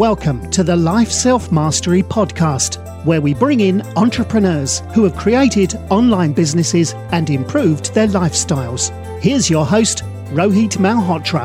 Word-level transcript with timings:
Welcome 0.00 0.50
to 0.52 0.64
the 0.64 0.74
Life 0.74 1.10
Self 1.10 1.52
Mastery 1.52 2.02
Podcast, 2.02 3.04
where 3.04 3.20
we 3.20 3.34
bring 3.34 3.60
in 3.60 3.82
entrepreneurs 3.98 4.82
who 4.94 5.04
have 5.04 5.14
created 5.14 5.74
online 5.90 6.32
businesses 6.32 6.94
and 7.12 7.28
improved 7.28 7.92
their 7.92 8.06
lifestyles. 8.06 8.88
Here's 9.20 9.50
your 9.50 9.66
host, 9.66 10.02
Rohit 10.30 10.78
Malhotra. 10.78 11.44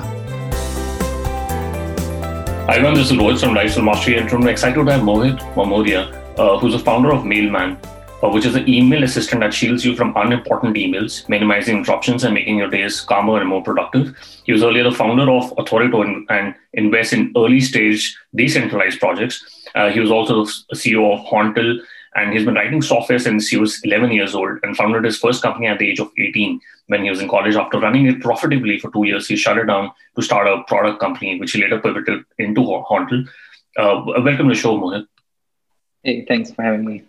Hi 2.66 2.76
everyone, 2.76 2.94
this 2.94 3.12
is 3.12 3.18
Rohit 3.18 3.42
from 3.42 3.56
Life 3.56 3.74
Self 3.74 3.84
Mastery, 3.84 4.20
and 4.20 4.32
I'm 4.32 4.48
excited 4.48 4.76
to 4.76 4.90
have 4.90 5.02
Mohit 5.02 5.38
Mamoria, 5.56 6.38
uh, 6.38 6.58
who's 6.58 6.72
the 6.72 6.80
founder 6.80 7.12
of 7.12 7.26
Mailman, 7.26 7.78
which 8.22 8.46
is 8.46 8.56
an 8.56 8.68
email 8.68 9.04
assistant 9.04 9.42
that 9.42 9.54
shields 9.54 9.86
you 9.86 9.96
from 9.96 10.14
unimportant 10.16 10.76
emails, 10.76 11.28
minimizing 11.30 11.78
interruptions 11.78 12.24
and 12.24 12.34
making 12.34 12.58
your 12.58 12.70
days 12.70 13.02
calmer 13.02 13.40
and 13.40 13.50
more 13.50 13.62
productive. 13.62 14.16
He 14.46 14.52
was 14.52 14.64
earlier 14.64 14.84
the 14.84 14.92
founder 14.92 15.30
of 15.30 15.54
Authorito 15.58 16.02
and, 16.02 16.56
invests 16.74 17.14
in 17.14 17.32
early 17.38 17.62
stage 17.62 18.18
decentralized 18.36 19.00
projects. 19.00 19.70
Uh, 19.76 19.90
he 19.90 20.00
was 20.00 20.12
also 20.12 20.46
the 20.46 20.52
CEO 20.76 21.14
of 21.14 21.26
Hauntel, 21.26 21.80
and 22.16 22.34
he's 22.34 22.46
been 22.46 22.56
writing 22.56 22.82
software 22.82 23.20
since 23.20 23.48
he 23.48 23.58
was 23.58 23.82
11 23.84 24.12
years 24.12 24.36
old 24.36 24.60
and 24.64 24.76
founded 24.76 25.04
his 25.04 25.18
first 25.18 25.42
company 25.42 25.68
at 25.68 25.80
the 25.80 25.90
age 25.90 26.00
of 26.00 26.12
18 26.18 26.60
when 26.88 27.04
he 27.04 27.10
was 27.10 27.22
in 27.22 27.30
college. 27.30 27.56
After 27.56 27.80
running 27.80 28.08
it 28.08 28.22
profitably 28.22 28.80
for 28.80 28.92
two 28.92 29.06
years, 29.06 29.28
he 29.28 29.36
shut 29.36 29.58
it 29.58 29.66
down 29.66 29.92
to 30.16 30.22
start 30.22 30.48
a 30.48 30.64
product 30.64 31.00
company, 31.00 31.40
which 31.40 31.52
he 31.52 31.62
later 31.62 31.80
pivoted 31.80 32.24
into 32.40 32.62
Hauntel. 32.62 33.28
Uh, 33.78 34.04
welcome 34.06 34.48
to 34.48 34.54
the 34.54 34.56
show, 34.56 34.78
Mohit. 34.78 35.08
Hey, 36.04 36.26
thanks 36.26 36.52
for 36.52 36.62
having 36.62 36.86
me. 36.86 37.04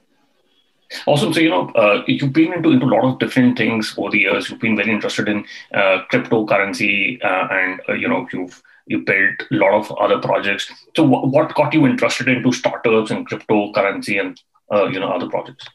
Awesome. 1.07 1.33
So, 1.33 1.41
you 1.41 1.51
know, 1.51 1.69
uh, 1.71 2.03
you've 2.07 2.33
been 2.33 2.53
into, 2.53 2.71
into 2.71 2.87
a 2.87 2.95
lot 2.95 3.05
of 3.05 3.19
different 3.19 3.59
things 3.59 3.95
over 3.99 4.11
the 4.11 4.21
years. 4.21 4.49
You've 4.49 4.61
been 4.61 4.77
very 4.77 4.91
interested 4.91 5.29
in 5.29 5.45
uh, 5.75 6.03
cryptocurrency 6.13 7.23
uh, 7.25 7.49
and, 7.51 7.81
uh, 7.89 7.93
you 7.95 8.09
know, 8.09 8.27
you've 8.33 8.63
you 8.89 9.01
built 9.01 9.41
a 9.51 9.55
lot 9.57 9.75
of 9.75 9.91
other 9.99 10.21
projects. 10.21 10.71
So 10.95 11.03
what 11.03 11.53
got 11.57 11.75
you 11.75 11.87
interested 11.89 12.29
into 12.29 12.53
startups 12.53 13.11
and 13.11 13.29
cryptocurrency 13.29 14.21
and, 14.21 14.41
uh, 14.73 14.87
you 14.87 15.01
know, 15.01 15.09
other 15.09 15.29
projects? 15.29 15.67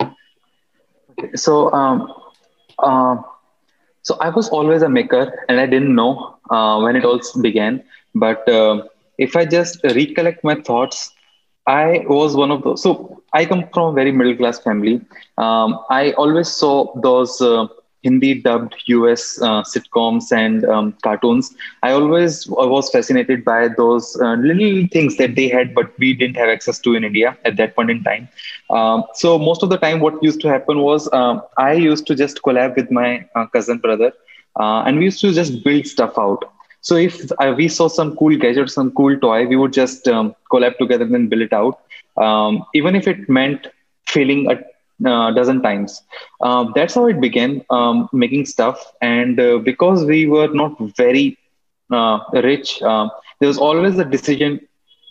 So, 1.35 1.73
um, 1.73 2.13
uh, 2.79 3.17
so 4.03 4.15
I 4.21 4.29
was 4.29 4.47
always 4.47 4.81
a 4.81 4.87
maker 4.87 5.45
and 5.49 5.59
I 5.59 5.65
didn't 5.65 5.93
know 5.93 6.37
when 6.49 6.95
it 6.95 7.03
all 7.03 7.19
began. 7.41 7.83
But 8.15 8.45
if 9.17 9.35
I 9.35 9.43
just 9.43 9.83
recollect 9.83 10.45
my 10.45 10.55
thoughts, 10.55 11.11
I 11.67 12.03
was 12.07 12.35
one 12.35 12.51
of 12.51 12.63
those. 12.63 12.81
So 12.83 13.21
I 13.33 13.45
come 13.45 13.63
from 13.73 13.89
a 13.89 13.93
very 13.93 14.11
middle 14.11 14.35
class 14.35 14.59
family. 14.59 15.01
Um, 15.37 15.79
I 15.89 16.11
always 16.13 16.49
saw 16.49 16.93
those 17.01 17.39
uh, 17.41 17.67
Hindi 18.03 18.35
dubbed 18.41 18.75
US 18.87 19.39
uh, 19.41 19.61
sitcoms 19.63 20.31
and 20.31 20.65
um, 20.65 20.93
cartoons. 21.03 21.53
I 21.83 21.91
always 21.91 22.47
was 22.47 22.89
fascinated 22.89 23.43
by 23.45 23.67
those 23.77 24.17
uh, 24.21 24.33
little 24.33 24.87
things 24.91 25.17
that 25.17 25.35
they 25.35 25.47
had, 25.49 25.73
but 25.75 25.91
we 25.99 26.13
didn't 26.13 26.35
have 26.37 26.49
access 26.49 26.79
to 26.79 26.93
in 26.95 27.03
India 27.03 27.37
at 27.45 27.57
that 27.57 27.75
point 27.75 27.91
in 27.91 28.03
time. 28.03 28.27
Um, 28.69 29.03
so 29.13 29.37
most 29.37 29.63
of 29.63 29.69
the 29.69 29.77
time, 29.77 29.99
what 29.99 30.21
used 30.23 30.41
to 30.41 30.49
happen 30.49 30.79
was 30.79 31.11
um, 31.13 31.41
I 31.57 31.73
used 31.73 32.07
to 32.07 32.15
just 32.15 32.41
collab 32.41 32.75
with 32.75 32.91
my 32.91 33.25
uh, 33.35 33.45
cousin 33.47 33.77
brother, 33.77 34.11
uh, 34.59 34.83
and 34.85 34.97
we 34.97 35.05
used 35.05 35.21
to 35.21 35.31
just 35.33 35.63
build 35.63 35.85
stuff 35.85 36.17
out. 36.17 36.43
So 36.81 36.95
if 36.95 37.31
uh, 37.39 37.53
we 37.57 37.67
saw 37.67 37.87
some 37.87 38.15
cool 38.15 38.37
gadget, 38.37 38.69
some 38.69 38.91
cool 38.91 39.17
toy, 39.19 39.47
we 39.47 39.55
would 39.55 39.73
just 39.73 40.07
um, 40.07 40.35
collab 40.51 40.77
together 40.77 41.03
and 41.05 41.13
then 41.13 41.27
build 41.29 41.41
it 41.43 41.53
out, 41.53 41.79
um, 42.17 42.65
even 42.73 42.95
if 42.95 43.07
it 43.07 43.29
meant 43.29 43.67
failing 44.07 44.47
a 44.51 44.57
uh, 45.09 45.31
dozen 45.31 45.61
times. 45.61 46.01
Uh, 46.41 46.65
that's 46.75 46.95
how 46.95 47.05
it 47.07 47.19
began, 47.21 47.63
um, 47.69 48.09
making 48.13 48.45
stuff. 48.45 48.93
And 49.01 49.39
uh, 49.39 49.57
because 49.59 50.05
we 50.05 50.27
were 50.27 50.47
not 50.47 50.77
very 50.97 51.37
uh, 51.91 52.19
rich, 52.33 52.81
um, 52.81 53.09
there 53.39 53.47
was 53.47 53.57
always 53.57 53.97
a 53.99 54.05
decision 54.05 54.59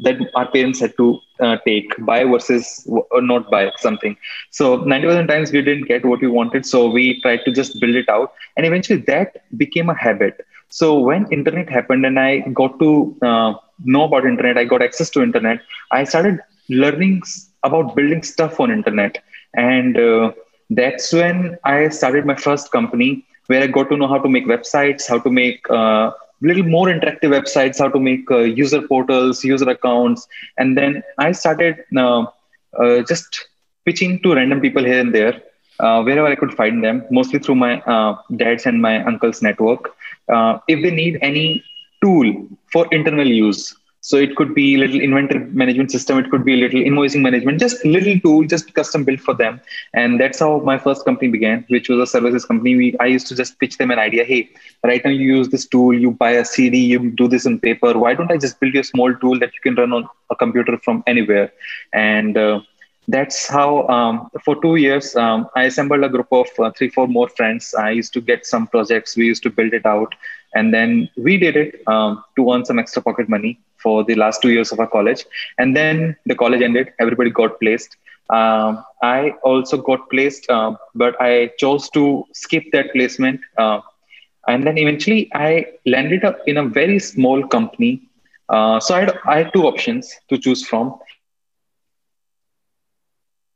that 0.00 0.16
our 0.34 0.48
parents 0.50 0.80
had 0.80 0.96
to 0.96 1.18
uh, 1.40 1.56
take 1.66 1.90
buy 2.06 2.24
versus 2.24 2.86
or 3.10 3.20
not 3.20 3.50
buy 3.50 3.70
something 3.76 4.16
so 4.50 4.78
90% 4.84 5.28
times 5.28 5.52
we 5.52 5.60
didn't 5.62 5.86
get 5.86 6.04
what 6.04 6.20
we 6.20 6.26
wanted 6.28 6.64
so 6.66 6.88
we 6.90 7.20
tried 7.22 7.40
to 7.44 7.52
just 7.52 7.78
build 7.80 7.94
it 7.94 8.08
out 8.08 8.32
and 8.56 8.66
eventually 8.66 9.00
that 9.06 9.42
became 9.56 9.88
a 9.88 9.94
habit 9.94 10.44
so 10.70 10.98
when 11.00 11.26
internet 11.32 11.68
happened 11.70 12.06
and 12.06 12.18
I 12.18 12.40
got 12.60 12.78
to 12.80 13.16
uh, 13.22 13.54
know 13.84 14.04
about 14.04 14.24
internet, 14.26 14.58
I 14.58 14.64
got 14.64 14.82
access 14.82 15.10
to 15.10 15.22
internet. 15.22 15.60
I 15.92 16.04
started 16.04 16.40
learning 16.68 17.22
about 17.64 17.96
building 17.96 18.22
stuff 18.22 18.60
on 18.60 18.70
internet, 18.70 19.18
and 19.54 19.98
uh, 19.98 20.32
that's 20.70 21.12
when 21.12 21.58
I 21.64 21.88
started 21.88 22.26
my 22.26 22.36
first 22.36 22.70
company 22.72 23.24
where 23.46 23.62
I 23.62 23.66
got 23.66 23.88
to 23.90 23.96
know 23.96 24.08
how 24.08 24.18
to 24.18 24.28
make 24.28 24.46
websites, 24.46 25.08
how 25.08 25.18
to 25.20 25.30
make 25.30 25.68
uh, 25.70 26.12
little 26.42 26.64
more 26.64 26.86
interactive 26.88 27.30
websites, 27.38 27.78
how 27.78 27.88
to 27.88 28.00
make 28.00 28.30
uh, 28.30 28.38
user 28.38 28.82
portals, 28.82 29.44
user 29.44 29.68
accounts, 29.68 30.26
and 30.58 30.76
then 30.76 31.02
I 31.18 31.32
started 31.32 31.76
uh, 31.96 32.26
uh, 32.80 33.02
just 33.08 33.48
pitching 33.84 34.20
to 34.22 34.34
random 34.34 34.60
people 34.60 34.84
here 34.84 35.00
and 35.00 35.14
there. 35.14 35.40
Wherever 35.78 36.26
I 36.26 36.34
could 36.36 36.52
find 36.54 36.84
them, 36.84 37.04
mostly 37.10 37.38
through 37.38 37.56
my 37.56 37.82
dad's 38.36 38.66
and 38.66 38.80
my 38.82 39.02
uncle's 39.04 39.42
network 39.42 39.94
uh, 40.32 40.58
if 40.68 40.82
they 40.82 40.90
need 40.90 41.18
any 41.22 41.62
tool 42.02 42.48
for 42.72 42.86
internal 42.92 43.26
use 43.26 43.74
so 44.02 44.16
it 44.16 44.34
could 44.36 44.54
be 44.54 44.74
a 44.74 44.78
little 44.78 45.00
inventory 45.00 45.44
management 45.60 45.90
system 45.90 46.18
it 46.18 46.30
could 46.30 46.44
be 46.44 46.54
a 46.54 46.56
little 46.56 46.80
invoicing 46.80 47.20
management 47.20 47.60
just 47.60 47.84
little 47.84 48.18
tool 48.20 48.44
just 48.44 48.72
custom 48.74 49.04
built 49.04 49.20
for 49.20 49.34
them. 49.34 49.60
And 49.92 50.18
that's 50.18 50.40
how 50.40 50.60
my 50.60 50.78
first 50.78 51.04
company 51.04 51.30
began 51.30 51.64
which 51.68 51.88
was 51.90 52.00
a 52.00 52.06
services 52.06 52.46
company. 52.46 52.76
We, 52.76 52.96
i 52.98 53.06
used 53.06 53.26
to 53.28 53.36
just 53.36 53.58
pitch 53.58 53.76
them 53.76 53.90
an 53.90 53.98
idea 53.98 54.24
hey 54.24 54.48
right 54.84 55.04
now 55.04 55.10
you 55.10 55.36
use 55.36 55.48
this 55.50 55.66
tool 55.66 55.92
you 55.92 56.12
buy 56.12 56.30
a 56.30 56.44
cd 56.44 56.78
you 56.78 57.10
do 57.10 57.28
this 57.28 57.44
in 57.44 57.60
paper. 57.60 57.98
Why 57.98 58.14
don't 58.14 58.32
i 58.32 58.38
just 58.38 58.58
build 58.58 58.74
you 58.74 58.80
a 58.80 58.84
small 58.84 59.14
tool 59.16 59.38
that 59.38 59.52
you 59.54 59.60
can 59.62 59.74
run 59.74 59.92
on 59.92 60.08
a 60.30 60.36
computer 60.36 60.78
from 60.78 61.04
anywhere? 61.06 61.52
And 61.92 62.38
uh, 62.38 62.60
that's 63.14 63.46
how 63.46 63.86
um, 63.88 64.30
for 64.44 64.54
two 64.62 64.76
years 64.76 65.06
um, 65.16 65.46
i 65.56 65.64
assembled 65.70 66.04
a 66.04 66.08
group 66.14 66.30
of 66.40 66.48
uh, 66.58 66.70
three 66.76 66.88
four 66.88 67.06
more 67.08 67.28
friends. 67.28 67.74
I 67.74 67.90
used 67.90 68.12
to 68.14 68.20
get 68.20 68.46
some 68.46 68.66
projects. 68.66 69.16
We 69.16 69.26
used 69.26 69.42
to 69.44 69.50
build 69.50 69.72
it 69.72 69.86
out. 69.86 70.14
And 70.54 70.74
then 70.74 71.08
we 71.16 71.36
did 71.38 71.56
it 71.56 71.82
um, 71.86 72.24
to 72.36 72.52
earn 72.52 72.64
some 72.64 72.78
extra 72.78 73.02
pocket 73.02 73.28
money 73.28 73.58
for 73.76 74.04
the 74.04 74.16
last 74.16 74.42
two 74.42 74.50
years 74.50 74.72
of 74.72 74.80
our 74.80 74.86
college. 74.86 75.24
And 75.58 75.76
then 75.76 76.16
the 76.26 76.34
college 76.34 76.62
ended. 76.62 76.92
Everybody 76.98 77.30
got 77.30 77.60
placed. 77.60 77.96
Um, 78.38 78.84
i 79.02 79.30
also 79.42 79.76
got 79.76 80.08
placed 80.08 80.48
uh, 80.56 80.70
but 80.94 81.20
i 81.20 81.50
chose 81.62 81.88
to 81.96 82.02
skip 82.32 82.64
that 82.74 82.92
placement 82.92 83.40
uh, 83.58 83.80
and 84.46 84.64
then 84.66 84.78
eventually 84.78 85.28
i 85.34 85.66
landed 85.84 86.24
up 86.28 86.38
in 86.46 86.58
a 86.58 86.64
very 86.80 87.00
small 87.00 87.44
company. 87.54 88.02
Uh, 88.48 88.78
so 88.80 88.94
I 88.94 89.00
had, 89.00 89.18
I 89.26 89.36
had 89.38 89.52
two 89.52 89.64
options 89.66 90.12
to 90.28 90.38
choose 90.38 90.64
from 90.66 90.94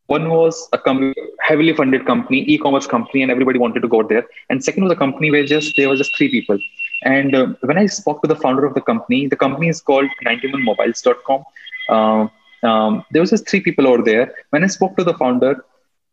one 0.06 0.28
was 0.28 0.68
a 0.72 0.78
com- 0.78 1.14
heavily 1.40 1.72
funded 1.72 2.06
company, 2.06 2.40
e-commerce 2.42 2.86
company, 2.86 3.22
and 3.22 3.30
everybody 3.30 3.58
wanted 3.58 3.80
to 3.80 3.88
go 3.88 4.02
there. 4.02 4.26
And 4.50 4.62
second 4.62 4.84
was 4.84 4.92
a 4.92 4.96
company 4.96 5.30
where 5.30 5.44
just 5.44 5.76
there 5.76 5.88
were 5.88 5.96
just 5.96 6.16
three 6.16 6.30
people. 6.30 6.58
And 7.04 7.34
uh, 7.34 7.46
when 7.60 7.78
I 7.78 7.86
spoke 7.86 8.22
to 8.22 8.28
the 8.28 8.36
founder 8.36 8.64
of 8.64 8.74
the 8.74 8.80
company, 8.80 9.26
the 9.26 9.36
company 9.36 9.68
is 9.68 9.80
called 9.80 10.08
91mobiles.com. 10.24 11.44
Uh, 11.88 12.28
um, 12.66 13.04
there 13.10 13.20
was 13.20 13.30
just 13.30 13.48
three 13.48 13.60
people 13.60 13.86
over 13.86 14.02
there. 14.02 14.34
When 14.50 14.64
I 14.64 14.68
spoke 14.68 14.96
to 14.96 15.04
the 15.04 15.14
founder, 15.14 15.64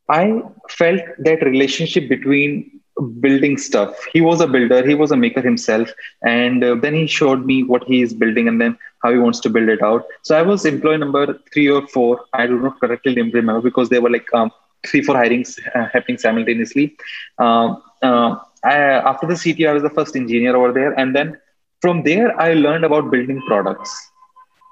I 0.10 0.42
felt 0.70 1.02
that 1.20 1.44
relationship 1.44 2.10
between 2.10 2.82
building 3.20 3.58
stuff. 3.58 4.06
He 4.12 4.22
was 4.22 4.42
a 4.42 4.48
builder, 4.48 4.86
he 4.86 4.96
was 4.96 5.12
a 5.12 5.18
maker 5.18 5.42
himself. 5.42 5.90
And 6.24 6.64
uh, 6.64 6.76
then 6.76 6.94
he 6.94 7.08
showed 7.08 7.46
me 7.46 7.64
what 7.64 7.84
he 7.86 8.02
is 8.02 8.14
building 8.14 8.48
and 8.48 8.60
then 8.60 8.78
how 9.04 9.12
he 9.12 9.18
wants 9.18 9.40
to 9.42 9.50
build 9.50 9.70
it 9.70 9.82
out. 9.82 10.06
So 10.24 10.38
I 10.38 10.42
was 10.42 10.66
employee 10.66 10.98
number 10.98 11.40
three 11.54 11.70
or 11.70 11.88
four. 11.88 12.22
I 12.34 12.48
do 12.48 12.60
not 12.60 12.80
correctly 12.80 13.16
remember 13.16 13.62
because 13.62 13.90
there 13.90 14.02
were 14.02 14.10
like 14.10 14.28
um, 14.34 14.52
three, 14.86 15.02
four 15.02 15.16
hirings 15.16 15.60
uh, 15.76 15.88
happening 15.94 16.18
simultaneously. 16.18 16.96
Um, 17.38 17.82
uh, 18.02 18.36
I, 18.64 18.76
after 19.12 19.28
the 19.28 19.36
CTO, 19.36 19.70
I 19.70 19.74
was 19.74 19.84
the 19.84 19.90
first 19.90 20.16
engineer 20.16 20.56
over 20.56 20.72
there. 20.72 20.94
And 20.94 21.16
then 21.16 21.38
from 21.82 22.04
there, 22.04 22.40
I 22.40 22.54
learned 22.54 22.86
about 22.86 23.12
building 23.12 23.42
products. 23.48 23.92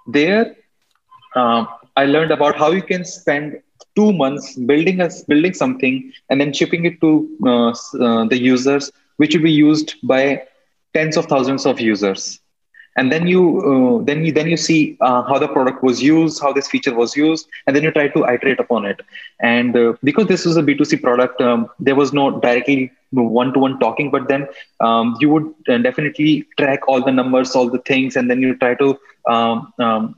There, 0.07 0.55
uh, 1.35 1.65
I 1.95 2.05
learned 2.05 2.31
about 2.31 2.57
how 2.57 2.71
you 2.71 2.81
can 2.81 3.03
spend 3.05 3.59
two 3.95 4.11
months 4.13 4.55
building 4.55 5.01
us 5.01 5.23
building 5.23 5.53
something 5.53 6.11
and 6.29 6.39
then 6.39 6.53
shipping 6.53 6.85
it 6.85 6.99
to 7.01 7.09
uh, 7.45 7.69
uh, 8.05 8.25
the 8.25 8.37
users 8.37 8.91
which 9.17 9.35
will 9.35 9.43
be 9.43 9.51
used 9.51 9.95
by 10.03 10.41
tens 10.93 11.17
of 11.17 11.25
thousands 11.25 11.65
of 11.65 11.79
users 11.79 12.39
and 12.97 13.11
then 13.11 13.27
you 13.27 13.41
uh, 13.69 14.03
then 14.03 14.23
you 14.25 14.31
then 14.31 14.47
you 14.53 14.57
see 14.57 14.97
uh, 15.01 15.21
how 15.23 15.37
the 15.43 15.47
product 15.47 15.83
was 15.83 16.01
used 16.01 16.41
how 16.41 16.51
this 16.51 16.67
feature 16.67 16.93
was 16.93 17.15
used 17.15 17.47
and 17.65 17.75
then 17.75 17.83
you 17.83 17.91
try 17.91 18.07
to 18.07 18.23
iterate 18.33 18.59
upon 18.59 18.85
it 18.85 19.01
and 19.41 19.75
uh, 19.75 19.93
because 20.03 20.27
this 20.27 20.45
was 20.45 20.57
a 20.57 20.63
b2c 20.69 21.01
product 21.01 21.41
um, 21.41 21.69
there 21.79 21.95
was 21.95 22.13
no 22.13 22.39
directly 22.39 22.91
one-to-one 23.11 23.79
talking 23.79 24.11
but 24.11 24.27
then 24.27 24.47
um, 24.79 25.15
you 25.19 25.29
would 25.29 25.47
uh, 25.67 25.77
definitely 25.77 26.47
track 26.57 26.87
all 26.87 27.03
the 27.03 27.11
numbers 27.11 27.55
all 27.55 27.69
the 27.69 27.83
things 27.91 28.15
and 28.15 28.29
then 28.29 28.41
you 28.41 28.55
try 28.57 28.73
to 28.75 28.97
um, 29.27 29.73
um, 29.79 30.15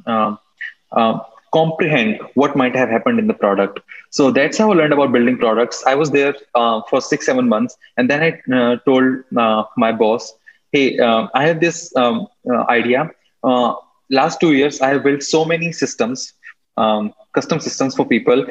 um 1.01 1.21
comprehend 1.53 2.19
what 2.35 2.55
might 2.55 2.75
have 2.75 2.89
happened 2.89 3.19
in 3.19 3.27
the 3.27 3.33
product. 3.33 3.81
So 4.09 4.31
that's 4.31 4.57
how 4.57 4.71
I 4.71 4.75
learned 4.75 4.93
about 4.93 5.11
building 5.11 5.37
products. 5.37 5.83
I 5.85 5.95
was 5.95 6.11
there 6.11 6.33
uh, 6.55 6.81
for 6.89 7.01
six, 7.01 7.25
seven 7.25 7.49
months. 7.49 7.77
And 7.97 8.09
then 8.09 8.23
I 8.23 8.53
uh, 8.55 8.77
told 8.85 9.23
my 9.31 9.91
boss, 9.91 10.33
hey, 10.71 10.97
uh, 10.99 11.27
I 11.33 11.47
have 11.47 11.59
this 11.59 11.95
um, 11.95 12.27
uh, 12.51 12.63
idea. 12.69 13.09
Uh, 13.43 13.73
last 14.09 14.39
two 14.39 14.53
years, 14.53 14.81
I 14.81 14.89
have 14.89 15.03
built 15.03 15.23
so 15.23 15.45
many 15.45 15.71
systems, 15.71 16.33
um, 16.77 17.13
custom 17.33 17.59
systems 17.59 17.95
for 17.95 18.05
people. 18.05 18.45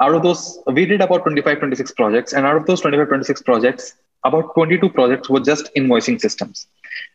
Out 0.00 0.14
of 0.14 0.22
those, 0.22 0.58
we 0.66 0.86
did 0.86 1.00
about 1.00 1.22
25, 1.22 1.58
26 1.58 1.92
projects. 1.92 2.32
And 2.32 2.46
out 2.46 2.56
of 2.56 2.66
those 2.66 2.80
25, 2.80 3.08
26 3.08 3.42
projects, 3.42 3.94
about 4.24 4.54
22 4.54 4.90
projects 4.90 5.28
were 5.28 5.40
just 5.40 5.70
invoicing 5.76 6.20
systems. 6.20 6.66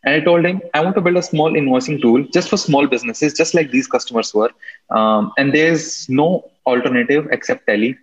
And 0.04 0.14
I 0.14 0.20
told 0.24 0.44
him, 0.44 0.60
I 0.74 0.80
want 0.82 0.94
to 0.96 1.00
build 1.00 1.16
a 1.16 1.22
small 1.22 1.52
invoicing 1.52 2.00
tool 2.00 2.24
just 2.32 2.48
for 2.48 2.56
small 2.56 2.86
businesses, 2.86 3.34
just 3.34 3.54
like 3.54 3.70
these 3.70 3.86
customers 3.86 4.34
were. 4.34 4.50
Um, 4.90 5.32
and 5.38 5.52
there's 5.54 6.08
no 6.08 6.50
alternative 6.66 7.28
except 7.30 7.66
Tally. 7.66 7.96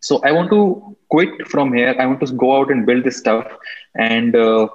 So 0.00 0.20
I 0.24 0.32
want 0.32 0.50
to 0.50 0.96
quit 1.10 1.46
from 1.48 1.72
here. 1.72 1.94
I 1.98 2.06
want 2.06 2.20
to 2.20 2.32
go 2.32 2.56
out 2.58 2.70
and 2.70 2.86
build 2.86 3.04
this 3.04 3.18
stuff. 3.18 3.46
And 3.96 4.34
uh, 4.34 4.68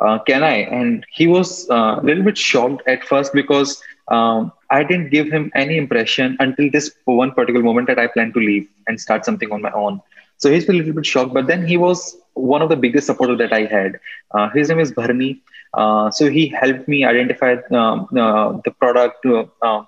uh, 0.00 0.18
can 0.20 0.42
I? 0.42 0.56
And 0.78 1.04
he 1.10 1.26
was 1.26 1.68
uh, 1.70 1.98
a 2.00 2.02
little 2.02 2.22
bit 2.24 2.36
shocked 2.36 2.82
at 2.86 3.04
first 3.04 3.32
because 3.32 3.82
um, 4.08 4.52
I 4.70 4.82
didn't 4.82 5.10
give 5.10 5.30
him 5.30 5.50
any 5.54 5.76
impression 5.76 6.36
until 6.40 6.70
this 6.70 6.90
one 7.04 7.32
particular 7.32 7.64
moment 7.64 7.86
that 7.88 7.98
I 7.98 8.06
plan 8.08 8.32
to 8.32 8.38
leave 8.40 8.68
and 8.86 9.00
start 9.00 9.24
something 9.24 9.50
on 9.52 9.62
my 9.62 9.70
own. 9.72 10.00
So 10.38 10.50
he's 10.50 10.68
a 10.68 10.72
little 10.72 10.92
bit 10.92 11.06
shocked, 11.06 11.32
but 11.32 11.46
then 11.46 11.66
he 11.66 11.76
was 11.76 12.16
one 12.34 12.62
of 12.62 12.68
the 12.68 12.76
biggest 12.76 13.06
supporters 13.06 13.38
that 13.38 13.52
I 13.52 13.64
had. 13.64 13.98
Uh, 14.32 14.50
his 14.50 14.68
name 14.68 14.80
is 14.80 14.92
Bharni. 14.92 15.40
Uh, 15.74 16.10
so 16.10 16.28
he 16.30 16.48
helped 16.48 16.86
me 16.88 17.04
identify 17.04 17.56
um, 17.72 18.08
uh, 18.16 18.58
the 18.64 18.70
product, 18.70 19.24
uh, 19.26 19.82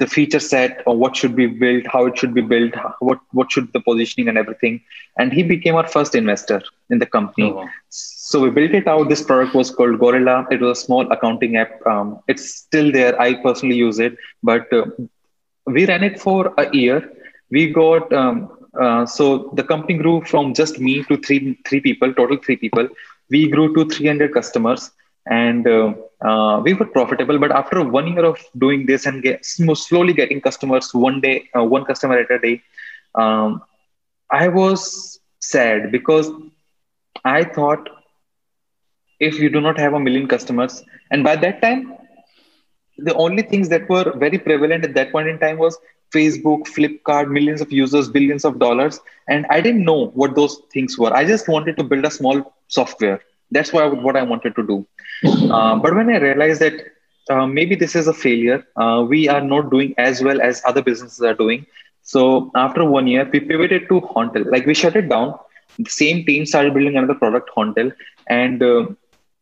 the 0.00 0.06
feature 0.06 0.40
set, 0.40 0.82
or 0.86 0.96
what 0.96 1.16
should 1.16 1.34
be 1.36 1.46
built, 1.46 1.86
how 1.94 2.06
it 2.06 2.18
should 2.18 2.34
be 2.34 2.44
built, 2.52 2.74
what 3.08 3.20
what 3.38 3.52
should 3.52 3.72
the 3.74 3.82
positioning 3.88 4.28
and 4.28 4.38
everything. 4.42 4.80
And 5.18 5.32
he 5.38 5.42
became 5.42 5.76
our 5.80 5.88
first 5.96 6.14
investor 6.20 6.60
in 6.88 6.98
the 6.98 7.06
company. 7.16 7.52
Oh. 7.52 7.68
So 7.90 8.40
we 8.44 8.50
built 8.58 8.72
it 8.80 8.88
out. 8.92 9.08
This 9.08 9.22
product 9.30 9.54
was 9.60 9.70
called 9.70 9.98
Gorilla. 10.04 10.36
It 10.50 10.60
was 10.60 10.78
a 10.78 10.80
small 10.82 11.10
accounting 11.16 11.56
app. 11.62 11.86
Um, 11.86 12.20
it's 12.28 12.46
still 12.54 12.90
there. 12.98 13.20
I 13.20 13.34
personally 13.48 13.76
use 13.76 13.98
it, 14.08 14.16
but 14.42 14.72
uh, 14.72 14.86
we 15.66 15.86
ran 15.86 16.04
it 16.10 16.20
for 16.20 16.54
a 16.58 16.66
year. 16.74 16.98
We 17.50 17.70
got 17.72 18.12
um, 18.12 18.36
uh, 18.80 19.04
so 19.06 19.50
the 19.54 19.64
company 19.64 19.98
grew 19.98 20.22
from 20.24 20.54
just 20.54 20.78
me 20.78 21.02
to 21.04 21.16
three 21.16 21.58
three 21.68 21.80
people, 21.80 22.14
total 22.14 22.38
three 22.38 22.56
people. 22.56 22.88
We 23.30 23.48
grew 23.48 23.72
to 23.74 23.88
300 23.88 24.34
customers, 24.34 24.90
and 25.26 25.66
uh, 25.66 25.92
uh, 26.24 26.60
we 26.60 26.74
were 26.74 26.86
profitable. 26.86 27.38
But 27.38 27.52
after 27.52 27.82
one 27.82 28.08
year 28.08 28.24
of 28.24 28.38
doing 28.58 28.86
this 28.86 29.06
and 29.06 29.22
get, 29.22 29.44
slowly 29.44 30.12
getting 30.12 30.40
customers 30.40 30.92
one 30.94 31.20
day, 31.20 31.48
uh, 31.56 31.64
one 31.64 31.84
customer 31.84 32.18
at 32.18 32.30
a 32.30 32.38
day, 32.38 32.62
um, 33.14 33.62
I 34.30 34.48
was 34.48 35.20
sad 35.40 35.90
because 35.92 36.30
I 37.24 37.44
thought 37.44 37.88
if 39.20 39.38
you 39.38 39.48
do 39.50 39.60
not 39.60 39.78
have 39.78 39.94
a 39.94 40.00
million 40.00 40.26
customers, 40.26 40.82
and 41.10 41.22
by 41.24 41.36
that 41.36 41.60
time, 41.62 41.92
the 42.98 43.14
only 43.14 43.42
things 43.42 43.68
that 43.68 43.88
were 43.88 44.12
very 44.16 44.38
prevalent 44.38 44.84
at 44.84 44.94
that 44.94 45.12
point 45.12 45.28
in 45.28 45.38
time 45.38 45.58
was 45.58 45.78
Facebook, 46.14 46.66
Flipkart, 46.66 47.28
millions 47.30 47.60
of 47.60 47.72
users, 47.72 48.08
billions 48.08 48.44
of 48.44 48.58
dollars. 48.58 49.00
And 49.28 49.46
I 49.50 49.60
didn't 49.60 49.84
know 49.84 50.08
what 50.08 50.34
those 50.34 50.60
things 50.72 50.98
were. 50.98 51.12
I 51.14 51.24
just 51.24 51.48
wanted 51.48 51.76
to 51.76 51.84
build 51.84 52.04
a 52.04 52.10
small 52.10 52.52
software. 52.68 53.20
That's 53.50 53.72
I, 53.74 53.86
what 53.88 54.16
I 54.16 54.22
wanted 54.22 54.54
to 54.56 54.66
do. 54.66 54.86
Uh, 55.50 55.76
but 55.76 55.94
when 55.94 56.08
I 56.10 56.18
realized 56.18 56.60
that 56.60 56.74
uh, 57.30 57.46
maybe 57.46 57.74
this 57.74 57.94
is 57.94 58.06
a 58.08 58.14
failure, 58.14 58.64
uh, 58.76 59.04
we 59.08 59.28
are 59.28 59.40
not 59.40 59.70
doing 59.70 59.94
as 59.98 60.22
well 60.22 60.40
as 60.40 60.62
other 60.66 60.82
businesses 60.82 61.20
are 61.22 61.34
doing. 61.34 61.66
So 62.02 62.50
after 62.54 62.84
one 62.84 63.06
year, 63.06 63.28
we 63.32 63.40
pivoted 63.40 63.88
to 63.88 64.00
Hauntel. 64.00 64.50
Like 64.50 64.66
we 64.66 64.74
shut 64.74 64.96
it 64.96 65.08
down. 65.08 65.38
The 65.78 65.90
same 65.90 66.24
team 66.24 66.46
started 66.46 66.74
building 66.74 66.96
another 66.96 67.14
product, 67.14 67.50
Hauntel. 67.56 67.92
And 68.28 68.62
uh, 68.62 68.86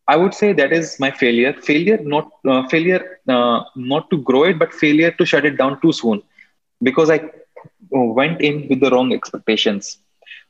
I 0.07 0.17
would 0.17 0.35
say 0.35 0.53
that 0.53 0.73
is 0.73 0.99
my 0.99 1.11
failure. 1.11 1.53
Failure, 1.53 1.99
not 2.03 2.31
uh, 2.47 2.67
failure, 2.69 3.21
uh, 3.29 3.63
not 3.77 4.11
to 4.11 4.19
grow 4.19 4.45
it, 4.45 4.59
but 4.59 4.73
failure 4.75 5.11
to 5.13 5.25
shut 5.25 5.45
it 5.45 5.57
down 5.57 5.81
too 5.81 5.93
soon 5.93 6.23
because 6.83 7.11
I 7.11 7.21
went 7.91 8.41
in 8.41 8.69
with 8.69 8.81
the 8.81 8.91
wrong 8.91 9.13
expectations. 9.13 9.99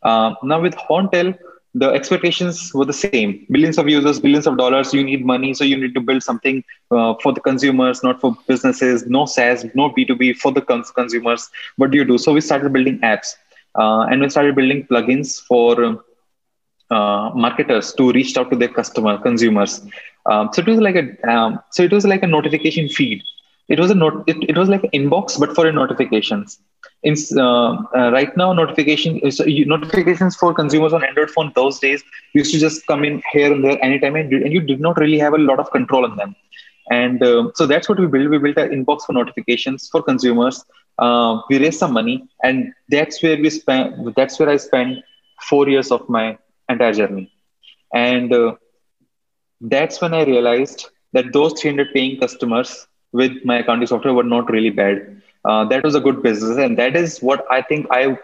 Now 0.04 0.60
with 0.60 0.74
Hauntel, 0.74 1.36
the 1.74 1.90
expectations 1.90 2.72
were 2.74 2.84
the 2.84 2.92
same. 2.94 3.44
Billions 3.44 3.70
of 3.72 3.80
users, 3.82 4.12
billions 4.12 4.40
of 4.40 4.50
dollars. 4.50 4.86
You 4.86 4.96
need 4.96 5.24
money, 5.24 5.48
so 5.48 5.64
you 5.64 5.76
need 5.76 5.94
to 5.94 6.00
build 6.00 6.22
something 6.22 6.62
uh, 6.90 7.14
for 7.22 7.32
the 7.32 7.40
consumers, 7.40 8.02
not 8.02 8.20
for 8.20 8.36
businesses. 8.46 9.06
No 9.06 9.26
SaaS, 9.26 9.64
no 9.74 9.90
B2B 9.90 10.32
for 10.32 10.52
the 10.52 10.60
cons- 10.60 10.90
consumers. 10.90 11.50
What 11.76 11.90
do 11.90 11.98
you 11.98 12.04
do? 12.04 12.18
So 12.18 12.32
we 12.32 12.40
started 12.40 12.72
building 12.72 12.98
apps, 13.00 13.34
uh, 13.78 14.02
and 14.10 14.20
we 14.20 14.28
started 14.30 14.56
building 14.56 14.86
plugins 14.90 15.40
for 15.46 16.02
uh, 16.90 17.30
marketers 17.34 17.92
to 17.94 18.10
reach 18.12 18.36
out 18.36 18.50
to 18.50 18.56
their 18.56 18.68
customer 18.68 19.18
consumers. 19.18 19.80
Um, 20.30 20.50
so 20.52 20.60
it 20.62 20.68
was 20.68 20.80
like 20.80 20.96
a 20.96 21.30
um, 21.30 21.60
so 21.70 21.82
it 21.82 21.92
was 21.92 22.06
like 22.06 22.22
a 22.22 22.26
notification 22.26 22.88
feed 22.88 23.22
it 23.68 23.78
was 23.78 23.90
a 23.90 23.94
note 23.94 24.24
it, 24.26 24.36
it 24.48 24.56
was 24.56 24.68
like 24.68 24.84
an 24.84 24.90
inbox 24.90 25.38
but 25.38 25.54
for 25.54 25.70
notifications 25.72 26.58
in 27.02 27.14
uh, 27.36 27.76
uh, 27.96 28.10
right 28.10 28.36
now 28.36 28.52
notification 28.52 29.20
uh, 29.24 29.30
notifications 29.74 30.34
for 30.34 30.52
consumers 30.52 30.92
on 30.92 31.04
android 31.04 31.30
phone 31.30 31.52
those 31.54 31.78
days 31.78 32.02
used 32.32 32.52
to 32.52 32.58
just 32.58 32.86
come 32.86 33.04
in 33.04 33.22
here 33.32 33.52
and 33.52 33.64
there 33.64 33.78
anytime 33.84 34.16
and, 34.16 34.32
and 34.32 34.52
you 34.52 34.60
did 34.60 34.80
not 34.80 34.98
really 34.98 35.18
have 35.18 35.34
a 35.34 35.38
lot 35.38 35.58
of 35.60 35.70
control 35.70 36.04
on 36.04 36.16
them. 36.16 36.34
And 36.90 37.22
uh, 37.22 37.50
so 37.54 37.66
that's 37.66 37.88
what 37.88 37.98
we 38.00 38.06
built. 38.06 38.30
We 38.30 38.38
built 38.38 38.56
an 38.56 38.70
inbox 38.70 39.02
for 39.02 39.12
notifications 39.12 39.88
for 39.88 40.02
consumers. 40.02 40.64
Uh, 40.98 41.40
we 41.48 41.58
raised 41.58 41.78
some 41.78 41.92
money 41.92 42.26
and 42.42 42.72
that's 42.88 43.22
where 43.22 43.36
we 43.36 43.50
spent 43.50 44.16
that's 44.16 44.40
where 44.40 44.48
i 44.48 44.56
spent 44.56 44.98
four 45.48 45.68
years 45.68 45.92
of 45.92 46.08
my 46.08 46.36
entire 46.68 46.92
journey. 46.92 47.32
And 47.94 48.32
uh, 48.32 48.56
that's 49.60 50.00
when 50.00 50.14
i 50.14 50.24
realized 50.24 50.86
that 51.12 51.32
those 51.32 51.52
300 51.60 51.92
paying 51.94 52.18
customers 52.18 52.86
with 53.12 53.32
my 53.44 53.58
accounting 53.60 53.86
software 53.86 54.12
were 54.12 54.24
not 54.24 54.50
really 54.50 54.70
bad. 54.70 55.17
Uh, 55.44 55.64
that 55.64 55.84
was 55.84 55.94
a 55.94 56.00
good 56.00 56.22
business, 56.22 56.58
and 56.58 56.78
that 56.78 56.96
is 56.96 57.20
what 57.20 57.44
I 57.50 57.62
think 57.62 57.86
I 57.90 58.18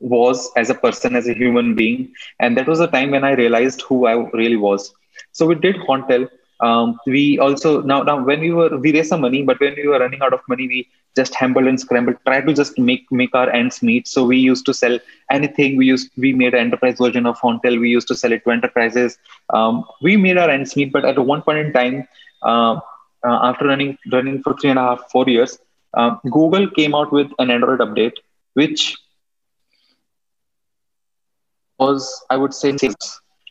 was 0.00 0.50
as 0.56 0.70
a 0.70 0.74
person, 0.74 1.16
as 1.16 1.28
a 1.28 1.34
human 1.34 1.74
being, 1.74 2.12
and 2.40 2.56
that 2.56 2.66
was 2.66 2.78
the 2.78 2.86
time 2.86 3.10
when 3.10 3.24
I 3.24 3.32
realized 3.32 3.82
who 3.82 4.06
I 4.06 4.14
really 4.32 4.56
was. 4.56 4.92
So 5.32 5.46
we 5.46 5.54
did 5.54 5.76
Hauntel. 5.76 6.28
Um, 6.60 6.98
we 7.06 7.38
also 7.38 7.82
now 7.82 8.02
now 8.02 8.22
when 8.22 8.40
we 8.40 8.50
were 8.50 8.76
we 8.78 8.92
raised 8.92 9.10
some 9.10 9.20
money, 9.20 9.42
but 9.42 9.60
when 9.60 9.74
we 9.76 9.86
were 9.86 9.98
running 9.98 10.20
out 10.22 10.32
of 10.32 10.40
money, 10.48 10.66
we 10.66 10.88
just 11.16 11.34
hambled 11.34 11.66
and 11.66 11.80
scrambled, 11.80 12.16
tried 12.26 12.46
to 12.46 12.52
just 12.54 12.78
make 12.78 13.06
make 13.10 13.34
our 13.34 13.48
ends 13.50 13.82
meet. 13.82 14.08
So 14.08 14.24
we 14.24 14.38
used 14.38 14.66
to 14.66 14.74
sell 14.74 14.98
anything. 15.30 15.76
We 15.76 15.86
used 15.86 16.10
we 16.16 16.32
made 16.32 16.54
an 16.54 16.60
enterprise 16.60 16.98
version 16.98 17.26
of 17.26 17.38
Hauntel. 17.40 17.80
We 17.80 17.90
used 17.90 18.08
to 18.08 18.14
sell 18.14 18.32
it 18.32 18.44
to 18.44 18.50
enterprises. 18.50 19.18
Um, 19.52 19.84
we 20.02 20.16
made 20.16 20.36
our 20.38 20.50
ends 20.50 20.76
meet, 20.76 20.92
but 20.92 21.04
at 21.04 21.18
one 21.18 21.42
point 21.42 21.58
in 21.58 21.72
time, 21.72 22.08
uh, 22.42 22.74
uh, 23.26 23.38
after 23.48 23.66
running 23.66 23.96
running 24.12 24.42
for 24.42 24.54
three 24.54 24.70
and 24.70 24.78
a 24.78 24.82
half 24.82 25.10
four 25.10 25.26
years, 25.28 25.58
uh, 25.98 26.16
Google 26.30 26.70
came 26.70 26.94
out 26.94 27.12
with 27.12 27.30
an 27.38 27.50
Android 27.50 27.80
update, 27.80 28.14
which 28.54 28.96
was 31.78 32.24
I 32.30 32.36
would 32.36 32.54
say 32.54 32.76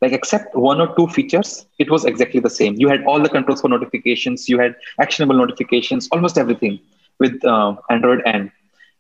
like 0.01 0.13
except 0.13 0.55
one 0.55 0.81
or 0.81 0.95
two 0.95 1.07
features, 1.07 1.65
it 1.79 1.89
was 1.91 2.05
exactly 2.05 2.39
the 2.39 2.50
same. 2.50 2.75
You 2.77 2.89
had 2.89 3.03
all 3.05 3.22
the 3.22 3.29
controls 3.29 3.62
for 3.62 3.69
notifications, 3.69 4.48
you 4.50 4.60
had 4.60 4.75
actionable 5.00 5.36
notifications, 5.36 6.07
almost 6.12 6.38
everything 6.38 6.79
with 7.19 7.43
uh, 7.45 7.75
Android 7.89 8.22
N, 8.25 8.51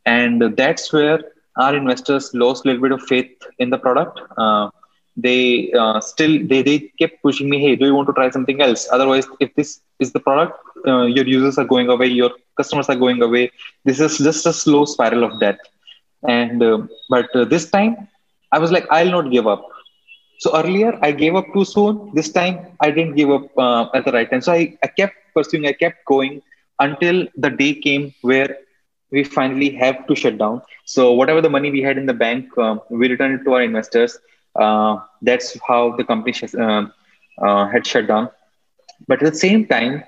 and 0.05 0.41
that's 0.57 0.91
where 0.93 1.19
our 1.57 1.75
investors 1.75 2.31
lost 2.33 2.65
a 2.65 2.69
little 2.69 2.81
bit 2.81 2.91
of 2.91 3.01
faith 3.03 3.31
in 3.59 3.69
the 3.69 3.77
product. 3.77 4.19
Uh, 4.37 4.69
they 5.17 5.71
uh, 5.73 5.99
still 5.99 6.39
they, 6.47 6.61
they 6.61 6.79
kept 6.99 7.21
pushing 7.23 7.49
me 7.49 7.59
hey 7.59 7.75
do 7.75 7.85
you 7.85 7.95
want 7.95 8.07
to 8.07 8.13
try 8.13 8.29
something 8.29 8.61
else 8.61 8.87
otherwise 8.91 9.27
if 9.39 9.53
this 9.55 9.81
is 9.99 10.11
the 10.13 10.19
product 10.19 10.59
uh, 10.85 11.03
your 11.05 11.25
users 11.25 11.57
are 11.57 11.65
going 11.73 11.89
away 11.89 12.07
your 12.07 12.31
customers 12.57 12.89
are 12.89 12.95
going 12.95 13.21
away. 13.21 13.51
This 13.85 13.99
is 13.99 14.17
just 14.17 14.45
a 14.45 14.53
slow 14.53 14.85
spiral 14.85 15.23
of 15.23 15.39
death 15.39 15.59
and 16.27 16.61
uh, 16.63 16.79
but 17.09 17.27
uh, 17.35 17.45
this 17.53 17.69
time 17.69 17.93
i 18.51 18.57
was 18.59 18.71
like 18.71 18.85
i'll 18.91 19.11
not 19.17 19.31
give 19.31 19.47
up. 19.47 19.63
So 20.43 20.49
earlier 20.59 20.91
i 21.01 21.11
gave 21.11 21.35
up 21.35 21.45
too 21.53 21.65
soon. 21.65 21.93
This 22.17 22.29
time 22.39 22.55
i 22.81 22.89
didn't 22.91 23.15
give 23.19 23.29
up 23.37 23.45
uh, 23.65 23.83
at 23.95 24.05
the 24.05 24.11
right 24.11 24.29
time. 24.29 24.41
So 24.41 24.53
I, 24.53 24.77
I 24.83 24.87
kept 24.99 25.15
pursuing 25.35 25.65
i 25.67 25.73
kept 25.83 26.05
going 26.05 26.41
until 26.79 27.25
the 27.37 27.49
day 27.49 27.73
came 27.73 28.13
where 28.21 28.49
we 29.11 29.23
finally 29.23 29.69
have 29.83 30.05
to 30.07 30.15
shut 30.15 30.37
down. 30.37 30.61
So 30.85 31.13
whatever 31.13 31.41
the 31.41 31.49
money 31.49 31.71
we 31.71 31.81
had 31.81 31.97
in 31.97 32.05
the 32.05 32.13
bank 32.25 32.45
um, 32.57 32.81
we 32.89 33.07
returned 33.09 33.39
it 33.39 33.43
to 33.45 33.53
our 33.55 33.61
investors. 33.63 34.17
Uh, 34.55 34.97
that's 35.21 35.57
how 35.67 35.95
the 35.97 36.03
company 36.03 36.33
sh- 36.33 36.55
uh, 36.67 36.83
uh, 37.45 37.67
had 37.67 37.85
shut 37.85 38.07
down. 38.07 38.29
But 39.07 39.21
at 39.23 39.31
the 39.33 39.39
same 39.39 39.65
time, 39.65 40.03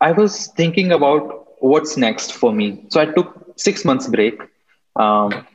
I 0.00 0.12
was 0.12 0.48
thinking 0.56 0.92
about 0.92 1.46
what's 1.60 1.96
next 1.96 2.32
for 2.32 2.52
me. 2.52 2.84
So 2.88 3.00
I 3.00 3.06
took 3.06 3.52
six 3.56 3.84
months 3.84 4.08
break. 4.08 4.40
Um, 4.96 5.46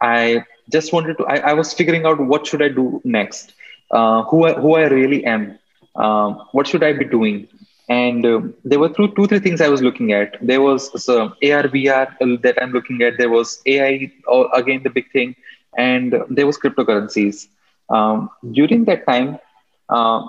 I 0.00 0.44
just 0.70 0.92
wanted 0.92 1.18
to. 1.18 1.26
I, 1.26 1.36
I, 1.50 1.52
was 1.54 1.72
figuring 1.72 2.04
out 2.06 2.18
what 2.20 2.46
should 2.46 2.62
I 2.62 2.68
do 2.68 3.00
next. 3.04 3.52
Uh, 3.90 4.22
who 4.24 4.44
I, 4.44 4.52
who 4.54 4.74
I 4.74 4.84
really 4.88 5.24
am. 5.24 5.58
Um, 5.96 6.42
what 6.52 6.66
should 6.66 6.82
I 6.82 6.92
be 6.92 7.04
doing? 7.04 7.48
And 7.88 8.24
uh, 8.24 8.40
there 8.64 8.78
were 8.78 8.88
two, 8.88 9.08
two, 9.14 9.26
three 9.26 9.38
things 9.40 9.60
I 9.60 9.68
was 9.68 9.82
looking 9.82 10.12
at. 10.12 10.36
There 10.40 10.60
was 10.60 10.90
so 11.02 11.22
AR, 11.22 11.64
VR 11.64 12.42
that 12.42 12.56
I'm 12.60 12.72
looking 12.72 13.02
at. 13.02 13.18
There 13.18 13.28
was 13.28 13.60
AI, 13.66 14.10
again 14.54 14.82
the 14.82 14.90
big 14.90 15.10
thing 15.12 15.36
and 15.76 16.14
there 16.30 16.46
was 16.46 16.58
cryptocurrencies. 16.58 17.48
Um, 17.90 18.30
during 18.52 18.84
that 18.86 19.06
time, 19.06 19.38
uh, 19.88 20.26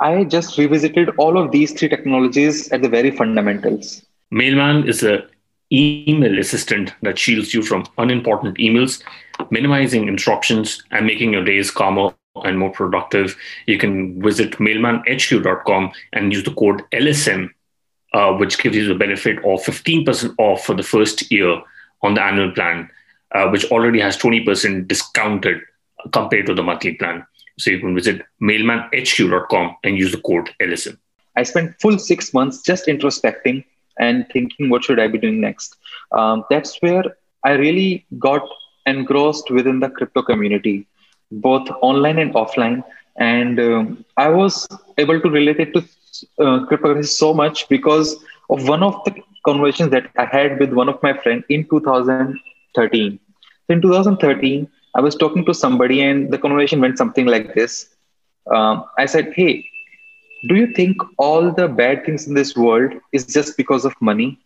I 0.00 0.24
just 0.24 0.58
revisited 0.58 1.10
all 1.16 1.38
of 1.38 1.52
these 1.52 1.72
three 1.72 1.88
technologies 1.88 2.70
at 2.70 2.82
the 2.82 2.88
very 2.88 3.10
fundamentals. 3.10 4.04
Mailman 4.30 4.86
is 4.86 5.02
a 5.02 5.26
email 5.72 6.38
assistant 6.38 6.92
that 7.02 7.18
shields 7.18 7.54
you 7.54 7.62
from 7.62 7.86
unimportant 7.98 8.58
emails, 8.58 9.02
minimizing 9.50 10.06
interruptions 10.06 10.82
and 10.90 11.06
making 11.06 11.32
your 11.32 11.44
days 11.44 11.70
calmer 11.70 12.14
and 12.44 12.58
more 12.58 12.70
productive. 12.70 13.36
You 13.66 13.78
can 13.78 14.20
visit 14.22 14.52
mailmanhq.com 14.52 15.92
and 16.12 16.32
use 16.32 16.44
the 16.44 16.54
code 16.54 16.82
LSM, 16.92 17.50
uh, 18.12 18.32
which 18.34 18.58
gives 18.58 18.76
you 18.76 18.86
the 18.86 18.94
benefit 18.94 19.38
of 19.38 19.62
15% 19.62 20.34
off 20.38 20.64
for 20.64 20.74
the 20.74 20.82
first 20.82 21.30
year 21.32 21.62
on 22.02 22.14
the 22.14 22.22
annual 22.22 22.52
plan, 22.52 22.90
uh, 23.34 23.48
which 23.48 23.64
already 23.70 24.00
has 24.00 24.16
20% 24.18 24.86
discounted 24.86 25.62
compared 26.12 26.46
to 26.46 26.54
the 26.54 26.62
monthly 26.62 26.94
plan. 26.94 27.26
So 27.58 27.70
you 27.70 27.80
can 27.80 27.94
visit 27.94 28.22
mailmanhq.com 28.42 29.76
and 29.84 29.98
use 29.98 30.12
the 30.12 30.20
code 30.20 30.50
LSM. 30.60 30.98
I 31.36 31.42
spent 31.42 31.80
full 31.80 31.98
six 31.98 32.32
months 32.34 32.62
just 32.62 32.86
introspecting 32.86 33.64
and 33.98 34.26
thinking, 34.32 34.68
what 34.68 34.84
should 34.84 34.98
I 34.98 35.08
be 35.08 35.18
doing 35.18 35.40
next? 35.40 35.76
Um, 36.12 36.44
that's 36.50 36.80
where 36.82 37.04
I 37.44 37.52
really 37.52 38.06
got 38.18 38.46
engrossed 38.86 39.50
within 39.50 39.80
the 39.80 39.90
crypto 39.90 40.22
community, 40.22 40.86
both 41.30 41.68
online 41.80 42.18
and 42.18 42.34
offline. 42.34 42.84
And 43.18 43.58
um, 43.58 44.04
I 44.16 44.28
was 44.28 44.66
able 44.98 45.20
to 45.20 45.30
relate 45.30 45.60
it 45.60 45.72
to 45.74 45.80
uh, 46.38 46.66
cryptocurrency 46.66 47.08
so 47.08 47.32
much 47.32 47.68
because 47.68 48.16
of 48.50 48.68
one 48.68 48.82
of 48.82 49.02
the 49.04 49.14
conversations 49.44 49.90
that 49.90 50.10
I 50.16 50.26
had 50.26 50.58
with 50.58 50.72
one 50.72 50.88
of 50.88 51.02
my 51.02 51.16
friends 51.18 51.44
in 51.48 51.66
2013. 51.68 53.20
So 53.66 53.72
in 53.74 53.82
2013, 53.82 54.68
I 54.96 55.02
was 55.02 55.16
talking 55.16 55.44
to 55.46 55.54
somebody, 55.54 56.02
and 56.02 56.32
the 56.32 56.38
conversation 56.38 56.80
went 56.80 56.98
something 56.98 57.26
like 57.26 57.54
this. 57.54 57.74
Um, 58.54 58.84
I 58.98 59.06
said, 59.06 59.32
"Hey, 59.36 59.52
do 60.48 60.56
you 60.56 60.68
think 60.78 60.96
all 61.18 61.50
the 61.60 61.68
bad 61.68 62.04
things 62.06 62.26
in 62.28 62.34
this 62.34 62.56
world 62.56 62.92
is 63.12 63.26
just 63.26 63.56
because 63.56 63.84
of 63.84 63.94
money? 64.00 64.38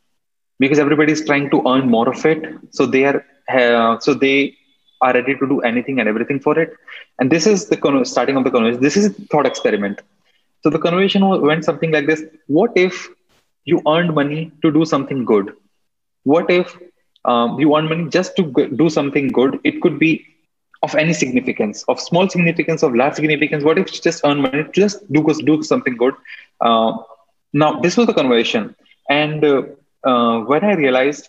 Because 0.58 0.78
everybody 0.78 1.12
is 1.12 1.24
trying 1.24 1.50
to 1.50 1.62
earn 1.68 1.88
more 1.88 2.08
of 2.08 2.24
it. 2.26 2.42
So 2.70 2.86
they 2.86 3.04
are 3.04 3.24
uh, 3.58 3.98
so 4.00 4.14
they 4.14 4.54
are 5.00 5.12
ready 5.14 5.34
to 5.36 5.46
do 5.54 5.60
anything 5.60 6.00
and 6.00 6.08
everything 6.08 6.40
for 6.40 6.58
it. 6.58 6.72
And 7.18 7.30
this 7.30 7.46
is 7.46 7.68
the 7.68 7.76
con- 7.76 8.04
starting 8.04 8.36
of 8.36 8.44
the 8.44 8.50
conversation. 8.50 8.82
This 8.82 8.96
is 8.96 9.06
a 9.06 9.10
thought 9.32 9.46
experiment. 9.46 10.00
So 10.62 10.70
the 10.70 10.78
conversation 10.78 11.26
went 11.50 11.64
something 11.64 11.90
like 11.92 12.06
this. 12.06 12.22
What 12.46 12.72
if 12.76 13.08
you 13.64 13.82
earned 13.88 14.14
money 14.14 14.52
to 14.62 14.70
do 14.72 14.84
something 14.84 15.24
good? 15.24 15.52
What 16.24 16.50
if 16.50 16.76
um, 17.24 17.58
you 17.60 17.76
earn 17.76 17.88
money 17.88 18.08
just 18.10 18.36
to 18.36 18.44
do 18.76 18.88
something 18.90 19.28
good? 19.28 19.58
It 19.64 19.80
could 19.82 19.98
be 19.98 20.24
of 20.82 20.94
any 20.94 21.12
significance, 21.12 21.84
of 21.88 22.00
small 22.00 22.28
significance, 22.28 22.82
of 22.82 22.94
large 22.94 23.14
significance. 23.14 23.64
What 23.64 23.78
if 23.78 23.92
you 23.92 24.00
just 24.00 24.24
earn 24.24 24.40
money, 24.40 24.64
just 24.72 25.10
do 25.12 25.24
do 25.44 25.62
something 25.62 25.96
good? 25.96 26.14
Uh, 26.60 26.92
now, 27.52 27.80
this 27.80 27.96
was 27.96 28.06
the 28.06 28.14
conversation, 28.14 28.74
and 29.08 29.44
uh, 29.44 29.62
uh, 30.04 30.40
when 30.40 30.64
I 30.64 30.74
realized, 30.74 31.28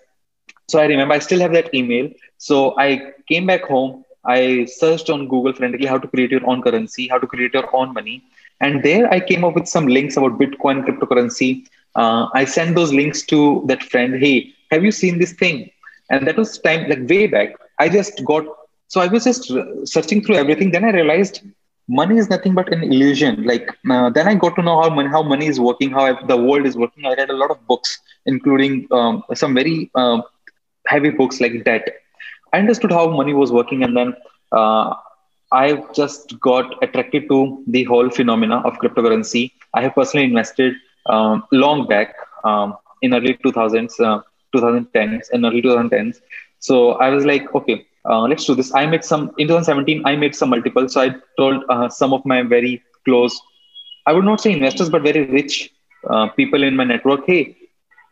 so 0.68 0.80
I 0.80 0.86
remember 0.86 1.16
I 1.16 1.20
still 1.20 1.40
have 1.40 1.54
that 1.54 1.74
email. 1.74 2.10
So 2.38 2.76
I 2.78 3.14
came 3.28 3.46
back 3.46 3.64
home. 3.64 4.04
I 4.26 4.66
searched 4.66 5.10
on 5.10 5.28
Google 5.28 5.54
frantically 5.54 5.88
how 5.88 5.98
to 5.98 6.08
create 6.08 6.32
your 6.32 6.46
own 6.48 6.62
currency, 6.62 7.08
how 7.08 7.18
to 7.18 7.28
create 7.28 7.54
your 7.54 7.76
own 7.76 7.94
money, 7.94 8.24
and 8.62 8.84
there 8.84 9.12
I 9.12 9.20
came 9.20 9.44
up 9.44 9.56
with 9.56 9.68
some 9.68 9.88
links 9.88 10.18
about 10.18 10.40
Bitcoin, 10.40 10.86
cryptocurrency. 10.86 11.66
Uh, 11.96 12.28
I 12.34 12.46
sent 12.46 12.76
those 12.76 12.94
links 12.94 13.24
to 13.28 13.64
that 13.68 13.84
friend. 13.84 14.16
Hey, 14.16 14.54
have 14.72 14.84
you 14.84 14.92
seen 14.92 15.20
this 15.20 15.34
thing? 15.34 15.70
And 16.10 16.28
that 16.28 16.38
was 16.38 16.58
time 16.60 16.88
like 16.90 17.10
way 17.10 17.28
back. 17.28 17.56
I 17.80 17.90
just 17.90 18.24
got 18.26 18.46
so 18.92 19.02
I 19.02 19.08
was 19.16 19.24
just 19.30 19.52
searching 19.94 20.22
through 20.24 20.38
everything. 20.44 20.72
Then 20.72 20.86
I 20.86 20.92
realized 20.92 21.42
money 22.00 22.18
is 22.18 22.30
nothing 22.30 22.54
but 22.56 22.72
an 22.74 22.84
illusion. 22.84 23.44
Like 23.52 23.68
uh, 23.90 24.10
then 24.10 24.28
I 24.28 24.36
got 24.36 24.56
to 24.58 24.64
know 24.64 24.82
how 24.82 24.90
money, 24.90 25.10
how 25.10 25.24
money 25.24 25.48
is 25.48 25.60
working, 25.60 25.92
how 25.92 26.06
the 26.34 26.38
world 26.38 26.66
is 26.66 26.78
working. 26.78 27.06
I 27.06 27.14
read 27.16 27.30
a 27.30 27.40
lot 27.44 27.52
of 27.52 27.66
books, 27.68 28.00
including 28.26 28.88
um, 28.92 29.24
some 29.34 29.54
very 29.56 29.92
uh, 29.96 30.22
heavy 30.88 31.12
books 31.12 31.40
like 31.42 31.64
debt. 31.66 31.88
I 32.54 32.60
understood 32.60 32.92
how 32.92 33.10
money 33.10 33.34
was 33.34 33.52
working, 33.52 33.84
and 33.84 33.96
then 33.98 34.14
uh, 34.52 34.94
I 35.52 35.84
just 35.94 36.40
got 36.40 36.82
attracted 36.84 37.28
to 37.30 37.64
the 37.68 37.84
whole 37.84 38.10
phenomena 38.10 38.58
of 38.66 38.74
cryptocurrency. 38.80 39.52
I 39.74 39.82
have 39.84 39.96
personally 39.96 40.26
invested 40.28 40.74
um, 41.08 41.44
long 41.52 41.88
back 41.88 42.16
um, 42.44 42.76
in 43.02 43.14
early 43.14 43.36
2000s, 43.36 43.96
2010s, 44.54 45.30
uh, 45.32 45.36
in 45.38 45.46
early 45.46 45.62
2010s. 45.62 46.22
So 46.60 46.94
I 46.94 47.10
was 47.10 47.26
like, 47.26 47.54
okay, 47.56 47.86
uh, 48.10 48.22
let's 48.22 48.46
do 48.46 48.56
this. 48.56 48.74
I 48.74 48.86
made 48.86 49.04
some 49.04 49.32
in 49.38 49.48
2017. 49.48 50.02
I 50.06 50.16
made 50.16 50.36
some 50.36 50.50
multiples. 50.50 50.94
So 50.94 51.02
I 51.02 51.16
told 51.38 51.64
uh, 51.70 51.90
some 51.90 52.14
of 52.14 52.26
my 52.26 52.42
very 52.44 52.82
close, 53.06 53.40
I 54.06 54.14
would 54.14 54.26
not 54.26 54.42
say 54.42 54.52
investors, 54.52 54.90
but 54.90 55.04
very 55.04 55.26
rich 55.26 55.72
uh, 56.10 56.28
people 56.30 56.64
in 56.64 56.76
my 56.76 56.84
network. 56.84 57.22
Hey, 57.26 57.56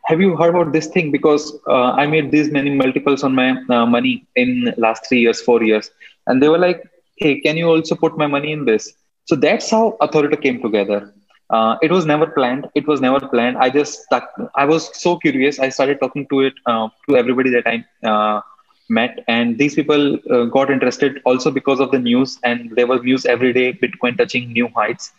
have 0.06 0.20
you 0.22 0.36
heard 0.36 0.56
about 0.56 0.72
this 0.74 0.88
thing? 0.88 1.12
Because 1.12 1.58
uh, 1.68 1.92
I 2.02 2.06
made 2.08 2.32
these 2.32 2.52
many 2.52 2.70
multiples 2.76 3.24
on 3.24 3.34
my 3.36 3.52
uh, 3.70 3.86
money 3.86 4.26
in 4.36 4.74
last 4.78 5.08
three 5.08 5.20
years, 5.20 5.42
four 5.42 5.64
years, 5.64 5.92
and 6.28 6.42
they 6.42 6.50
were 6.50 6.58
like, 6.58 6.84
Hey, 7.18 7.40
can 7.42 7.58
you 7.58 7.68
also 7.68 7.96
put 7.96 8.18
my 8.18 8.28
money 8.28 8.52
in 8.52 8.66
this? 8.66 8.94
So 9.26 9.36
that's 9.36 9.70
how 9.70 9.98
Authority 10.02 10.38
came 10.38 10.62
together. 10.62 11.14
Uh, 11.50 11.76
it 11.82 11.92
was 11.92 12.06
never 12.06 12.28
planned. 12.28 12.68
It 12.76 12.88
was 12.88 13.02
never 13.02 13.20
planned. 13.20 13.58
I 13.58 13.70
just 13.70 14.04
stuck. 14.04 14.30
I 14.56 14.66
was 14.66 14.90
so 15.00 15.18
curious. 15.18 15.60
I 15.60 15.70
started 15.70 16.00
talking 16.00 16.28
to 16.30 16.42
it 16.42 16.54
to 16.66 17.18
everybody 17.18 17.50
that 17.52 17.68
I 17.68 18.42
met 18.90 19.24
and 19.28 19.58
these 19.58 19.76
people 19.76 20.18
uh, 20.32 20.46
got 20.46 20.70
interested 20.72 21.22
also 21.26 21.52
because 21.52 21.80
of 21.80 21.92
the 21.92 22.00
news 22.00 22.40
and 22.44 22.72
there 22.76 22.88
was 22.88 23.02
news 23.04 23.26
every 23.26 23.54
day 23.54 23.74
bitcoin 23.74 24.18
touching 24.18 24.52
new 24.52 24.68
heights. 24.76 25.12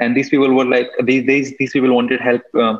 And 0.00 0.16
these 0.16 0.30
people 0.30 0.52
were 0.54 0.64
like 0.64 0.90
these 1.04 1.26
these, 1.26 1.56
these 1.58 1.72
people 1.72 1.94
wanted 1.94 2.20
help 2.20 2.42
uh, 2.58 2.78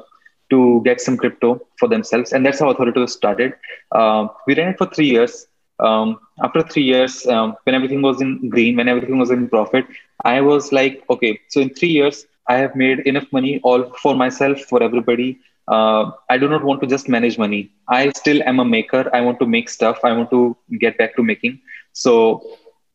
to 0.50 0.82
get 0.84 1.00
some 1.00 1.16
crypto 1.16 1.60
for 1.78 1.88
themselves 1.88 2.32
and 2.32 2.44
that's 2.44 2.60
how 2.60 2.70
authority 2.70 3.00
was 3.00 3.12
started. 3.12 3.54
Uh, 3.92 4.28
we 4.46 4.54
ran 4.56 4.68
it 4.68 4.78
for 4.78 4.86
three 4.86 5.06
years. 5.06 5.46
Um, 5.80 6.18
after 6.42 6.62
three 6.62 6.84
years 6.84 7.26
um, 7.26 7.56
when 7.64 7.74
everything 7.74 8.02
was 8.02 8.20
in 8.20 8.48
green 8.48 8.76
when 8.76 8.88
everything 8.88 9.18
was 9.18 9.30
in 9.30 9.48
profit 9.48 9.84
i 10.24 10.40
was 10.40 10.72
like 10.72 11.02
okay 11.10 11.38
so 11.48 11.60
in 11.60 11.68
three 11.74 11.88
years 11.88 12.26
i 12.48 12.56
have 12.56 12.74
made 12.74 13.00
enough 13.10 13.26
money 13.32 13.60
all 13.62 13.82
for 14.02 14.14
myself 14.14 14.58
for 14.70 14.82
everybody 14.82 15.38
uh, 15.68 16.10
I 16.30 16.38
do 16.38 16.48
not 16.48 16.64
want 16.64 16.80
to 16.82 16.86
just 16.86 17.08
manage 17.08 17.38
money. 17.38 17.70
I 17.88 18.10
still 18.10 18.42
am 18.44 18.60
a 18.60 18.64
maker. 18.64 19.08
I 19.12 19.20
want 19.20 19.38
to 19.40 19.46
make 19.46 19.68
stuff. 19.68 20.00
I 20.04 20.12
want 20.12 20.30
to 20.30 20.56
get 20.78 20.98
back 20.98 21.16
to 21.16 21.22
making. 21.22 21.60
So, 21.92 22.42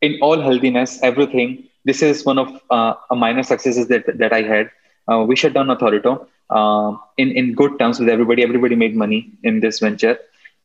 in 0.01 0.17
all 0.21 0.39
healthiness, 0.39 1.01
everything. 1.03 1.63
This 1.85 2.01
is 2.01 2.25
one 2.25 2.37
of 2.37 2.61
uh, 2.69 2.93
a 3.09 3.15
minor 3.15 3.43
successes 3.43 3.87
that 3.87 4.05
that 4.17 4.33
I 4.33 4.41
had. 4.41 4.69
Uh, 5.11 5.25
we 5.27 5.35
shut 5.35 5.53
down 5.53 5.69
Authorito 5.69 6.27
uh, 6.49 6.95
in 7.17 7.31
in 7.31 7.53
good 7.53 7.77
terms 7.79 7.99
with 7.99 8.09
everybody. 8.09 8.43
Everybody 8.43 8.75
made 8.75 8.95
money 8.95 9.31
in 9.43 9.59
this 9.59 9.79
venture, 9.79 10.17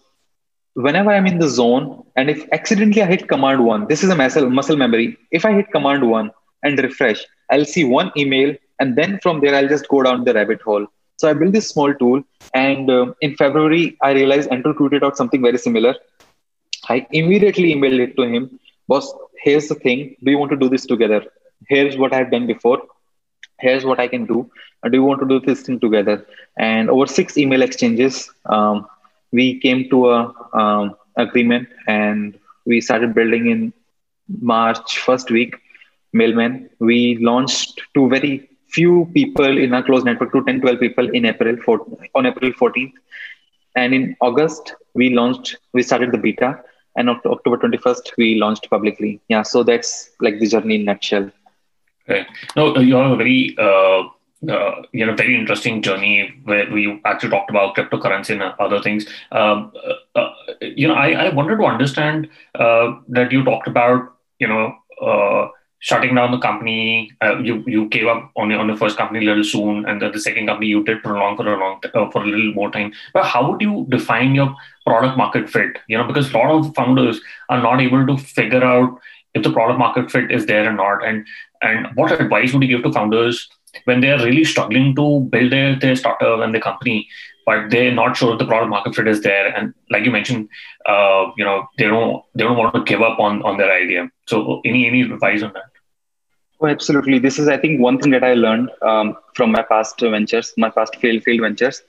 whenever 0.75 1.10
I'm 1.10 1.26
in 1.26 1.38
the 1.38 1.48
zone 1.48 2.04
and 2.16 2.28
if 2.28 2.46
accidentally 2.52 3.02
I 3.02 3.06
hit 3.06 3.28
command 3.28 3.64
one, 3.64 3.86
this 3.86 4.02
is 4.02 4.10
a 4.10 4.16
muscle, 4.16 4.50
muscle 4.50 4.76
memory. 4.76 5.16
If 5.30 5.44
I 5.44 5.52
hit 5.52 5.70
command 5.70 6.08
one 6.08 6.32
and 6.62 6.78
refresh, 6.78 7.25
I'll 7.50 7.64
see 7.64 7.84
one 7.84 8.10
email 8.16 8.54
and 8.80 8.96
then 8.96 9.18
from 9.22 9.40
there 9.40 9.54
I'll 9.54 9.68
just 9.68 9.88
go 9.88 10.02
down 10.02 10.25
the 10.25 10.34
rabbit 10.34 10.60
hole. 10.60 10.86
So 11.18 11.30
I 11.30 11.34
built 11.34 11.52
this 11.52 11.68
small 11.68 11.94
tool 11.94 12.22
and 12.52 12.90
um, 12.90 13.14
in 13.20 13.36
February 13.36 13.96
I 14.02 14.12
realized 14.12 14.50
Andrew 14.50 14.75
tweeted 14.75 15.02
out 15.02 15.16
something 15.16 15.40
very 15.40 15.58
similar. 15.58 15.94
I 16.88 17.06
immediately 17.10 17.75
emailed 17.75 18.00
it 18.00 18.16
to 18.16 18.22
him. 18.22 18.58
Boss, 18.88 19.12
here's 19.42 19.68
the 19.68 19.76
thing. 19.76 20.16
Do 20.22 20.30
you 20.30 20.38
want 20.38 20.50
to 20.50 20.56
do 20.56 20.68
this 20.68 20.84
together? 20.84 21.25
Here's 21.68 21.96
what 21.96 22.12
I've 22.12 22.30
done 22.30 22.46
before 22.46 22.82
here's 23.58 23.84
what 23.84 24.00
I 24.00 24.08
can 24.08 24.26
do. 24.26 24.50
Uh, 24.82 24.88
do 24.88 24.98
you 24.98 25.04
want 25.04 25.20
to 25.20 25.28
do 25.28 25.40
this 25.40 25.62
thing 25.62 25.80
together? 25.80 26.26
And 26.58 26.90
over 26.90 27.06
six 27.06 27.36
email 27.36 27.62
exchanges, 27.62 28.30
um, 28.46 28.86
we 29.32 29.58
came 29.60 29.88
to 29.90 30.10
a 30.10 30.34
um, 30.52 30.96
agreement 31.16 31.68
and 31.86 32.38
we 32.64 32.80
started 32.80 33.14
building 33.14 33.50
in 33.50 33.72
March 34.40 34.98
first 34.98 35.30
week. 35.30 35.56
Mailman, 36.12 36.70
we 36.78 37.18
launched 37.18 37.80
to 37.94 38.08
very 38.08 38.48
few 38.68 39.10
people 39.14 39.58
in 39.64 39.72
our 39.75 39.82
close 39.82 40.04
network 40.04 40.32
to 40.32 40.44
10 40.44 40.60
12 40.60 40.80
people 40.84 41.08
in 41.18 41.25
april 41.32 41.56
4, 41.56 41.86
on 42.14 42.26
april 42.30 42.50
14th 42.60 42.96
and 43.76 43.94
in 43.94 44.04
august 44.20 44.75
we 44.94 45.06
launched 45.18 45.56
we 45.72 45.82
started 45.82 46.12
the 46.12 46.18
beta 46.26 46.50
and 46.96 47.08
october 47.10 47.58
21st 47.62 48.12
we 48.18 48.28
launched 48.42 48.68
publicly 48.75 49.12
yeah 49.28 49.42
so 49.52 49.62
that's 49.62 50.10
like 50.26 50.38
the 50.40 50.48
journey 50.54 50.76
in 50.80 50.84
nutshell 50.90 51.30
no 52.56 52.78
you 52.78 52.96
have 52.96 53.12
a 53.12 53.16
very 53.16 53.56
uh, 53.58 54.02
uh, 54.48 54.82
you 54.92 55.04
know 55.04 55.14
very 55.14 55.34
interesting 55.34 55.82
journey 55.82 56.32
where 56.44 56.70
we 56.70 57.00
actually 57.04 57.30
talked 57.30 57.50
about 57.50 57.75
cryptocurrency 57.75 58.30
and 58.30 58.42
other 58.60 58.80
things 58.82 59.06
um, 59.32 59.72
uh, 60.14 60.18
uh 60.18 60.32
you 60.60 60.86
know 60.86 60.94
I, 60.94 61.26
I 61.26 61.28
wanted 61.30 61.56
to 61.56 61.64
understand 61.64 62.28
uh, 62.54 62.96
that 63.08 63.32
you 63.32 63.44
talked 63.44 63.66
about 63.66 64.14
you 64.38 64.48
know 64.48 64.76
uh, 65.02 65.48
shutting 65.78 66.14
down 66.14 66.30
the 66.32 66.38
company. 66.38 67.12
You 67.42 67.62
you 67.66 67.88
gave 67.88 68.06
up 68.06 68.30
on 68.36 68.50
your 68.50 68.60
on 68.60 68.66
the 68.68 68.76
first 68.76 68.96
company 68.96 69.25
a 69.25 69.28
little 69.28 69.44
soon, 69.44 69.84
and 69.86 70.00
then 70.00 70.12
the 70.12 70.20
second 70.20 70.46
company 70.46 70.68
you 70.68 70.84
did 70.84 71.02
prolong 71.02 71.36
for 71.36 71.52
a 71.52 71.58
long 71.58 71.80
for 72.12 72.22
a 72.22 72.26
little 72.26 72.54
more 72.54 72.70
time. 72.70 72.92
But 73.14 73.25
how 73.25 73.50
would 73.50 73.60
you 73.60 73.86
define 73.88 74.34
your 74.34 74.54
product 74.86 75.16
market 75.16 75.48
fit? 75.48 75.78
You 75.88 75.98
know, 75.98 76.06
because 76.06 76.32
a 76.32 76.36
lot 76.38 76.50
of 76.50 76.75
founders 76.75 77.20
are 77.48 77.62
not 77.62 77.80
able 77.80 78.06
to 78.06 78.16
figure 78.16 78.64
out 78.64 78.98
if 79.36 79.42
the 79.42 79.52
product 79.52 79.78
market 79.78 80.10
fit 80.10 80.30
is 80.30 80.46
there 80.46 80.68
or 80.68 80.72
not. 80.72 81.06
And 81.06 81.26
and 81.62 81.88
what 81.94 82.12
advice 82.12 82.52
would 82.52 82.62
you 82.62 82.68
give 82.68 82.84
to 82.84 82.92
founders 82.92 83.48
when 83.84 84.00
they 84.00 84.10
are 84.10 84.25
really 84.25 84.44
struggling 84.44 84.94
to 84.96 85.20
build 85.30 85.52
their, 85.52 85.78
their 85.78 85.96
startup 85.96 86.40
and 86.40 86.54
their 86.54 86.62
company? 86.62 87.08
but 87.46 87.70
they're 87.70 87.92
not 87.92 88.16
sure 88.16 88.36
the 88.36 88.44
product 88.44 88.68
market 88.68 88.94
fit 88.94 89.06
is 89.06 89.22
there. 89.22 89.46
And 89.56 89.72
like 89.88 90.04
you 90.04 90.10
mentioned, 90.10 90.48
uh, 90.84 91.30
you 91.36 91.44
know, 91.44 91.68
they 91.78 91.84
don't 91.84 92.22
they 92.34 92.42
don't 92.42 92.56
want 92.56 92.75
to 92.75 92.82
give 92.82 93.02
up 93.02 93.20
on 93.20 93.42
on 93.42 93.56
their 93.56 93.72
idea. 93.72 94.10
So 94.26 94.60
any 94.64 94.86
any 94.88 95.02
advice 95.02 95.42
on 95.42 95.52
that? 95.54 95.70
Oh, 96.60 96.66
absolutely. 96.66 97.18
This 97.18 97.38
is, 97.38 97.48
I 97.48 97.58
think, 97.58 97.80
one 97.80 97.98
thing 97.98 98.10
that 98.12 98.25
I 98.25 98.32
learned 98.32 98.70
um, 98.80 99.16
from 99.34 99.52
my 99.52 99.62
past 99.62 100.00
ventures, 100.00 100.54
my 100.56 100.70
past 100.70 100.96
failed 100.96 101.22
field 101.22 101.42
ventures. 101.42 101.82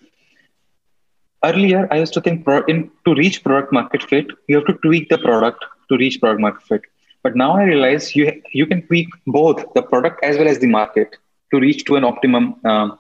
Earlier, 1.43 1.88
I 1.89 2.00
used 2.00 2.13
to 2.15 2.21
think 2.21 2.43
pro- 2.43 2.65
in, 2.65 2.91
to 3.05 3.15
reach 3.15 3.43
product 3.43 3.71
market 3.71 4.03
fit, 4.03 4.27
you 4.47 4.57
have 4.57 4.65
to 4.65 4.74
tweak 4.83 5.07
the 5.07 5.19
product 5.19 5.63
to 5.89 5.97
reach 5.97 6.19
product 6.19 6.41
market 6.41 6.63
fit. 6.63 6.81
But 7.27 7.36
now 7.36 7.57
I 7.57 7.63
realize 7.63 8.15
you 8.15 8.25
you 8.53 8.65
can 8.65 8.84
tweak 8.88 9.10
both 9.38 9.57
the 9.77 9.81
product 9.91 10.24
as 10.24 10.38
well 10.38 10.48
as 10.48 10.60
the 10.60 10.67
market 10.79 11.17
to 11.51 11.60
reach 11.60 11.81
to 11.88 11.98
an 11.98 12.05
optimum 12.10 12.46
um, 12.63 12.98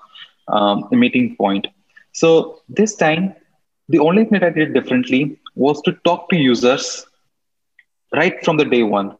um, 0.49 0.89
meeting 0.91 1.37
point. 1.37 1.67
So 2.11 2.61
this 2.67 2.95
time, 2.95 3.23
the 3.87 3.99
only 3.99 4.25
thing 4.25 4.39
that 4.39 4.43
I 4.43 4.49
did 4.49 4.73
differently 4.73 5.39
was 5.55 5.81
to 5.83 5.93
talk 6.07 6.27
to 6.31 6.35
users 6.35 7.05
right 8.19 8.43
from 8.43 8.57
the 8.57 8.65
day 8.65 8.83
one. 8.83 9.15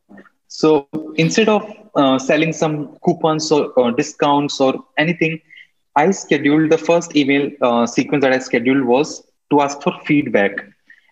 So 0.50 0.90
instead 1.16 1.48
of 1.48 1.64
uh, 1.96 2.20
selling 2.20 2.52
some 2.52 2.98
coupons 3.06 3.50
or, 3.50 3.68
or, 3.80 3.92
discounts 3.92 4.60
or 4.60 4.74
anything, 4.98 5.40
I 5.96 6.12
scheduled 6.12 6.70
the 6.70 6.78
first 6.78 7.16
email 7.16 7.50
uh, 7.62 7.86
sequence 7.86 8.24
that 8.24 8.34
I 8.34 8.40
scheduled 8.40 8.84
was 8.84 9.24
to 9.52 9.62
ask 9.62 9.82
for 9.82 9.94
feedback. 10.06 10.52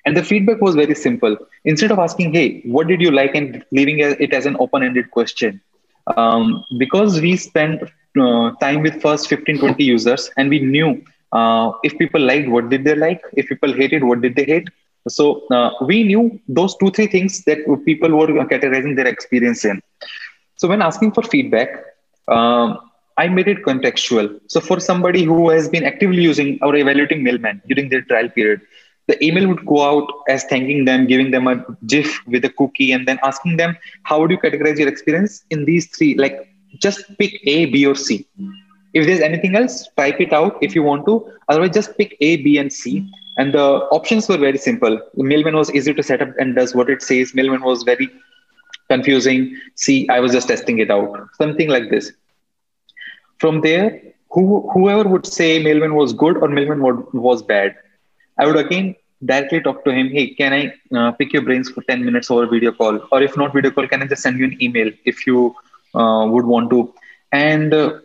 And 0.05 0.15
the 0.15 0.23
feedback 0.23 0.61
was 0.61 0.75
very 0.75 0.95
simple. 0.95 1.37
Instead 1.65 1.91
of 1.91 1.99
asking, 1.99 2.33
hey, 2.33 2.61
what 2.65 2.87
did 2.87 3.01
you 3.01 3.11
like, 3.11 3.35
and 3.35 3.63
leaving 3.71 3.99
it 3.99 4.33
as 4.33 4.45
an 4.45 4.55
open 4.59 4.83
ended 4.83 5.11
question, 5.11 5.61
um, 6.07 6.63
because 6.77 7.19
we 7.21 7.35
spent 7.35 7.81
uh, 8.19 8.51
time 8.61 8.81
with 8.81 9.01
first 9.01 9.27
15, 9.27 9.57
20 9.59 9.83
users 9.83 10.29
and 10.37 10.49
we 10.49 10.59
knew 10.59 11.01
uh, 11.31 11.71
if 11.83 11.97
people 11.97 12.21
liked, 12.21 12.49
what 12.49 12.69
did 12.69 12.83
they 12.83 12.95
like? 12.95 13.21
If 13.33 13.47
people 13.47 13.73
hated, 13.73 14.03
what 14.03 14.21
did 14.21 14.35
they 14.35 14.45
hate? 14.45 14.67
So 15.07 15.43
uh, 15.51 15.71
we 15.81 16.03
knew 16.03 16.39
those 16.47 16.75
two, 16.77 16.91
three 16.91 17.07
things 17.07 17.43
that 17.45 17.59
people 17.85 18.09
were 18.15 18.27
categorizing 18.27 18.95
their 18.95 19.07
experience 19.07 19.65
in. 19.65 19.81
So 20.57 20.67
when 20.67 20.81
asking 20.81 21.11
for 21.11 21.23
feedback, 21.23 21.69
um, 22.27 22.79
I 23.17 23.27
made 23.27 23.47
it 23.47 23.63
contextual. 23.63 24.39
So 24.47 24.59
for 24.59 24.79
somebody 24.79 25.23
who 25.23 25.49
has 25.49 25.69
been 25.69 25.83
actively 25.83 26.21
using 26.21 26.59
or 26.61 26.75
evaluating 26.75 27.23
Mailman 27.23 27.61
during 27.67 27.89
their 27.89 28.01
trial 28.01 28.29
period, 28.29 28.61
the 29.07 29.23
email 29.23 29.47
would 29.47 29.65
go 29.65 29.81
out 29.83 30.07
as 30.27 30.43
thanking 30.45 30.85
them, 30.85 31.05
giving 31.07 31.31
them 31.31 31.47
a 31.47 31.63
GIF 31.85 32.19
with 32.27 32.43
a 32.45 32.49
cookie, 32.49 32.91
and 32.91 33.07
then 33.07 33.19
asking 33.23 33.57
them, 33.57 33.77
how 34.03 34.19
would 34.19 34.31
you 34.31 34.37
categorize 34.37 34.79
your 34.79 34.87
experience 34.87 35.43
in 35.49 35.65
these 35.65 35.87
three? 35.87 36.15
Like 36.15 36.49
just 36.79 37.17
pick 37.17 37.39
A, 37.45 37.65
B, 37.65 37.85
or 37.85 37.95
C. 37.95 38.27
If 38.93 39.05
there's 39.05 39.19
anything 39.19 39.55
else, 39.55 39.87
type 39.97 40.19
it 40.19 40.33
out 40.33 40.57
if 40.61 40.73
you 40.73 40.83
want 40.83 41.05
to. 41.05 41.31
Otherwise, 41.49 41.71
just 41.73 41.97
pick 41.97 42.15
A, 42.21 42.37
B, 42.37 42.57
and 42.57 42.71
C. 42.71 43.07
And 43.37 43.53
the 43.53 43.63
options 43.91 44.29
were 44.29 44.37
very 44.37 44.57
simple. 44.57 44.99
Mailman 45.15 45.55
was 45.55 45.73
easy 45.73 45.93
to 45.93 46.01
set 46.01 46.21
up 46.21 46.29
and 46.39 46.55
does 46.55 46.73
what 46.73 46.89
it 46.89 47.01
says. 47.01 47.33
Mailman 47.35 47.61
was 47.61 47.83
very 47.83 48.09
confusing. 48.89 49.57
See, 49.75 50.07
I 50.09 50.19
was 50.19 50.31
just 50.31 50.47
testing 50.47 50.79
it 50.79 50.89
out. 50.89 51.27
Something 51.33 51.69
like 51.69 51.89
this. 51.89 52.11
From 53.39 53.61
there, 53.61 54.01
who, 54.31 54.69
whoever 54.73 55.07
would 55.09 55.25
say 55.25 55.61
Mailman 55.61 55.95
was 55.95 56.13
good 56.13 56.37
or 56.37 56.47
Mailman 56.47 56.81
was 57.13 57.43
bad, 57.43 57.75
I 58.37 58.45
would 58.45 58.57
again 58.57 58.95
directly 59.23 59.61
talk 59.61 59.83
to 59.85 59.91
him. 59.91 60.09
Hey, 60.09 60.33
can 60.33 60.53
I 60.53 60.73
uh, 60.95 61.11
pick 61.11 61.33
your 61.33 61.41
brains 61.41 61.69
for 61.69 61.81
10 61.83 62.03
minutes 62.03 62.29
over 62.31 62.45
video 62.47 62.71
call? 62.71 62.99
Or 63.11 63.21
if 63.21 63.37
not 63.37 63.53
video 63.53 63.71
call, 63.71 63.87
can 63.87 64.01
I 64.01 64.07
just 64.07 64.21
send 64.21 64.39
you 64.39 64.45
an 64.45 64.61
email 64.61 64.91
if 65.05 65.25
you 65.27 65.55
uh, 65.93 66.25
would 66.29 66.45
want 66.45 66.69
to? 66.71 66.93
And 67.31 67.73
uh, 67.73 67.99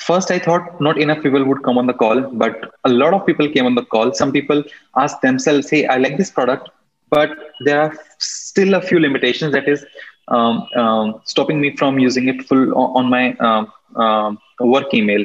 first 0.00 0.30
i 0.30 0.38
thought 0.38 0.80
not 0.80 0.98
enough 0.98 1.22
people 1.22 1.44
would 1.44 1.62
come 1.62 1.78
on 1.78 1.86
the 1.86 1.94
call 2.02 2.20
but 2.42 2.74
a 2.84 2.88
lot 2.88 3.14
of 3.14 3.24
people 3.26 3.48
came 3.50 3.66
on 3.66 3.74
the 3.74 3.84
call 3.84 4.12
some 4.12 4.32
people 4.32 4.62
asked 4.96 5.20
themselves 5.22 5.70
hey 5.70 5.86
i 5.86 5.96
like 5.96 6.16
this 6.16 6.30
product 6.30 6.68
but 7.10 7.30
there 7.64 7.80
are 7.80 7.92
still 8.18 8.74
a 8.74 8.80
few 8.80 8.98
limitations 8.98 9.52
that 9.52 9.68
is 9.68 9.84
um, 10.28 10.66
um, 10.76 11.20
stopping 11.24 11.60
me 11.60 11.74
from 11.76 11.98
using 11.98 12.28
it 12.28 12.42
full 12.48 12.74
on 12.74 13.08
my 13.08 13.32
um, 13.34 13.72
um, 13.96 14.38
work 14.60 14.92
email 14.92 15.24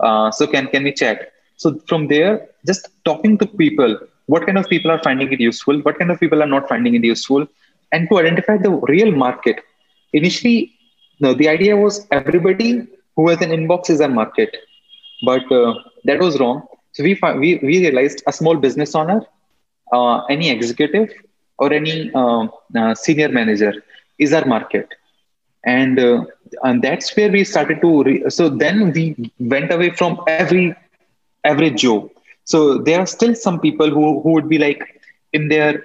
uh, 0.00 0.30
so 0.30 0.46
can 0.46 0.66
can 0.68 0.84
we 0.84 0.92
chat 0.92 1.32
so 1.56 1.78
from 1.88 2.06
there 2.06 2.48
just 2.66 2.88
talking 3.04 3.36
to 3.38 3.46
people 3.46 3.98
what 4.26 4.44
kind 4.46 4.58
of 4.58 4.68
people 4.68 4.90
are 4.90 5.02
finding 5.02 5.32
it 5.32 5.40
useful 5.40 5.78
what 5.86 5.98
kind 5.98 6.10
of 6.10 6.18
people 6.20 6.42
are 6.42 6.52
not 6.56 6.68
finding 6.68 6.94
it 6.94 7.04
useful 7.04 7.46
and 7.92 8.08
to 8.10 8.18
identify 8.18 8.56
the 8.56 8.70
real 8.94 9.12
market 9.12 9.60
initially 10.12 10.72
no, 11.18 11.32
the 11.32 11.48
idea 11.48 11.76
was 11.76 12.06
everybody 12.10 12.86
who 13.14 13.28
has 13.28 13.40
an 13.40 13.50
inbox 13.50 13.88
is 13.88 14.00
a 14.00 14.08
market. 14.08 14.54
But 15.24 15.50
uh, 15.50 15.74
that 16.04 16.20
was 16.20 16.38
wrong. 16.38 16.66
So 16.92 17.02
we, 17.02 17.18
we, 17.22 17.58
we 17.62 17.78
realized 17.78 18.22
a 18.26 18.32
small 18.32 18.56
business 18.56 18.94
owner, 18.94 19.22
uh, 19.92 20.24
any 20.24 20.50
executive, 20.50 21.10
or 21.58 21.72
any 21.72 22.12
um, 22.14 22.50
uh, 22.76 22.94
senior 22.94 23.30
manager 23.30 23.72
is 24.18 24.32
our 24.32 24.44
market. 24.44 24.88
And, 25.64 25.98
uh, 25.98 26.26
and 26.62 26.82
that's 26.82 27.16
where 27.16 27.30
we 27.30 27.44
started 27.44 27.80
to. 27.80 28.02
Re- 28.02 28.24
so 28.28 28.50
then 28.50 28.92
we 28.92 29.32
went 29.38 29.72
away 29.72 29.90
from 29.90 30.20
every 30.26 30.74
average 31.44 31.80
Joe. 31.80 32.10
So 32.46 32.78
there 32.78 33.00
are 33.00 33.06
still 33.06 33.34
some 33.34 33.60
people 33.60 33.90
who, 33.90 34.22
who 34.22 34.32
would 34.32 34.48
be 34.48 34.58
like 34.58 35.02
in 35.32 35.48
their 35.48 35.84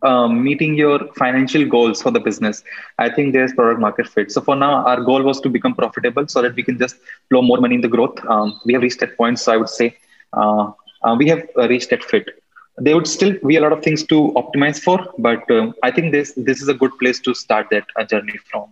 um, 0.04 0.44
meeting 0.44 0.76
your 0.76 1.00
financial 1.14 1.66
goals 1.66 2.02
for 2.02 2.12
the 2.12 2.20
business, 2.20 2.64
I 2.98 3.10
think 3.10 3.34
there's 3.34 3.54
product 3.54 3.80
market 3.80 4.08
fit. 4.08 4.32
So 4.32 4.42
for 4.42 4.56
now, 4.56 4.86
our 4.86 5.02
goal 5.02 5.24
was 5.24 5.40
to 5.42 5.50
become 5.50 5.76
profitable 5.76 6.28
so 6.28 6.42
that 6.42 6.56
we 6.56 6.64
can 6.64 6.78
just 6.78 6.98
flow 7.30 7.42
more 7.42 7.60
money 7.60 7.76
in 7.76 7.82
the 7.82 7.88
growth. 7.88 8.18
Um, 8.28 8.60
we 8.66 8.74
have 8.74 8.82
reached 8.82 9.00
that 9.00 9.18
point, 9.18 9.40
so 9.40 9.54
I 9.54 9.58
would 9.58 9.70
say 9.70 9.96
uh, 10.34 10.72
uh, 11.04 11.16
we 11.18 11.28
have 11.30 11.48
uh, 11.58 11.68
reached 11.68 11.90
that 11.92 12.04
fit 12.04 12.30
there 12.78 12.96
would 12.96 13.08
still 13.08 13.34
be 13.46 13.56
a 13.58 13.62
lot 13.62 13.72
of 13.72 13.82
things 13.84 14.04
to 14.06 14.18
optimize 14.42 14.80
for 14.80 14.98
but 15.18 15.50
um, 15.52 15.74
i 15.84 15.92
think 15.92 16.12
this 16.12 16.34
this 16.50 16.62
is 16.62 16.68
a 16.68 16.74
good 16.82 16.92
place 17.00 17.20
to 17.20 17.34
start 17.34 17.68
that 17.72 17.86
uh, 18.00 18.04
journey 18.04 18.38
from 18.50 18.66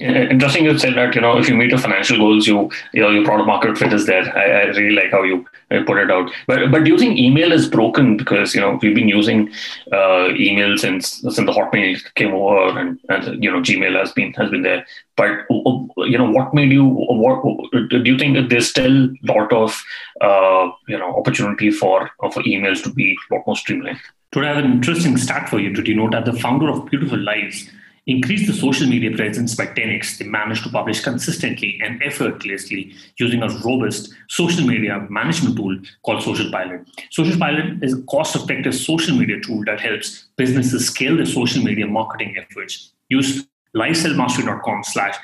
Interesting 0.00 0.66
you 0.66 0.78
said 0.78 0.96
that, 0.96 1.14
you 1.14 1.22
know, 1.22 1.38
if 1.38 1.48
you 1.48 1.56
meet 1.56 1.70
your 1.70 1.78
financial 1.78 2.18
goals, 2.18 2.46
you, 2.46 2.70
you 2.92 3.00
know, 3.00 3.08
your 3.08 3.24
product 3.24 3.46
market 3.46 3.78
fit 3.78 3.92
is 3.92 4.04
there. 4.04 4.22
I, 4.36 4.44
I 4.44 4.64
really 4.66 4.94
like 4.94 5.10
how 5.10 5.22
you 5.22 5.46
put 5.86 5.98
it 5.98 6.10
out. 6.10 6.30
But 6.46 6.70
but 6.70 6.84
do 6.84 6.90
you 6.90 6.98
think 6.98 7.18
email 7.18 7.52
is 7.52 7.66
broken 7.66 8.18
because, 8.18 8.54
you 8.54 8.60
know, 8.60 8.78
we've 8.82 8.94
been 8.94 9.08
using 9.08 9.50
uh, 9.90 10.28
email 10.34 10.76
since 10.76 11.22
since 11.22 11.36
the 11.36 11.44
Hotmail 11.44 11.98
came 12.16 12.34
over 12.34 12.78
and, 12.78 13.00
and, 13.08 13.42
you 13.42 13.50
know, 13.50 13.60
Gmail 13.60 13.98
has 13.98 14.12
been 14.12 14.34
has 14.34 14.50
been 14.50 14.62
there. 14.62 14.86
But, 15.16 15.30
you 15.50 16.18
know, 16.18 16.30
what 16.30 16.52
made 16.52 16.70
you, 16.70 16.84
what 16.84 17.42
do 17.88 18.02
you 18.04 18.18
think 18.18 18.36
that 18.36 18.50
there's 18.50 18.68
still 18.68 19.06
a 19.06 19.16
lot 19.24 19.52
of, 19.52 19.82
uh, 20.20 20.70
you 20.86 20.98
know, 20.98 21.16
opportunity 21.16 21.70
for, 21.70 22.10
for 22.20 22.42
emails 22.42 22.82
to 22.84 22.90
be 22.90 23.16
a 23.30 23.34
lot 23.34 23.46
more 23.46 23.56
streamlined? 23.56 23.98
Today 24.32 24.48
I 24.48 24.54
have 24.54 24.64
an 24.64 24.70
interesting 24.70 25.16
stat 25.16 25.48
for 25.48 25.58
you 25.58 25.74
to 25.74 25.82
denote 25.82 26.12
that 26.12 26.26
the 26.26 26.34
founder 26.34 26.68
of 26.68 26.84
Beautiful 26.86 27.18
Lives 27.18 27.70
increased 28.08 28.46
the 28.46 28.54
social 28.54 28.88
media 28.88 29.14
presence 29.14 29.54
by 29.54 29.66
10x. 29.66 30.18
They 30.18 30.26
managed 30.26 30.64
to 30.64 30.70
publish 30.70 31.00
consistently 31.00 31.78
and 31.84 32.02
effortlessly 32.02 32.94
using 33.18 33.42
a 33.42 33.48
robust 33.60 34.10
social 34.28 34.66
media 34.66 35.06
management 35.10 35.56
tool 35.56 35.78
called 36.04 36.22
Social 36.22 36.50
Pilot. 36.50 36.88
Social 37.10 37.38
Pilot 37.38 37.84
is 37.84 37.92
a 37.92 38.02
cost 38.02 38.34
effective 38.34 38.74
social 38.74 39.14
media 39.14 39.40
tool 39.40 39.62
that 39.66 39.80
helps 39.80 40.28
businesses 40.36 40.86
scale 40.86 41.16
their 41.16 41.26
social 41.26 41.62
media 41.62 41.86
marketing 41.86 42.34
efforts. 42.38 42.92
Use 43.10 43.46
lifeselfmastery.com 43.76 44.82
slash 44.84 45.14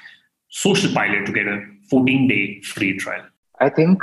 social 0.50 0.92
pilot 0.92 1.26
to 1.26 1.32
get 1.32 1.46
a 1.48 1.64
14 1.90 2.28
day 2.28 2.60
free 2.60 2.96
trial. 2.98 3.24
I 3.60 3.70
think 3.70 4.02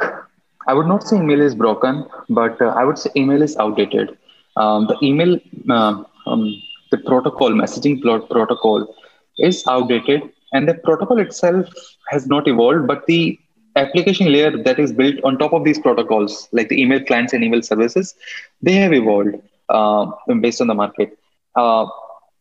I 0.68 0.74
would 0.74 0.88
not 0.88 1.08
say 1.08 1.18
email 1.18 1.42
is 1.42 1.56
broken, 1.56 2.06
but 2.30 2.62
uh, 2.62 2.68
I 2.68 2.84
would 2.84 2.98
say 2.98 3.10
email 3.16 3.42
is 3.42 3.56
outdated. 3.58 4.18
Um, 4.58 4.88
the 4.88 4.98
email 5.02 5.40
uh, 5.70 6.04
um, 6.26 6.62
the 6.92 6.98
protocol, 6.98 7.52
messaging 7.52 8.02
protocol 8.02 8.96
is 9.40 9.64
outdated 9.68 10.22
and 10.54 10.68
the 10.68 10.76
protocol 10.76 11.20
itself 11.20 11.68
has 12.10 12.28
not 12.28 12.48
evolved, 12.48 12.88
but 12.88 13.06
the 13.08 13.40
application 13.76 14.32
layer 14.32 14.52
that 14.64 14.80
is 14.80 14.92
built 14.92 15.16
on 15.24 15.38
top 15.38 15.54
of 15.54 15.64
these 15.64 15.80
protocols, 15.80 16.48
like 16.52 16.70
the 16.70 16.82
email 16.82 17.04
clients 17.04 17.34
and 17.34 17.44
email 17.44 17.62
services, 17.62 18.16
they 18.62 18.74
have 18.74 18.94
evolved 18.94 19.36
uh, 19.70 20.06
based 20.42 20.62
on 20.62 20.68
the 20.68 20.74
market. 20.74 21.18
Uh, 21.56 21.86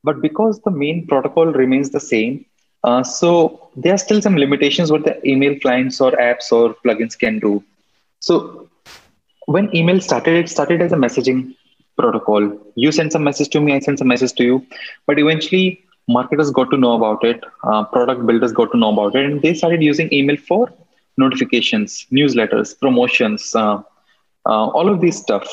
but 0.03 0.21
because 0.21 0.61
the 0.61 0.71
main 0.71 1.07
protocol 1.07 1.47
remains 1.47 1.91
the 1.91 2.01
same, 2.01 2.45
uh, 2.85 3.03
so 3.03 3.71
there 3.77 3.95
are 3.95 3.99
still 3.99 4.21
some 4.21 4.37
limitations 4.37 4.91
what 4.91 5.05
the 5.05 5.29
email 5.29 5.59
clients 5.61 6.01
or 6.01 6.13
apps 6.13 6.51
or 6.51 6.75
plugins 6.85 7.19
can 7.19 7.39
do. 7.39 7.63
So 8.21 8.69
when 9.47 9.75
email 9.75 10.01
started, 10.01 10.37
it 10.37 10.49
started 10.49 10.81
as 10.83 10.93
a 10.93 10.97
messaging 10.97 11.55
protocol. 12.01 12.43
You 12.85 12.93
send 12.99 13.13
some 13.13 13.25
message 13.25 13.51
to 13.55 13.61
me, 13.61 13.75
I 13.77 13.81
send 13.81 13.99
some 13.99 14.09
message 14.09 14.35
to 14.35 14.45
you. 14.51 14.67
But 15.07 15.19
eventually, 15.19 15.67
marketers 16.09 16.51
got 16.51 16.71
to 16.71 16.79
know 16.85 16.95
about 17.01 17.25
it, 17.25 17.43
uh, 17.65 17.85
product 17.97 18.27
builders 18.27 18.53
got 18.53 18.73
to 18.73 18.79
know 18.79 18.93
about 18.93 19.15
it, 19.17 19.25
and 19.27 19.43
they 19.43 19.55
started 19.55 19.83
using 19.83 20.13
email 20.13 20.37
for 20.37 20.69
notifications, 21.17 22.07
newsletters, 22.13 22.79
promotions, 22.79 23.55
uh, 23.55 23.83
uh, 24.47 24.67
all 24.79 24.89
of 24.93 25.01
these 25.01 25.19
stuff. 25.19 25.47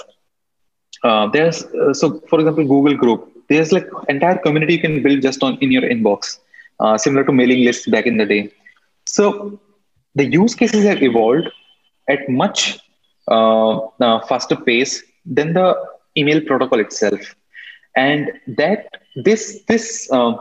Uh, 1.03 1.27
there's 1.27 1.63
uh, 1.65 1.93
so, 1.93 2.21
for 2.29 2.39
example, 2.39 2.65
Google 2.65 2.95
Group. 2.95 3.31
There's 3.49 3.71
like 3.71 3.87
entire 4.09 4.37
community 4.37 4.73
you 4.73 4.81
can 4.81 5.01
build 5.03 5.21
just 5.21 5.43
on 5.43 5.57
in 5.61 5.71
your 5.71 5.83
inbox, 5.83 6.39
uh, 6.79 6.97
similar 6.97 7.23
to 7.25 7.31
mailing 7.31 7.63
lists 7.63 7.87
back 7.87 8.05
in 8.05 8.17
the 8.17 8.25
day. 8.25 8.51
So 9.05 9.59
the 10.15 10.25
use 10.25 10.55
cases 10.55 10.83
have 10.85 11.01
evolved 11.01 11.49
at 12.09 12.27
much 12.29 12.79
faster 14.31 14.57
pace 14.69 15.03
than 15.25 15.53
the 15.53 15.67
email 16.17 16.41
protocol 16.41 16.79
itself. 16.79 17.35
And 17.95 18.31
that 18.47 18.87
this 19.15 19.63
this 19.67 20.09
uh, 20.11 20.35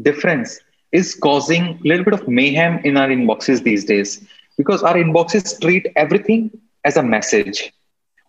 difference 0.00 0.60
is 0.92 1.14
causing 1.14 1.62
a 1.62 1.88
little 1.88 2.04
bit 2.04 2.14
of 2.14 2.28
mayhem 2.28 2.78
in 2.84 2.96
our 2.96 3.08
inboxes 3.08 3.62
these 3.62 3.84
days. 3.84 4.24
Because 4.56 4.82
our 4.82 4.94
inboxes 4.94 5.60
treat 5.60 5.86
everything 5.96 6.50
as 6.84 6.96
a 6.96 7.02
message. 7.02 7.72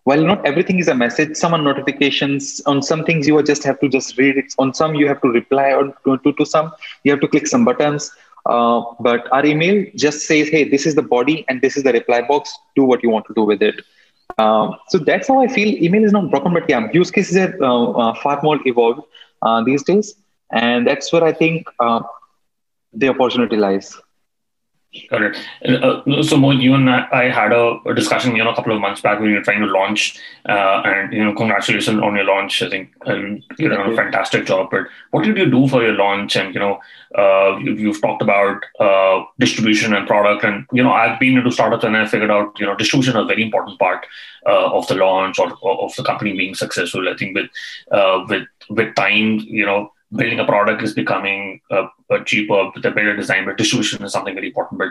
While 0.04 0.22
not 0.22 0.44
everything 0.44 0.78
is 0.78 0.88
a 0.88 0.94
message 0.94 1.36
some 1.36 1.54
are 1.54 1.62
notifications. 1.62 2.60
On 2.66 2.82
some 2.82 3.04
things 3.04 3.26
you 3.26 3.42
just 3.42 3.64
have 3.64 3.80
to 3.80 3.88
just 3.88 4.18
read 4.18 4.36
it. 4.36 4.54
On 4.58 4.74
some 4.74 4.94
you 4.94 5.08
have 5.08 5.20
to 5.22 5.28
reply 5.28 5.72
or 5.72 5.94
to, 6.04 6.18
to, 6.18 6.32
to 6.32 6.46
some 6.46 6.72
you 7.04 7.12
have 7.12 7.20
to 7.20 7.28
click 7.28 7.46
some 7.46 7.64
buttons. 7.64 8.10
Uh, 8.46 8.82
but 9.00 9.32
our 9.32 9.46
email 9.46 9.86
just 9.96 10.26
says 10.26 10.48
hey 10.48 10.68
this 10.68 10.84
is 10.84 10.94
the 10.94 11.02
body 11.02 11.46
and 11.48 11.62
this 11.62 11.78
is 11.78 11.82
the 11.84 11.92
reply 11.92 12.20
box. 12.20 12.58
Do 12.76 12.84
what 12.84 13.02
you 13.02 13.08
want 13.08 13.26
to 13.26 13.34
do 13.34 13.44
with 13.44 13.62
it 13.62 13.82
um, 14.38 14.74
so 14.88 14.98
that's 14.98 15.28
how 15.28 15.40
I 15.42 15.48
feel 15.48 15.68
email 15.82 16.04
is 16.04 16.12
not 16.12 16.30
broken, 16.30 16.52
but 16.52 16.68
yeah, 16.68 16.88
use 16.92 17.10
cases 17.10 17.36
are 17.36 17.54
uh, 17.62 17.90
uh, 17.90 18.14
far 18.22 18.40
more 18.42 18.58
evolved 18.66 19.02
uh, 19.42 19.62
these 19.64 19.82
days. 19.84 20.14
And 20.52 20.86
that's 20.86 21.12
where 21.12 21.24
I 21.24 21.32
think 21.32 21.66
uh, 21.80 22.00
the 22.92 23.08
opportunity 23.08 23.56
lies. 23.56 23.96
Got 25.10 25.22
it. 25.22 25.36
Uh, 25.82 26.22
so, 26.22 26.36
Mo, 26.36 26.52
you 26.52 26.72
and 26.74 26.88
I 26.88 27.28
had 27.28 27.52
a, 27.52 27.80
a, 27.84 27.94
discussion, 27.94 28.36
you 28.36 28.44
know, 28.44 28.50
a 28.50 28.54
couple 28.54 28.72
of 28.72 28.80
months 28.80 29.00
back 29.00 29.18
when 29.18 29.30
you 29.30 29.36
were 29.36 29.42
trying 29.42 29.60
to 29.60 29.66
launch, 29.66 30.20
uh, 30.48 30.82
and 30.84 31.12
you 31.12 31.24
know, 31.24 31.34
congratulations 31.34 32.00
on 32.00 32.14
your 32.14 32.24
launch. 32.24 32.62
I 32.62 32.70
think 32.70 32.92
um, 33.06 33.42
you 33.58 33.68
did 33.68 33.72
a 33.72 33.96
fantastic 33.96 34.46
job. 34.46 34.68
But 34.70 34.86
what 35.10 35.24
did 35.24 35.36
you 35.36 35.50
do 35.50 35.66
for 35.66 35.82
your 35.82 35.94
launch? 35.94 36.36
And 36.36 36.54
you 36.54 36.60
know, 36.60 36.78
uh, 37.18 37.58
you, 37.58 37.88
have 37.88 38.00
talked 38.00 38.22
about 38.22 38.62
uh, 38.78 39.24
distribution 39.40 39.94
and 39.94 40.06
product, 40.06 40.44
and 40.44 40.64
you 40.72 40.84
know, 40.84 40.92
I've 40.92 41.18
been 41.18 41.38
into 41.38 41.50
startups 41.50 41.82
and 41.82 41.96
I 41.96 42.06
figured 42.06 42.30
out, 42.30 42.58
you 42.60 42.66
know, 42.66 42.76
distribution 42.76 43.16
is 43.16 43.24
a 43.24 43.26
very 43.26 43.42
important 43.42 43.80
part 43.80 44.06
uh, 44.46 44.70
of 44.72 44.86
the 44.86 44.94
launch 44.94 45.40
or, 45.40 45.52
or, 45.60 45.86
of 45.86 45.96
the 45.96 46.04
company 46.04 46.36
being 46.36 46.54
successful. 46.54 47.08
I 47.08 47.16
think 47.16 47.34
with 47.34 47.50
uh, 47.90 48.24
with 48.28 48.46
with 48.70 48.94
time, 48.94 49.40
you 49.40 49.66
know, 49.66 49.92
building 50.16 50.40
a 50.40 50.44
product 50.44 50.82
is 50.82 50.94
becoming 50.94 51.60
uh, 51.70 51.86
cheaper 52.24 52.70
with 52.74 52.84
a 52.84 52.90
better 52.90 53.16
design, 53.16 53.44
but 53.44 53.58
distribution 53.58 54.04
is 54.04 54.12
something 54.12 54.34
very 54.34 54.48
important. 54.48 54.78
But 54.78 54.90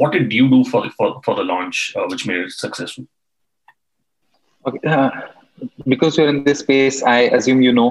what 0.00 0.12
did 0.12 0.32
you 0.32 0.48
do 0.48 0.64
for 0.64 0.88
for, 0.90 1.20
for 1.24 1.34
the 1.34 1.44
launch, 1.44 1.92
uh, 1.96 2.04
which 2.08 2.26
made 2.26 2.38
it 2.38 2.52
successful? 2.52 3.06
Okay, 4.66 4.88
uh, 4.88 5.10
because 5.86 6.16
you're 6.16 6.28
in 6.28 6.44
this 6.44 6.60
space, 6.60 7.02
I 7.02 7.18
assume 7.38 7.62
you 7.62 7.72
know 7.72 7.90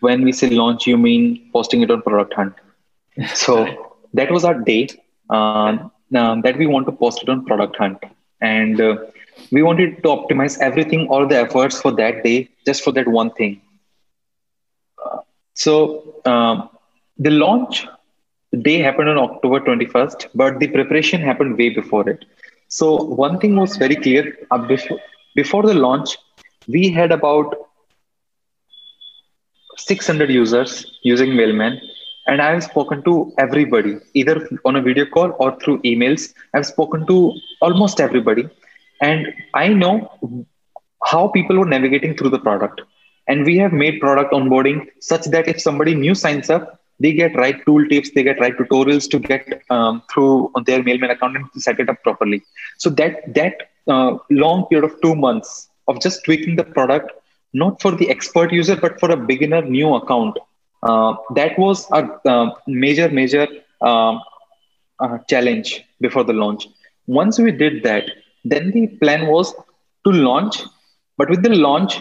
when 0.00 0.22
we 0.22 0.32
say 0.32 0.50
launch, 0.50 0.86
you 0.86 0.98
mean 0.98 1.50
posting 1.52 1.82
it 1.82 1.90
on 1.90 2.02
Product 2.02 2.34
Hunt. 2.34 2.54
So 3.34 3.54
that 4.14 4.30
was 4.30 4.44
our 4.44 4.58
day 4.58 4.88
uh, 5.30 5.78
that 6.10 6.56
we 6.58 6.66
want 6.66 6.86
to 6.86 6.92
post 6.92 7.22
it 7.22 7.28
on 7.28 7.44
Product 7.44 7.76
Hunt, 7.76 7.98
and 8.40 8.80
uh, 8.80 8.96
we 9.50 9.62
wanted 9.62 10.02
to 10.02 10.08
optimize 10.08 10.58
everything, 10.60 11.08
all 11.08 11.26
the 11.26 11.38
efforts 11.38 11.80
for 11.80 11.92
that 11.92 12.24
day, 12.24 12.48
just 12.66 12.82
for 12.82 12.92
that 12.92 13.08
one 13.08 13.30
thing 13.32 13.60
so 15.54 16.20
um, 16.24 16.68
the 17.18 17.30
launch 17.30 17.86
day 18.62 18.78
happened 18.78 19.08
on 19.08 19.18
October 19.18 19.60
21st, 19.60 20.28
but 20.34 20.58
the 20.58 20.68
preparation 20.68 21.20
happened 21.20 21.56
way 21.56 21.70
before 21.70 22.08
it. 22.08 22.24
So 22.68 22.96
one 22.96 23.38
thing 23.38 23.56
was 23.56 23.76
very 23.76 23.96
clear 23.96 24.36
uh, 24.50 24.58
before, 24.58 24.98
before 25.34 25.62
the 25.62 25.74
launch, 25.74 26.16
we 26.68 26.90
had 26.90 27.12
about 27.12 27.54
600 29.76 30.30
users 30.30 30.98
using 31.02 31.34
Mailman, 31.34 31.80
and 32.26 32.40
I've 32.40 32.62
spoken 32.62 33.02
to 33.04 33.32
everybody, 33.38 33.96
either 34.14 34.48
on 34.64 34.76
a 34.76 34.82
video 34.82 35.06
call 35.06 35.34
or 35.38 35.58
through 35.60 35.80
emails. 35.82 36.32
I've 36.54 36.66
spoken 36.66 37.06
to 37.06 37.32
almost 37.60 38.00
everybody, 38.00 38.48
and 39.00 39.32
I 39.54 39.68
know 39.68 40.46
how 41.04 41.28
people 41.28 41.58
were 41.58 41.66
navigating 41.66 42.16
through 42.16 42.30
the 42.30 42.38
product. 42.38 42.82
And 43.28 43.44
we 43.44 43.56
have 43.58 43.72
made 43.72 44.00
product 44.00 44.32
onboarding 44.32 44.86
such 45.00 45.26
that 45.26 45.48
if 45.48 45.60
somebody 45.60 45.94
new 45.94 46.14
signs 46.14 46.50
up, 46.50 46.80
they 47.00 47.12
get 47.12 47.34
right 47.36 47.64
tool 47.66 47.86
tips, 47.88 48.10
they 48.14 48.22
get 48.22 48.38
right 48.40 48.56
tutorials 48.56 49.08
to 49.10 49.18
get 49.18 49.62
um, 49.70 50.02
through 50.12 50.52
their 50.66 50.82
Mailman 50.82 51.10
account 51.10 51.36
and 51.36 51.46
set 51.56 51.80
it 51.80 51.88
up 51.88 52.02
properly. 52.02 52.42
So 52.78 52.90
that 52.90 53.34
that 53.34 53.54
uh, 53.88 54.18
long 54.30 54.66
period 54.66 54.84
of 54.88 55.00
two 55.00 55.14
months 55.14 55.68
of 55.88 56.00
just 56.00 56.24
tweaking 56.24 56.56
the 56.56 56.64
product, 56.64 57.12
not 57.52 57.80
for 57.82 57.92
the 57.92 58.08
expert 58.08 58.52
user, 58.52 58.76
but 58.76 59.00
for 59.00 59.10
a 59.10 59.16
beginner 59.16 59.62
new 59.62 59.94
account, 59.94 60.38
uh, 60.82 61.14
that 61.34 61.58
was 61.58 61.88
a 61.90 62.02
uh, 62.28 62.50
major 62.66 63.08
major 63.08 63.46
um, 63.80 64.20
uh, 65.00 65.18
challenge 65.28 65.84
before 66.00 66.24
the 66.24 66.32
launch. 66.32 66.68
Once 67.06 67.38
we 67.38 67.50
did 67.50 67.82
that, 67.82 68.04
then 68.44 68.70
the 68.70 68.86
plan 69.02 69.26
was 69.26 69.54
to 70.04 70.12
launch, 70.12 70.62
but 71.18 71.28
with 71.30 71.42
the 71.42 71.54
launch, 71.66 72.00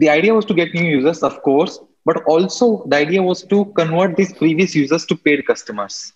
the 0.00 0.08
idea 0.08 0.32
was 0.34 0.46
to 0.46 0.54
get 0.54 0.74
new 0.74 0.88
users, 0.98 1.22
of 1.22 1.42
course, 1.42 1.78
but 2.06 2.22
also 2.24 2.66
the 2.86 2.96
idea 2.96 3.22
was 3.22 3.42
to 3.52 3.66
convert 3.80 4.16
these 4.16 4.32
previous 4.32 4.74
users 4.74 5.04
to 5.06 5.14
paid 5.14 5.46
customers. 5.46 6.12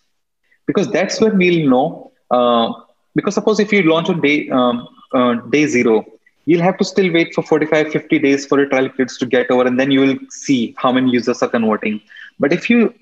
Because 0.66 0.90
that's 0.90 1.20
where 1.20 1.34
we'll 1.34 1.68
know. 1.68 2.12
Uh, 2.30 2.72
because 3.14 3.34
suppose 3.34 3.60
if 3.60 3.72
you 3.72 3.82
launch 3.82 4.08
on 4.08 4.20
day, 4.22 4.48
um, 4.48 4.88
uh, 5.12 5.34
day 5.56 5.66
zero, 5.66 6.04
you'll 6.46 6.62
have 6.62 6.78
to 6.78 6.84
still 6.84 7.12
wait 7.12 7.34
for 7.34 7.42
45, 7.42 7.92
50 7.92 8.18
days 8.18 8.46
for 8.46 8.58
your 8.58 8.68
trial 8.68 8.88
periods 8.88 9.18
to 9.18 9.26
get 9.26 9.50
over, 9.50 9.66
and 9.66 9.78
then 9.78 9.90
you 9.90 10.00
will 10.00 10.16
see 10.30 10.74
how 10.78 10.90
many 10.90 11.10
users 11.10 11.42
are 11.42 11.48
converting. 11.48 12.00
But 12.40 12.52
if 12.52 12.70
you 12.70 12.94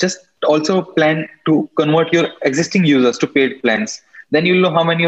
just 0.00 0.18
also 0.44 0.82
plan 0.82 1.28
to 1.46 1.68
convert 1.76 2.12
your 2.12 2.28
existing 2.42 2.84
users 2.84 3.18
to 3.18 3.26
paid 3.26 3.60
plans, 3.62 4.00
then 4.30 4.46
you'll 4.46 4.62
know 4.62 4.72
how 4.72 4.84
many 4.84 5.04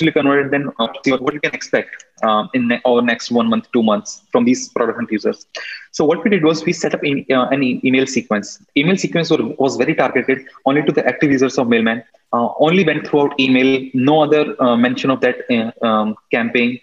actually 0.00 0.12
converted, 0.12 0.50
then 0.50 0.68
uh, 0.78 0.88
what 1.24 1.34
you 1.34 1.40
can 1.40 1.54
expect 1.54 2.04
um, 2.22 2.48
in 2.54 2.72
our 2.86 3.02
next 3.02 3.30
one 3.30 3.48
month, 3.48 3.66
two 3.72 3.82
months 3.82 4.22
from 4.32 4.44
these 4.44 4.68
product 4.68 4.96
hunt 4.96 5.10
users. 5.10 5.46
So 5.92 6.04
what 6.04 6.24
we 6.24 6.30
did 6.30 6.42
was 6.42 6.64
we 6.64 6.72
set 6.72 6.94
up 6.94 7.04
in, 7.04 7.26
uh, 7.30 7.48
an 7.48 7.62
e- 7.62 7.80
email 7.84 8.06
sequence. 8.06 8.62
Email 8.76 8.96
sequence 8.96 9.30
was, 9.30 9.40
was 9.58 9.76
very 9.76 9.94
targeted 9.94 10.46
only 10.64 10.82
to 10.82 10.92
the 10.92 11.06
active 11.06 11.30
users 11.30 11.58
of 11.58 11.68
Mailman. 11.68 12.02
Uh, 12.32 12.48
only 12.58 12.84
went 12.84 13.06
throughout 13.06 13.38
email. 13.38 13.90
No 13.92 14.22
other 14.22 14.60
uh, 14.62 14.76
mention 14.76 15.10
of 15.10 15.20
that 15.20 15.38
uh, 15.50 15.86
um, 15.86 16.16
campaign 16.30 16.80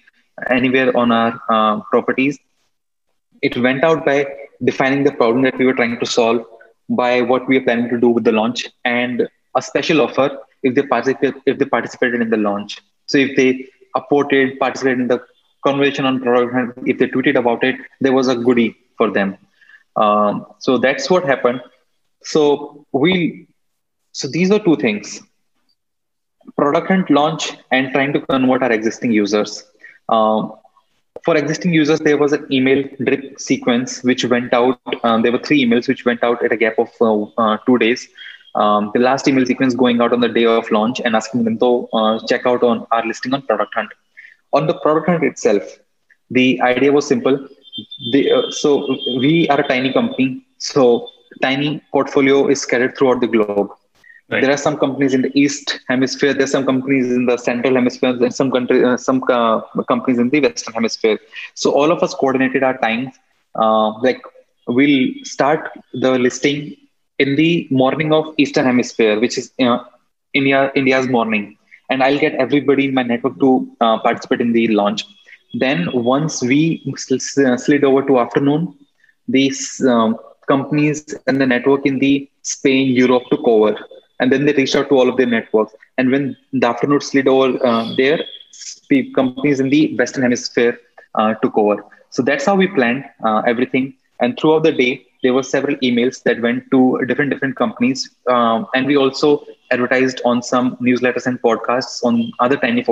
anywhere 0.50 0.96
on 0.96 1.12
our 1.12 1.84
properties. 1.90 2.38
It 3.42 3.58
went 3.58 3.84
out 3.84 4.06
by 4.06 4.28
defining 4.64 5.04
the 5.04 5.12
problem 5.12 5.44
that 5.44 5.58
we 5.58 5.66
were 5.66 5.74
trying 5.74 6.00
to 6.00 6.06
solve, 6.06 6.46
by 6.90 7.22
what 7.22 7.48
we 7.48 7.58
are 7.58 7.62
planning 7.62 7.90
to 7.90 8.00
do 8.00 8.10
with 8.10 8.24
the 8.24 8.32
launch, 8.32 8.68
and 8.86 9.28
a 9.56 9.62
special 9.62 10.02
offer 10.02 10.38
if 10.64 10.76
they 10.76 10.84
participate 10.84 11.36
if 11.46 11.58
they 11.58 11.66
participated 11.66 12.22
in 12.22 12.30
the 12.30 12.38
launch. 12.38 12.80
So 13.08 13.18
if 13.18 13.36
they 13.36 13.68
upvoted, 13.96 14.60
participated 14.60 15.00
in 15.00 15.08
the 15.08 15.22
conversation 15.64 16.06
on 16.06 16.22
product, 16.22 16.78
if 16.86 16.98
they 17.00 17.08
tweeted 17.08 17.38
about 17.38 17.64
it, 17.64 17.76
there 18.00 18.14
was 18.14 18.28
a 18.28 18.36
goodie 18.36 18.76
for 18.98 19.10
them. 19.12 19.38
Um, 19.96 20.46
so 20.60 20.78
that's 20.78 21.10
what 21.10 21.26
happened. 21.26 21.62
So 22.24 22.86
we, 22.92 23.48
so 24.12 24.28
these 24.28 24.52
are 24.52 24.60
two 24.60 24.76
things: 24.76 25.22
product 26.56 26.88
hunt 26.88 27.10
launch 27.10 27.54
and 27.72 27.92
trying 27.92 28.14
to 28.14 28.22
convert 28.22 28.64
our 28.64 28.72
existing 28.72 29.12
users. 29.12 29.64
Um, 30.10 30.54
for 31.26 31.36
existing 31.36 31.74
users, 31.74 32.00
there 32.00 32.18
was 32.18 32.32
an 32.32 32.46
email 32.52 32.84
drip 33.04 33.40
sequence 33.40 34.04
which 34.04 34.24
went 34.26 34.54
out. 34.54 34.80
Um, 35.04 35.24
there 35.24 35.32
were 35.32 35.40
three 35.40 35.66
emails 35.66 35.88
which 35.88 36.06
went 36.06 36.24
out 36.24 36.44
at 36.44 36.52
a 36.52 36.58
gap 36.58 36.78
of 36.78 36.90
uh, 37.02 37.24
uh, 37.42 37.58
two 37.66 37.78
days 37.78 38.08
um, 38.62 38.92
the 38.94 39.00
last 39.00 39.28
email 39.28 39.46
sequence 39.46 39.76
going 39.76 40.02
out 40.02 40.14
on 40.14 40.20
the 40.20 40.30
day 40.30 40.46
of 40.46 40.70
launch 40.72 41.00
and 41.04 41.16
asking 41.16 41.44
them 41.44 41.58
to 41.60 41.88
uh, 41.94 42.20
check 42.28 42.46
out 42.46 42.64
on 42.64 42.86
our 42.92 43.06
listing 43.06 43.34
on 43.34 43.42
Product 43.44 43.74
Hunt. 43.74 43.92
On 44.54 44.68
the 44.68 44.76
Product 44.80 45.08
Hunt 45.10 45.24
itself, 45.24 45.64
the 46.32 46.60
idea 46.62 46.92
was 46.92 47.08
simple. 47.08 47.36
Uh, 48.14 48.52
so 48.52 48.70
we 49.24 49.48
are 49.50 49.60
a 49.60 49.68
tiny 49.68 49.94
company, 49.94 50.46
so 50.58 51.10
tiny 51.42 51.82
portfolio 51.92 52.48
is 52.48 52.62
scattered 52.62 52.98
throughout 52.98 53.22
the 53.22 53.28
globe. 53.28 53.70
Right. 54.30 54.42
There 54.42 54.52
are 54.52 54.58
some 54.58 54.78
companies 54.78 55.14
in 55.14 55.22
the 55.22 55.32
east 55.40 55.80
hemisphere. 55.88 56.34
There 56.34 56.44
are 56.44 56.54
some 56.56 56.66
companies 56.66 57.12
in 57.14 57.28
the 57.28 57.38
central 57.38 57.76
hemisphere. 57.76 58.10
and 58.10 58.36
some 58.36 58.52
country, 58.52 58.84
uh, 58.84 58.98
some 58.98 59.24
uh, 59.30 59.62
companies 59.88 60.20
in 60.20 60.30
the 60.30 60.42
western 60.42 60.74
hemisphere. 60.74 61.18
So 61.54 61.72
all 61.72 61.92
of 61.94 62.04
us 62.04 62.14
coordinated 62.14 62.62
our 62.62 62.78
time. 62.80 63.12
Uh, 63.56 63.92
like 64.00 64.22
we'll 64.68 65.14
start 65.24 65.70
the 65.94 66.20
listing 66.20 66.76
in 67.20 67.36
the 67.36 67.68
morning 67.72 68.14
of 68.14 68.34
Eastern 68.38 68.66
Hemisphere, 68.66 69.20
which 69.20 69.38
is 69.38 69.52
India 70.34 70.72
India's 70.76 71.08
morning, 71.08 71.58
and 71.90 72.04
I'll 72.04 72.20
get 72.20 72.36
everybody 72.36 72.86
in 72.86 72.94
my 72.94 73.04
network 73.04 73.40
to 73.40 73.68
uh, 73.82 73.98
participate 74.00 74.42
in 74.42 74.52
the 74.54 74.68
launch. 74.70 75.06
Then 75.54 75.88
once 75.94 76.42
we 76.42 76.84
slid 76.98 77.84
over 77.84 78.02
to 78.08 78.20
afternoon, 78.20 78.76
these 79.28 79.84
um, 79.88 80.18
companies 80.48 81.16
and 81.28 81.42
the 81.42 81.46
network 81.46 81.86
in 81.86 82.00
the 82.00 82.30
Spain, 82.42 82.90
Europe 82.90 83.24
took 83.32 83.48
over, 83.48 83.76
and 84.20 84.32
then 84.32 84.46
they 84.46 84.54
reached 84.54 84.76
out 84.76 84.90
to 84.90 84.96
all 84.96 85.10
of 85.10 85.18
their 85.18 85.26
networks. 85.26 85.74
And 85.98 86.12
when 86.12 86.38
the 86.54 86.68
afternoon 86.68 87.02
slid 87.02 87.28
over 87.28 87.66
uh, 87.66 87.94
there, 87.98 88.20
companies 89.16 89.60
in 89.60 89.70
the 89.70 89.96
Western 89.98 90.24
Hemisphere 90.24 90.80
uh, 91.16 91.34
took 91.36 91.58
over. 91.58 91.84
So 92.10 92.22
that's 92.24 92.46
how 92.46 92.56
we 92.56 92.68
planned 92.68 93.06
uh, 93.24 93.42
everything. 93.46 93.96
And 94.20 94.38
throughout 94.40 94.64
the 94.64 94.72
day, 94.72 95.07
there 95.24 95.34
were 95.34 95.44
several 95.44 95.76
emails 95.78 96.24
that 96.24 96.42
went 96.42 96.70
to 96.72 97.04
different 97.08 97.32
different 97.32 97.56
companies, 97.56 98.10
um, 98.28 98.68
and 98.76 98.86
we 98.86 98.98
also 98.98 99.46
advertised 99.72 100.22
on 100.26 100.42
some 100.42 100.76
newsletters 100.78 101.26
and 101.26 101.42
podcasts 101.42 102.04
on 102.04 102.32
other 102.40 102.58
tiny 102.58 102.84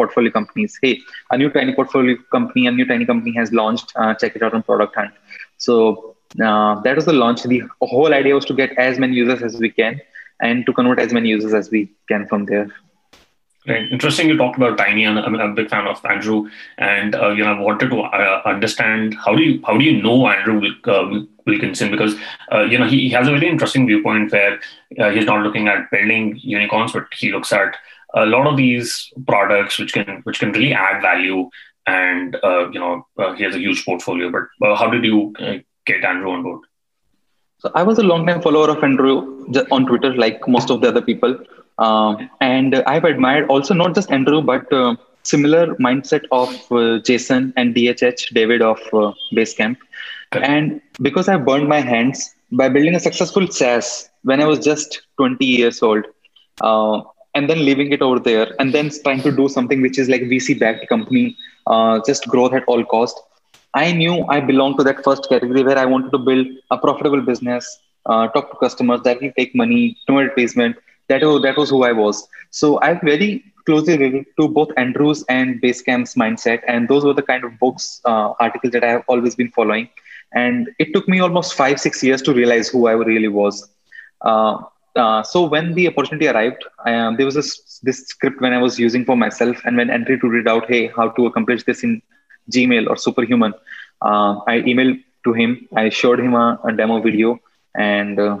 portfolio 0.00 0.30
companies. 0.30 0.78
Hey, 0.82 1.00
a 1.30 1.38
new 1.38 1.50
tiny 1.50 1.74
portfolio 1.74 2.16
company, 2.30 2.66
a 2.66 2.70
new 2.70 2.86
tiny 2.86 3.06
company 3.06 3.32
has 3.36 3.52
launched. 3.52 3.92
Uh, 3.96 4.14
check 4.14 4.36
it 4.36 4.42
out 4.42 4.54
on 4.54 4.62
Product 4.62 4.94
Hunt. 4.94 5.12
So 5.58 6.16
uh, 6.42 6.80
that 6.80 6.96
was 6.96 7.06
the 7.06 7.12
launch. 7.12 7.42
The 7.42 7.62
whole 7.82 8.14
idea 8.14 8.34
was 8.34 8.44
to 8.46 8.54
get 8.54 8.76
as 8.78 8.98
many 8.98 9.14
users 9.14 9.42
as 9.42 9.58
we 9.58 9.70
can 9.70 10.00
and 10.40 10.64
to 10.66 10.72
convert 10.72 10.98
as 10.98 11.12
many 11.12 11.28
users 11.28 11.54
as 11.54 11.70
we 11.70 11.92
can 12.08 12.26
from 12.26 12.46
there. 12.46 12.68
Interesting. 13.70 14.28
You 14.28 14.36
talked 14.36 14.56
about 14.56 14.78
Tiny, 14.78 15.04
and 15.04 15.18
I'm, 15.18 15.34
a 15.34 15.52
big 15.52 15.68
fan 15.70 15.86
of 15.86 16.04
Andrew. 16.04 16.48
And 16.78 17.14
uh, 17.14 17.28
you 17.30 17.44
know, 17.44 17.52
I 17.52 17.60
wanted 17.60 17.90
to 17.90 18.00
uh, 18.00 18.42
understand 18.44 19.14
how 19.14 19.34
do 19.34 19.42
you 19.42 19.62
how 19.66 19.76
do 19.76 19.84
you 19.84 20.02
know 20.02 20.28
Andrew 20.28 20.62
uh, 20.84 21.20
Wilkinson? 21.46 21.90
Because 21.90 22.14
uh, 22.52 22.62
you 22.62 22.78
know 22.78 22.86
he, 22.86 23.00
he, 23.00 23.10
has 23.10 23.28
a 23.28 23.32
very 23.32 23.48
interesting 23.48 23.86
viewpoint 23.86 24.32
where 24.32 24.60
uh, 24.98 25.10
he's 25.10 25.26
not 25.26 25.42
looking 25.42 25.68
at 25.68 25.90
building 25.90 26.38
unicorns, 26.42 26.92
but 26.92 27.06
he 27.12 27.32
looks 27.32 27.52
at 27.52 27.76
a 28.14 28.26
lot 28.26 28.46
of 28.46 28.56
these 28.56 29.12
products 29.26 29.78
which 29.78 29.92
can 29.92 30.20
which 30.24 30.40
can 30.40 30.52
really 30.52 30.72
add 30.72 31.00
value. 31.02 31.48
And 31.86 32.36
uh, 32.44 32.70
you 32.70 32.80
know, 32.80 33.06
he 33.36 33.44
has 33.44 33.54
a 33.54 33.58
huge 33.58 33.84
portfolio. 33.84 34.30
But 34.30 34.76
how 34.76 34.90
did 34.90 35.04
you 35.04 35.34
get 35.86 36.04
Andrew 36.04 36.30
on 36.30 36.42
board? 36.42 36.60
So 37.58 37.70
I 37.74 37.82
was 37.82 37.98
a 37.98 38.02
long 38.02 38.26
time 38.26 38.40
follower 38.40 38.70
of 38.70 38.82
Andrew 38.82 39.44
on 39.70 39.84
Twitter, 39.86 40.14
like 40.14 40.46
most 40.48 40.70
of 40.70 40.80
the 40.80 40.88
other 40.88 41.02
people. 41.02 41.38
Um, 41.80 42.30
and 42.40 42.74
I've 42.86 43.04
admired 43.04 43.48
also 43.48 43.74
not 43.74 43.94
just 43.94 44.10
Andrew, 44.12 44.42
but 44.42 44.72
uh, 44.72 44.96
similar 45.22 45.74
mindset 45.76 46.24
of 46.30 46.50
uh, 46.70 46.98
Jason 47.00 47.52
and 47.56 47.74
DHH, 47.74 48.34
David 48.34 48.62
of 48.62 48.78
uh, 48.92 49.12
Basecamp. 49.32 49.78
And 50.32 50.80
because 51.02 51.28
I 51.28 51.36
burned 51.36 51.68
my 51.68 51.80
hands 51.80 52.34
by 52.52 52.68
building 52.68 52.94
a 52.94 53.00
successful 53.00 53.46
SaaS 53.48 54.10
when 54.22 54.40
I 54.40 54.46
was 54.46 54.58
just 54.58 55.02
20 55.16 55.44
years 55.44 55.82
old, 55.82 56.04
uh, 56.60 57.00
and 57.34 57.48
then 57.48 57.64
leaving 57.64 57.92
it 57.92 58.02
over 58.02 58.18
there, 58.18 58.54
and 58.58 58.74
then 58.74 58.90
trying 59.02 59.22
to 59.22 59.32
do 59.32 59.48
something 59.48 59.80
which 59.80 59.98
is 59.98 60.08
like 60.08 60.22
VC-backed 60.22 60.88
company, 60.88 61.36
uh, 61.66 62.00
just 62.06 62.26
growth 62.26 62.52
at 62.52 62.64
all 62.66 62.84
cost. 62.84 63.20
I 63.74 63.92
knew 63.92 64.24
I 64.28 64.40
belonged 64.40 64.78
to 64.78 64.84
that 64.84 65.04
first 65.04 65.28
category 65.28 65.62
where 65.62 65.78
I 65.78 65.84
wanted 65.84 66.10
to 66.10 66.18
build 66.18 66.46
a 66.72 66.76
profitable 66.76 67.22
business, 67.22 67.78
uh, 68.06 68.26
talk 68.28 68.50
to 68.50 68.56
customers, 68.56 69.00
directly 69.02 69.32
take 69.36 69.54
money, 69.54 69.96
no 70.08 70.18
advertisement, 70.18 70.76
that 71.10 71.22
was 71.22 71.42
that 71.42 71.56
was 71.56 71.70
who 71.70 71.84
I 71.84 71.92
was. 71.92 72.26
So 72.50 72.80
I'm 72.80 73.00
very 73.02 73.44
closely 73.66 73.96
related 73.98 74.26
to 74.38 74.48
both 74.48 74.70
Andrews 74.76 75.24
and 75.28 75.60
Basecamp's 75.62 76.14
mindset, 76.14 76.62
and 76.66 76.88
those 76.88 77.04
were 77.04 77.14
the 77.14 77.22
kind 77.22 77.44
of 77.44 77.58
books, 77.58 78.00
uh, 78.04 78.32
articles 78.40 78.72
that 78.72 78.84
I 78.84 78.90
have 78.90 79.04
always 79.06 79.34
been 79.34 79.50
following. 79.50 79.88
And 80.34 80.68
it 80.78 80.92
took 80.94 81.08
me 81.08 81.20
almost 81.20 81.54
five, 81.54 81.80
six 81.80 82.02
years 82.02 82.22
to 82.22 82.34
realize 82.34 82.68
who 82.68 82.86
I 82.86 82.92
really 82.92 83.28
was. 83.28 83.68
Uh, 84.22 84.58
uh, 84.96 85.22
so 85.22 85.44
when 85.46 85.74
the 85.74 85.88
opportunity 85.88 86.28
arrived, 86.28 86.64
um, 86.86 87.16
there 87.16 87.26
was 87.26 87.34
this, 87.34 87.80
this 87.82 88.06
script 88.06 88.40
when 88.40 88.52
I 88.52 88.58
was 88.58 88.78
using 88.78 89.04
for 89.04 89.16
myself, 89.16 89.56
and 89.64 89.76
when 89.76 89.90
Andrew 89.90 90.18
to 90.20 90.28
read 90.28 90.48
out, 90.48 90.68
hey, 90.68 90.88
how 90.96 91.08
to 91.10 91.26
accomplish 91.26 91.64
this 91.64 91.82
in 91.82 92.02
Gmail 92.50 92.88
or 92.88 92.96
Superhuman, 92.96 93.54
uh, 94.02 94.40
I 94.46 94.60
emailed 94.62 95.02
to 95.24 95.32
him. 95.32 95.68
I 95.76 95.88
showed 95.90 96.20
him 96.20 96.34
a, 96.34 96.58
a 96.64 96.72
demo 96.72 97.00
video, 97.00 97.38
and 97.76 98.18
uh, 98.18 98.38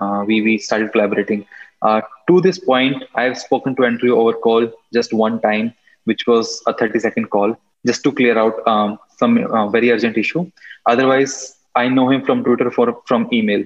uh, 0.00 0.24
we 0.26 0.42
we 0.42 0.58
started 0.58 0.92
collaborating. 0.92 1.46
Uh, 1.82 2.00
to 2.28 2.40
this 2.40 2.58
point, 2.58 3.02
I've 3.14 3.38
spoken 3.38 3.76
to 3.76 3.84
Andrew 3.84 4.16
over 4.16 4.32
call 4.32 4.70
just 4.92 5.12
one 5.12 5.40
time, 5.40 5.74
which 6.04 6.26
was 6.26 6.62
a 6.66 6.72
30 6.72 6.98
second 7.00 7.30
call, 7.30 7.56
just 7.86 8.02
to 8.04 8.12
clear 8.12 8.38
out 8.38 8.66
um, 8.66 8.98
some 9.18 9.38
uh, 9.38 9.68
very 9.68 9.90
urgent 9.90 10.16
issue. 10.16 10.50
Otherwise, 10.86 11.56
I 11.74 11.88
know 11.88 12.10
him 12.10 12.24
from 12.24 12.42
Twitter 12.42 12.70
for 12.70 13.02
from 13.06 13.28
email, 13.32 13.64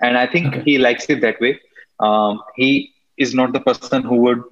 and 0.00 0.18
I 0.18 0.26
think 0.26 0.48
okay. 0.48 0.62
he 0.64 0.78
likes 0.78 1.08
it 1.08 1.20
that 1.20 1.40
way. 1.40 1.60
Um, 2.00 2.42
he 2.56 2.92
is 3.16 3.34
not 3.34 3.52
the 3.52 3.60
person 3.60 4.02
who 4.02 4.16
would 4.16 4.42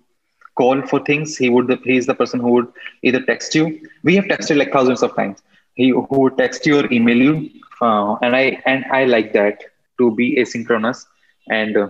call 0.57 0.80
for 0.83 1.00
things. 1.00 1.37
He 1.37 1.50
would 1.50 1.76
he 1.85 1.96
is 1.96 2.07
the 2.07 2.14
person 2.14 2.40
who 2.40 2.52
would 2.52 2.72
either 3.02 3.20
text 3.22 3.54
you. 3.54 3.80
We 4.04 4.14
have 4.16 4.26
texted 4.26 4.57
like 4.57 4.72
thousands 4.72 5.02
of 5.02 5.16
times. 5.16 5.42
He 5.74 5.88
who 5.88 6.07
would 6.11 6.38
text 6.38 6.64
you 6.66 6.78
or 6.78 6.92
email 6.92 7.16
you, 7.16 7.50
uh, 7.80 8.14
and 8.22 8.37
I 8.37 8.62
and 8.64 8.85
I 8.92 9.04
like 9.04 9.33
that 9.33 9.64
to 9.98 10.14
be 10.14 10.37
asynchronous 10.37 11.04
and. 11.50 11.76
Uh, 11.76 11.88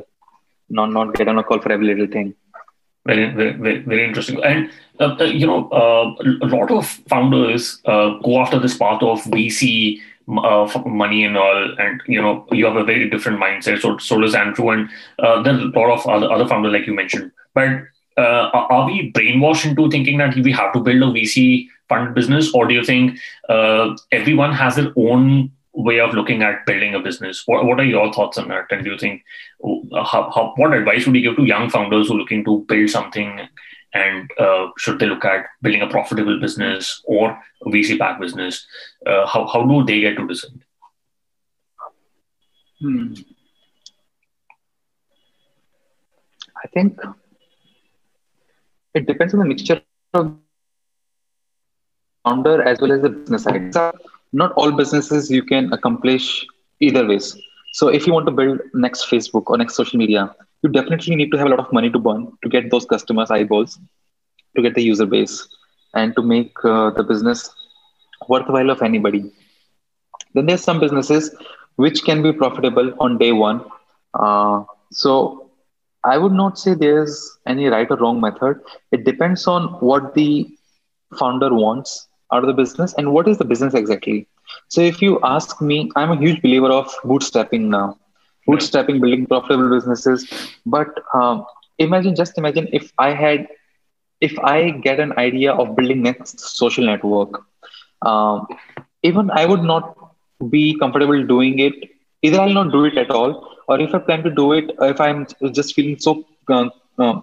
not 0.68 0.92
not 0.92 1.14
get 1.14 1.28
on 1.28 1.38
a 1.38 1.42
call 1.42 1.60
for 1.60 1.72
every 1.72 1.86
little 1.86 2.06
thing. 2.06 2.34
Very, 3.06 3.30
very, 3.34 3.80
very, 3.80 4.04
interesting. 4.04 4.42
And 4.42 4.70
uh, 4.98 5.16
uh, 5.20 5.24
you 5.24 5.46
know, 5.46 5.68
uh, 5.68 6.14
a 6.42 6.48
lot 6.48 6.70
of 6.70 6.86
founders 7.08 7.82
uh, 7.84 8.16
go 8.24 8.40
after 8.40 8.58
this 8.58 8.78
path 8.78 9.02
of 9.02 9.22
VC 9.24 10.00
uh, 10.26 10.82
money 10.86 11.24
and 11.24 11.36
all, 11.36 11.78
and 11.78 12.00
you 12.06 12.20
know, 12.20 12.46
you 12.50 12.64
have 12.64 12.76
a 12.76 12.84
very 12.84 13.10
different 13.10 13.38
mindset. 13.38 13.82
So, 13.82 13.98
so 13.98 14.18
does 14.18 14.34
Andrew, 14.34 14.70
and 14.70 14.88
uh, 15.18 15.42
there 15.42 15.52
a 15.52 15.64
lot 15.64 15.90
of 15.90 16.06
other, 16.06 16.32
other 16.32 16.48
founders 16.48 16.72
like 16.72 16.86
you 16.86 16.94
mentioned. 16.94 17.30
But 17.52 17.82
are 18.16 18.86
we 18.86 19.12
brainwashed 19.12 19.66
into 19.66 19.90
thinking 19.90 20.16
that 20.18 20.34
we 20.36 20.52
have 20.52 20.72
to 20.72 20.80
build 20.80 21.02
a 21.02 21.06
VC 21.20 21.68
fund 21.90 22.14
business, 22.14 22.54
or 22.54 22.66
do 22.66 22.72
you 22.72 22.84
think 22.84 23.18
everyone 24.12 24.54
has 24.54 24.76
their 24.76 24.92
own 24.96 25.52
way 25.74 25.98
of 26.00 26.14
looking 26.14 26.42
at 26.42 26.64
building 26.66 26.94
a 26.94 27.00
business. 27.00 27.42
What, 27.46 27.64
what 27.64 27.80
are 27.80 27.84
your 27.84 28.12
thoughts 28.12 28.38
on 28.38 28.48
that? 28.48 28.66
And 28.70 28.84
do 28.84 28.92
you 28.92 28.98
think 28.98 29.24
uh, 29.62 30.04
how, 30.04 30.30
how, 30.30 30.54
what 30.56 30.72
advice 30.72 31.06
would 31.06 31.16
you 31.16 31.22
give 31.22 31.36
to 31.36 31.44
young 31.44 31.68
founders 31.68 32.08
who 32.08 32.14
are 32.14 32.18
looking 32.18 32.44
to 32.44 32.64
build 32.68 32.90
something? 32.90 33.40
And 33.92 34.30
uh, 34.38 34.68
should 34.78 34.98
they 34.98 35.06
look 35.06 35.24
at 35.24 35.46
building 35.62 35.82
a 35.82 35.88
profitable 35.88 36.40
business 36.40 37.02
or 37.04 37.30
a 37.64 37.68
VC 37.68 37.98
back 37.98 38.20
business? 38.20 38.66
Uh, 39.06 39.26
how, 39.26 39.46
how 39.46 39.64
do 39.64 39.84
they 39.84 40.00
get 40.00 40.16
to 40.16 40.26
decide? 40.26 40.64
Hmm. 42.80 43.14
I 46.62 46.66
think 46.68 46.98
it 48.94 49.06
depends 49.06 49.34
on 49.34 49.40
the 49.40 49.46
mixture 49.46 49.82
of 50.14 50.36
founder 52.24 52.62
as 52.62 52.80
well 52.80 52.92
as 52.92 53.02
the 53.02 53.10
business 53.10 53.42
side. 53.42 53.74
Not 54.40 54.52
all 54.56 54.72
businesses 54.72 55.30
you 55.30 55.42
can 55.44 55.72
accomplish 55.72 56.44
either 56.80 57.06
ways. 57.06 57.36
So 57.72 57.88
if 57.88 58.06
you 58.06 58.12
want 58.12 58.26
to 58.26 58.32
build 58.32 58.60
next 58.74 59.08
Facebook 59.08 59.44
or 59.46 59.56
next 59.56 59.76
social 59.76 59.98
media, 59.98 60.34
you 60.62 60.70
definitely 60.70 61.14
need 61.14 61.30
to 61.30 61.38
have 61.38 61.46
a 61.46 61.50
lot 61.50 61.60
of 61.60 61.72
money 61.72 61.90
to 61.90 61.98
burn 61.98 62.32
to 62.42 62.48
get 62.48 62.70
those 62.70 62.84
customers 62.84 63.30
eyeballs, 63.30 63.78
to 64.56 64.62
get 64.62 64.74
the 64.74 64.82
user 64.82 65.06
base, 65.06 65.46
and 65.94 66.16
to 66.16 66.22
make 66.22 66.52
uh, 66.64 66.90
the 66.90 67.04
business 67.04 67.48
worthwhile 68.28 68.70
of 68.70 68.82
anybody. 68.82 69.30
Then 70.34 70.46
there's 70.46 70.64
some 70.64 70.80
businesses 70.80 71.30
which 71.76 72.04
can 72.04 72.22
be 72.22 72.32
profitable 72.32 72.92
on 72.98 73.18
day 73.18 73.32
one. 73.32 73.64
Uh, 74.14 74.64
so 74.90 75.50
I 76.04 76.18
would 76.18 76.32
not 76.32 76.58
say 76.58 76.74
there's 76.74 77.38
any 77.46 77.68
right 77.68 77.88
or 77.90 77.96
wrong 77.98 78.20
method. 78.20 78.60
It 78.90 79.04
depends 79.04 79.46
on 79.46 79.68
what 79.90 80.14
the 80.14 80.48
founder 81.18 81.54
wants 81.54 82.08
out 82.34 82.44
of 82.44 82.48
the 82.48 82.58
business 82.62 82.94
and 82.98 83.12
what 83.16 83.28
is 83.32 83.38
the 83.38 83.48
business 83.52 83.74
exactly. 83.80 84.26
So 84.68 84.80
if 84.92 85.00
you 85.00 85.18
ask 85.22 85.60
me, 85.60 85.90
I'm 85.96 86.10
a 86.12 86.16
huge 86.16 86.42
believer 86.42 86.70
of 86.78 86.94
bootstrapping 87.04 87.68
now. 87.74 87.98
Bootstrapping, 88.48 89.00
building 89.00 89.26
profitable 89.26 89.70
businesses. 89.70 90.26
But 90.66 90.88
um, 91.14 91.46
imagine, 91.78 92.14
just 92.14 92.36
imagine 92.36 92.68
if 92.72 92.92
I 92.98 93.10
had, 93.12 93.48
if 94.20 94.38
I 94.38 94.70
get 94.70 95.00
an 95.00 95.14
idea 95.18 95.52
of 95.52 95.74
building 95.76 96.02
next 96.02 96.40
social 96.40 96.84
network, 96.84 97.40
um, 98.02 98.46
even 99.02 99.30
I 99.30 99.46
would 99.46 99.62
not 99.62 99.96
be 100.50 100.78
comfortable 100.78 101.26
doing 101.26 101.58
it. 101.58 101.74
Either 102.22 102.40
I'll 102.40 102.52
not 102.52 102.72
do 102.72 102.84
it 102.84 102.98
at 102.98 103.10
all, 103.10 103.48
or 103.68 103.80
if 103.80 103.94
I 103.94 103.98
plan 103.98 104.22
to 104.24 104.30
do 104.30 104.52
it, 104.52 104.70
if 104.80 105.00
I'm 105.00 105.26
just 105.52 105.74
feeling 105.74 105.98
so, 105.98 106.24
uh, 106.48 106.68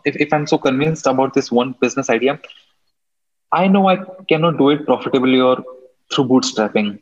if, 0.06 0.16
if 0.16 0.34
I'm 0.34 0.48
so 0.48 0.58
convinced 0.58 1.06
about 1.08 1.34
this 1.34 1.52
one 1.52 1.76
business 1.82 2.10
idea, 2.10 2.40
I 3.52 3.68
know 3.68 3.88
I 3.88 3.98
cannot 4.30 4.58
do 4.58 4.70
it 4.70 4.86
profitably 4.86 5.40
or 5.40 5.64
through 6.14 6.26
bootstrapping. 6.26 7.00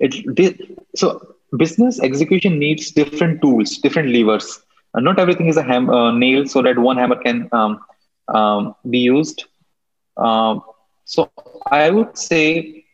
It 0.00 0.56
so 0.94 1.34
business 1.56 2.00
execution 2.00 2.58
needs 2.58 2.90
different 2.90 3.40
tools, 3.40 3.78
different 3.78 4.08
levers. 4.10 4.60
And 4.94 5.04
not 5.04 5.18
everything 5.18 5.48
is 5.48 5.56
a 5.56 5.62
ham, 5.62 5.88
uh, 5.90 6.12
nail, 6.12 6.46
so 6.46 6.62
that 6.62 6.78
one 6.78 6.96
hammer 6.96 7.16
can 7.16 7.48
um, 7.52 7.80
um, 8.28 8.74
be 8.90 8.98
used. 8.98 9.44
Um, 10.16 10.62
so 11.04 11.30
I 11.70 11.90
would 11.90 12.16
say 12.16 12.84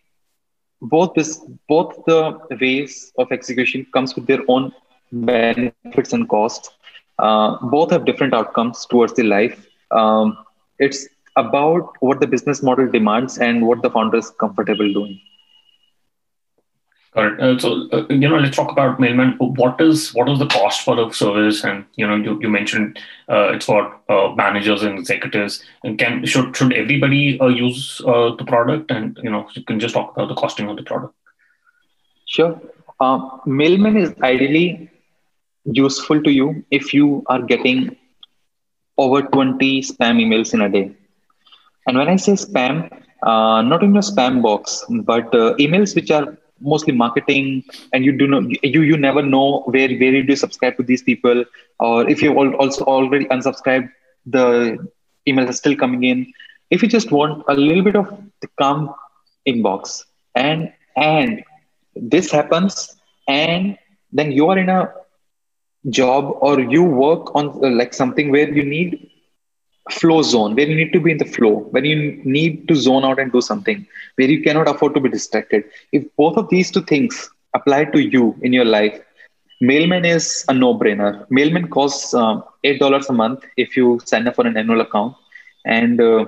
both 0.81 1.15
this 1.15 1.41
both 1.69 2.05
the 2.07 2.39
ways 2.61 3.13
of 3.19 3.33
execution 3.33 3.87
comes 3.93 4.15
with 4.15 4.27
their 4.27 4.43
own 4.49 4.73
benefits 5.13 6.13
and 6.13 6.29
costs. 6.29 6.71
Uh, 7.19 7.57
both 7.63 7.91
have 7.91 8.05
different 8.05 8.35
outcomes 8.35 8.87
towards 8.87 9.15
the 9.15 9.25
life. 9.25 9.67
Um, 9.91 10.37
it's 10.79 11.09
about 11.39 11.97
what 12.01 12.21
the 12.21 12.27
business 12.27 12.63
model 12.63 12.91
demands 12.91 13.39
and 13.39 13.67
what 13.67 13.83
the 13.83 13.91
founder 13.91 14.19
is 14.19 14.31
comfortable 14.31 14.93
doing. 14.93 15.21
Got. 17.15 17.41
Uh, 17.41 17.59
so, 17.59 17.89
uh, 17.91 18.07
you 18.11 18.29
know, 18.29 18.39
let's 18.39 18.57
talk 18.57 18.71
about 18.71 19.01
Mailman. 19.01 19.37
What 19.39 19.81
is 19.81 20.15
what 20.15 20.29
is 20.29 20.39
the 20.39 20.47
cost 20.47 20.83
for 20.85 20.95
the 20.95 21.11
service? 21.11 21.65
And 21.65 21.85
you 21.97 22.07
know, 22.07 22.17
you, 22.17 22.39
you 22.43 22.51
mentioned 22.51 22.99
uh, 23.29 23.55
it's 23.55 23.67
for 23.67 23.99
uh, 24.09 24.35
managers 24.37 24.83
and 24.83 24.99
executives. 24.99 25.65
And 25.85 25.99
can 25.99 26.27
should 26.27 26.55
should 26.55 26.75
everybody 26.75 27.41
uh, 27.41 27.49
use 27.49 28.03
uh, 28.07 28.35
the 28.37 28.45
product? 28.45 28.91
And 28.91 29.19
you 29.23 29.31
know, 29.31 29.49
you 29.55 29.65
can 29.65 29.81
just 29.81 29.95
talk 29.95 30.13
about 30.15 30.29
the 30.29 30.35
costing 30.35 30.69
of 30.69 30.77
the 30.77 30.83
product. 30.83 31.15
Sure. 32.27 32.61
Mailman 33.47 33.97
is 33.97 34.13
ideally 34.23 34.91
useful 35.65 36.23
to 36.23 36.31
you 36.31 36.65
if 36.71 36.93
you 36.93 37.23
are 37.27 37.41
getting 37.41 37.97
over 38.99 39.23
20 39.23 39.83
spam 39.83 40.19
emails 40.25 40.53
in 40.53 40.61
a 40.61 40.69
day. 40.69 40.93
And 41.89 41.97
when 41.97 42.09
I 42.09 42.17
say 42.17 42.33
spam, 42.33 42.91
not 43.25 43.83
in 43.83 43.95
your 43.95 44.03
spam 44.03 44.43
box, 44.43 44.85
but 44.89 45.33
emails 45.33 45.95
which 45.97 46.11
are 46.11 46.37
mostly 46.61 46.93
marketing 46.93 47.65
and 47.93 48.05
you 48.05 48.13
do 48.13 48.27
not 48.27 48.43
you 48.65 48.83
you 48.83 48.97
never 48.97 49.23
know 49.23 49.63
where 49.75 49.89
where 50.01 50.15
you 50.17 50.23
do 50.23 50.37
subscribe 50.37 50.77
to 50.77 50.83
these 50.83 51.03
people. 51.03 51.45
Or 51.81 52.09
if 52.09 52.23
you 52.23 52.35
also 52.39 52.85
already 52.85 53.25
unsubscribed 53.27 53.91
the 54.27 54.47
emails 55.27 55.49
are 55.49 55.59
still 55.63 55.77
coming 55.77 56.05
in. 56.05 56.33
If 56.71 56.83
you 56.83 56.89
just 56.89 57.11
want 57.11 57.45
a 57.49 57.55
little 57.55 57.83
bit 57.83 57.97
of 57.97 58.07
the 58.43 58.49
calm 58.61 58.95
inbox 59.47 60.05
and 60.35 60.71
and 60.97 61.43
this 61.97 62.31
happens 62.31 62.97
and 63.29 63.79
then 64.13 64.33
you 64.33 64.49
are 64.49 64.59
in 64.59 64.69
a 64.69 64.93
job 65.89 66.37
or 66.41 66.61
you 66.61 66.83
work 66.83 67.35
on 67.35 67.49
uh, 67.65 67.71
like 67.71 67.95
something 67.95 68.31
where 68.31 68.53
you 68.53 68.63
need 68.63 69.11
flow 69.93 70.23
zone 70.23 70.55
where 70.55 70.69
you 70.69 70.77
need 70.77 70.93
to 70.93 71.01
be 71.01 71.13
in 71.13 71.19
the 71.19 71.25
flow 71.25 71.55
when 71.71 71.85
you 71.85 72.21
need 72.25 72.69
to 72.69 72.75
zone 72.75 73.05
out 73.05 73.19
and 73.19 73.33
do 73.33 73.41
something 73.41 73.87
where 74.17 74.29
you 74.29 74.43
cannot 74.43 74.69
afford 74.69 74.95
to 74.95 75.01
be 75.01 75.09
distracted. 75.09 75.65
If 75.93 76.05
both 76.17 76.37
of 76.37 76.49
these 76.49 76.71
two 76.71 76.83
things 76.83 77.31
apply 77.55 77.87
to 77.87 78.01
you 78.01 78.37
in 78.43 78.53
your 78.53 78.65
life 78.65 79.01
mailman 79.61 80.05
is 80.05 80.45
a 80.49 80.55
no-brainer. 80.55 81.27
Mailman 81.31 81.69
costs 81.69 82.15
uh, 82.15 82.41
eight 82.65 82.79
dollars 82.79 83.09
a 83.09 83.13
month 83.13 83.45
if 83.57 83.77
you 83.77 84.01
sign 84.05 84.27
up 84.29 84.37
for 84.37 84.47
an 84.47 84.57
annual 84.57 84.81
account. 84.81 85.17
And 85.65 86.01
uh, 86.01 86.27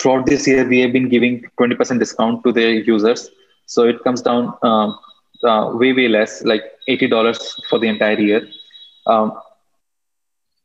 throughout 0.00 0.26
this 0.26 0.46
year 0.46 0.66
we 0.66 0.80
have 0.80 0.92
been 0.92 1.08
giving 1.08 1.44
20% 1.58 1.98
discount 1.98 2.42
to 2.44 2.52
their 2.52 2.70
users. 2.70 3.30
So 3.66 3.86
it 3.86 4.02
comes 4.04 4.22
down 4.22 4.54
uh, 4.62 4.92
uh 5.42 5.74
way 5.74 5.92
way 5.92 6.06
less 6.08 6.42
like 6.44 6.64
$80 6.88 7.68
for 7.68 7.78
the 7.78 7.88
entire 7.88 8.18
year. 8.18 8.42
Um, 9.06 9.32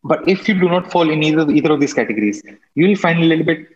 but 0.10 0.28
if 0.34 0.48
you 0.48 0.56
do 0.64 0.70
not 0.70 0.92
fall 0.92 1.10
in 1.10 1.24
either, 1.24 1.50
either 1.50 1.72
of 1.74 1.80
these 1.80 1.94
categories, 1.94 2.44
you 2.76 2.88
will 2.88 2.96
find 2.96 3.20
a 3.20 3.26
little 3.26 3.46
bit 3.46 3.68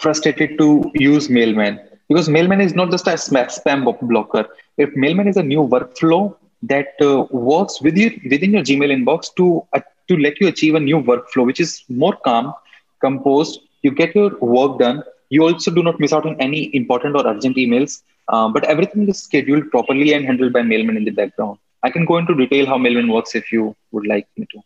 frustrated 0.00 0.56
to 0.58 0.90
use 0.94 1.28
Mailman 1.28 1.80
because 2.08 2.28
Mailman 2.28 2.60
is 2.60 2.74
not 2.74 2.90
just 2.90 3.06
a 3.08 3.14
spam 3.14 3.80
blocker. 4.08 4.46
If 4.76 4.94
Mailman 4.94 5.26
is 5.26 5.36
a 5.36 5.42
new 5.42 5.62
workflow 5.74 6.36
that 6.62 6.94
uh, 7.00 7.26
works 7.30 7.80
with 7.82 7.96
you, 7.96 8.20
within 8.30 8.52
your 8.52 8.62
Gmail 8.62 8.92
inbox 8.96 9.34
to, 9.36 9.66
uh, 9.72 9.80
to 10.08 10.16
let 10.16 10.40
you 10.40 10.48
achieve 10.48 10.76
a 10.76 10.80
new 10.80 11.00
workflow, 11.02 11.44
which 11.46 11.60
is 11.60 11.84
more 11.88 12.16
calm, 12.24 12.54
composed, 13.00 13.60
you 13.82 13.90
get 13.90 14.14
your 14.14 14.36
work 14.38 14.78
done. 14.78 15.02
You 15.30 15.42
also 15.48 15.70
do 15.72 15.82
not 15.82 15.98
miss 15.98 16.12
out 16.12 16.26
on 16.26 16.40
any 16.40 16.74
important 16.74 17.16
or 17.16 17.26
urgent 17.26 17.56
emails, 17.56 18.02
uh, 18.28 18.48
but 18.48 18.64
everything 18.64 19.08
is 19.08 19.20
scheduled 19.20 19.70
properly 19.70 20.12
and 20.14 20.24
handled 20.24 20.52
by 20.52 20.62
Mailman 20.62 20.96
in 20.96 21.04
the 21.04 21.10
background. 21.10 21.58
I 21.82 21.90
can 21.90 22.04
go 22.04 22.18
into 22.18 22.34
detail 22.34 22.66
how 22.66 22.78
Mailman 22.78 23.12
works 23.12 23.34
if 23.34 23.52
you 23.52 23.74
would 23.92 24.06
like 24.06 24.26
me 24.36 24.46
to. 24.52 24.62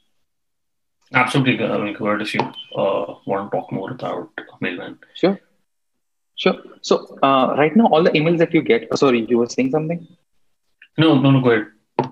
Absolutely, 1.14 1.64
I 1.64 1.78
mean, 1.78 1.94
covered 1.94 2.22
if 2.22 2.34
you 2.34 2.40
uh, 2.40 3.14
want 3.26 3.50
to 3.50 3.56
talk 3.56 3.70
more 3.70 3.90
about 3.90 4.30
Mailman. 4.60 4.98
Sure. 5.14 5.38
Sure. 6.36 6.56
So 6.80 7.18
uh, 7.22 7.54
right 7.58 7.74
now, 7.76 7.86
all 7.86 8.02
the 8.02 8.10
emails 8.10 8.38
that 8.38 8.54
you 8.54 8.62
get, 8.62 8.88
oh, 8.90 8.96
sorry, 8.96 9.26
you 9.28 9.38
were 9.38 9.46
saying 9.46 9.70
something? 9.70 10.06
No, 10.98 11.18
no, 11.20 11.30
no, 11.30 11.40
go 11.40 11.50
ahead. 11.50 11.66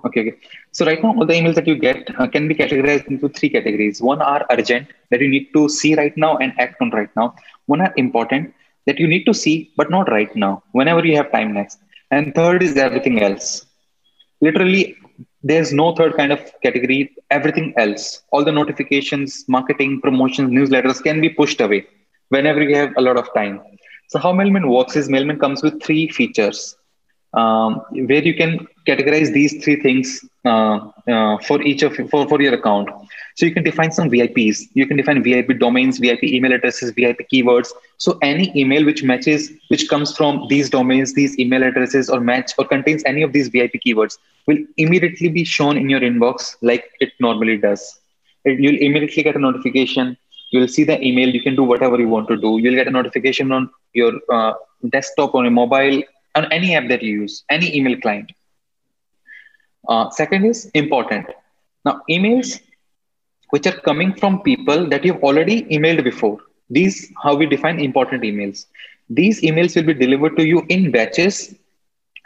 Okay, 0.05 0.21
okay. 0.21 0.37
So 0.71 0.85
right 0.85 1.01
now, 1.03 1.15
all 1.17 1.25
the 1.25 1.33
emails 1.33 1.55
that 1.55 1.67
you 1.67 1.75
get 1.75 2.09
uh, 2.19 2.27
can 2.27 2.47
be 2.47 2.55
categorized 2.55 3.07
into 3.07 3.27
three 3.29 3.49
categories. 3.49 4.01
One 4.01 4.21
are 4.21 4.45
urgent 4.51 4.87
that 5.09 5.19
you 5.19 5.27
need 5.27 5.49
to 5.53 5.67
see 5.67 5.95
right 5.95 6.15
now 6.15 6.37
and 6.37 6.53
act 6.59 6.75
on 6.81 6.91
right 6.91 7.09
now. 7.15 7.35
One 7.65 7.81
are 7.81 7.93
important 7.97 8.53
that 8.85 8.99
you 8.99 9.07
need 9.07 9.25
to 9.25 9.33
see 9.33 9.71
but 9.75 9.89
not 9.89 10.09
right 10.09 10.33
now, 10.35 10.63
whenever 10.71 11.05
you 11.05 11.17
have 11.17 11.31
time 11.31 11.53
next. 11.53 11.79
And 12.11 12.33
third 12.35 12.63
is 12.63 12.77
everything 12.77 13.21
else. 13.21 13.65
Literally 14.39 14.95
there's 15.43 15.73
no 15.73 15.93
third 15.95 16.15
kind 16.15 16.31
of 16.31 16.39
category 16.61 17.11
everything 17.29 17.73
else. 17.77 18.21
All 18.31 18.43
the 18.43 18.51
notifications 18.51 19.45
marketing 19.47 20.01
promotions 20.01 20.51
newsletters 20.51 21.01
can 21.01 21.21
be 21.21 21.29
pushed 21.29 21.61
away 21.61 21.85
whenever 22.29 22.61
you 22.61 22.75
have 22.75 22.93
a 22.97 23.01
lot 23.01 23.17
of 23.17 23.27
time. 23.33 23.61
So 24.09 24.19
how 24.19 24.33
mailman 24.33 24.69
works 24.69 24.95
is 24.95 25.09
mailman 25.09 25.39
comes 25.39 25.63
with 25.63 25.81
three 25.81 26.09
features. 26.09 26.75
Um, 27.33 27.81
where 27.91 28.23
you 28.23 28.35
can 28.35 28.67
categorize 28.85 29.31
these 29.33 29.63
three 29.63 29.77
things 29.81 30.25
uh, 30.45 30.89
uh, 31.07 31.37
for 31.39 31.61
each 31.61 31.83
of 31.83 31.95
for, 32.09 32.27
for 32.27 32.41
your 32.41 32.53
account. 32.53 32.89
So 33.35 33.45
you 33.45 33.53
can 33.53 33.63
define 33.63 33.91
some 33.91 34.09
vips 34.09 34.67
you 34.73 34.85
can 34.87 34.97
define 34.97 35.23
vip 35.23 35.59
domains 35.59 35.99
vip 35.99 36.23
email 36.23 36.53
addresses 36.53 36.91
vip 36.91 37.19
keywords. 37.31 37.69
So 37.97 38.17
any 38.21 38.51
email 38.55 38.85
which 38.85 39.03
matches 39.03 39.51
which 39.67 39.87
comes 39.87 40.15
from 40.15 40.47
these 40.49 40.69
domains 40.69 41.13
these 41.13 41.37
email 41.39 41.63
addresses 41.63 42.09
or 42.09 42.19
match 42.19 42.51
or 42.57 42.65
contains 42.65 43.03
any 43.05 43.21
of 43.21 43.33
these 43.33 43.49
vip 43.49 43.73
keywords 43.85 44.17
will 44.47 44.57
immediately 44.77 45.29
be 45.29 45.43
shown 45.43 45.77
in 45.77 45.89
your 45.89 46.01
inbox 46.01 46.55
like 46.61 46.91
it 46.99 47.13
normally 47.19 47.57
does. 47.57 47.99
It, 48.43 48.59
you'll 48.59 48.81
immediately 48.81 49.23
get 49.23 49.35
a 49.35 49.39
notification. 49.39 50.17
You'll 50.49 50.67
see 50.67 50.83
the 50.83 51.01
email. 51.05 51.29
You 51.29 51.41
can 51.41 51.55
do 51.55 51.63
whatever 51.63 51.99
you 51.99 52.09
want 52.09 52.27
to 52.29 52.35
do. 52.35 52.57
You'll 52.57 52.75
get 52.75 52.87
a 52.87 52.91
notification 52.91 53.51
on 53.51 53.69
your 53.93 54.13
uh, 54.29 54.53
desktop 54.89 55.35
on 55.35 55.43
your 55.43 55.51
mobile 55.51 56.03
on 56.35 56.51
any 56.51 56.75
app 56.75 56.87
that 56.89 57.03
you 57.03 57.21
use, 57.21 57.43
any 57.49 57.75
email 57.75 57.99
client. 57.99 58.31
Uh, 59.87 60.09
second 60.09 60.45
is 60.45 60.65
important. 60.73 61.25
Now, 61.85 62.01
emails 62.09 62.59
which 63.49 63.65
are 63.67 63.77
coming 63.89 64.13
from 64.13 64.41
people 64.41 64.87
that 64.89 65.03
you've 65.05 65.23
already 65.23 65.63
emailed 65.63 66.03
before. 66.03 66.39
These 66.69 67.11
how 67.23 67.35
we 67.35 67.45
define 67.45 67.79
important 67.79 68.23
emails. 68.23 68.65
These 69.09 69.41
emails 69.41 69.75
will 69.75 69.83
be 69.83 69.93
delivered 69.93 70.37
to 70.37 70.45
you 70.45 70.65
in 70.69 70.91
batches 70.91 71.55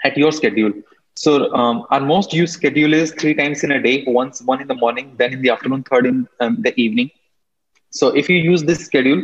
at 0.04 0.18
your 0.18 0.32
schedule. 0.32 0.72
So 1.16 1.54
um, 1.54 1.86
our 1.90 2.00
most 2.02 2.34
used 2.34 2.54
schedule 2.54 2.94
is 2.94 3.12
three 3.14 3.34
times 3.34 3.64
in 3.64 3.72
a 3.72 3.82
day. 3.82 4.04
Once 4.08 4.42
one 4.42 4.62
in 4.62 4.68
the 4.68 4.76
morning, 4.76 5.16
then 5.18 5.34
in 5.34 5.42
the 5.42 5.50
afternoon, 5.50 5.84
third 5.84 6.06
in 6.06 6.28
um, 6.40 6.58
the 6.62 6.74
evening. 6.80 7.10
So 7.92 8.10
if 8.10 8.30
you 8.30 8.38
use 8.38 8.64
this 8.64 8.86
schedule, 8.86 9.24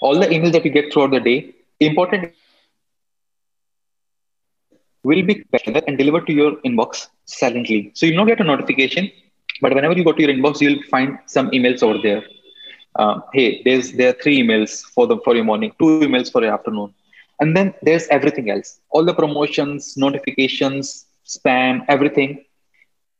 all 0.00 0.18
the 0.18 0.26
emails 0.26 0.52
that 0.52 0.64
you 0.64 0.70
get 0.70 0.92
throughout 0.92 1.10
the 1.12 1.20
day, 1.20 1.54
important 1.80 2.32
will 5.02 5.22
be 5.22 5.44
gathered 5.52 5.84
and 5.86 5.98
delivered 5.98 6.26
to 6.26 6.32
your 6.32 6.52
inbox 6.68 7.08
silently. 7.24 7.90
So 7.94 8.06
you'll 8.06 8.16
not 8.16 8.28
get 8.28 8.40
a 8.40 8.44
notification, 8.44 9.10
but 9.60 9.74
whenever 9.74 9.94
you 9.94 10.04
go 10.04 10.12
to 10.12 10.22
your 10.22 10.32
inbox, 10.32 10.60
you'll 10.60 10.82
find 10.90 11.18
some 11.26 11.50
emails 11.50 11.82
over 11.82 11.98
there. 12.02 12.22
Uh, 12.96 13.20
hey, 13.32 13.62
there's 13.64 13.92
there 13.92 14.10
are 14.10 14.18
three 14.22 14.42
emails 14.42 14.82
for 14.94 15.06
the 15.06 15.18
for 15.24 15.34
your 15.34 15.44
morning, 15.44 15.72
two 15.78 16.00
emails 16.00 16.30
for 16.32 16.42
your 16.42 16.52
afternoon, 16.52 16.92
and 17.40 17.56
then 17.56 17.72
there's 17.82 18.06
everything 18.08 18.50
else, 18.50 18.80
all 18.90 19.04
the 19.04 19.14
promotions, 19.14 19.96
notifications, 19.96 21.06
spam, 21.26 21.84
everything. 21.88 22.44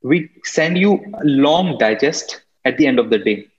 We 0.02 0.30
send 0.44 0.78
you 0.78 0.94
a 1.14 1.24
long 1.24 1.78
digest 1.78 2.42
at 2.64 2.76
the 2.78 2.86
end 2.86 2.98
of 2.98 3.10
the 3.10 3.18
day 3.18 3.49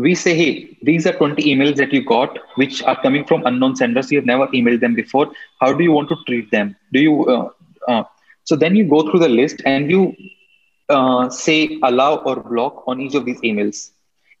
we 0.00 0.14
say, 0.14 0.34
hey, 0.34 0.76
these 0.82 1.06
are 1.06 1.12
20 1.12 1.42
emails 1.42 1.76
that 1.76 1.92
you 1.92 2.04
got, 2.04 2.38
which 2.56 2.82
are 2.84 3.00
coming 3.02 3.24
from 3.24 3.44
unknown 3.46 3.76
senders. 3.76 4.10
You 4.10 4.18
have 4.18 4.26
never 4.26 4.46
emailed 4.48 4.80
them 4.80 4.94
before. 4.94 5.30
How 5.60 5.72
do 5.72 5.84
you 5.84 5.92
want 5.92 6.08
to 6.10 6.16
treat 6.26 6.50
them? 6.50 6.76
Do 6.92 7.00
you? 7.00 7.24
Uh, 7.26 7.50
uh, 7.88 8.04
so 8.44 8.56
then 8.56 8.76
you 8.76 8.84
go 8.88 9.02
through 9.02 9.20
the 9.20 9.28
list 9.28 9.62
and 9.64 9.90
you 9.90 10.14
uh, 10.88 11.28
say 11.30 11.78
allow 11.82 12.16
or 12.16 12.36
block 12.36 12.82
on 12.86 13.00
each 13.00 13.14
of 13.14 13.24
these 13.24 13.40
emails. 13.40 13.90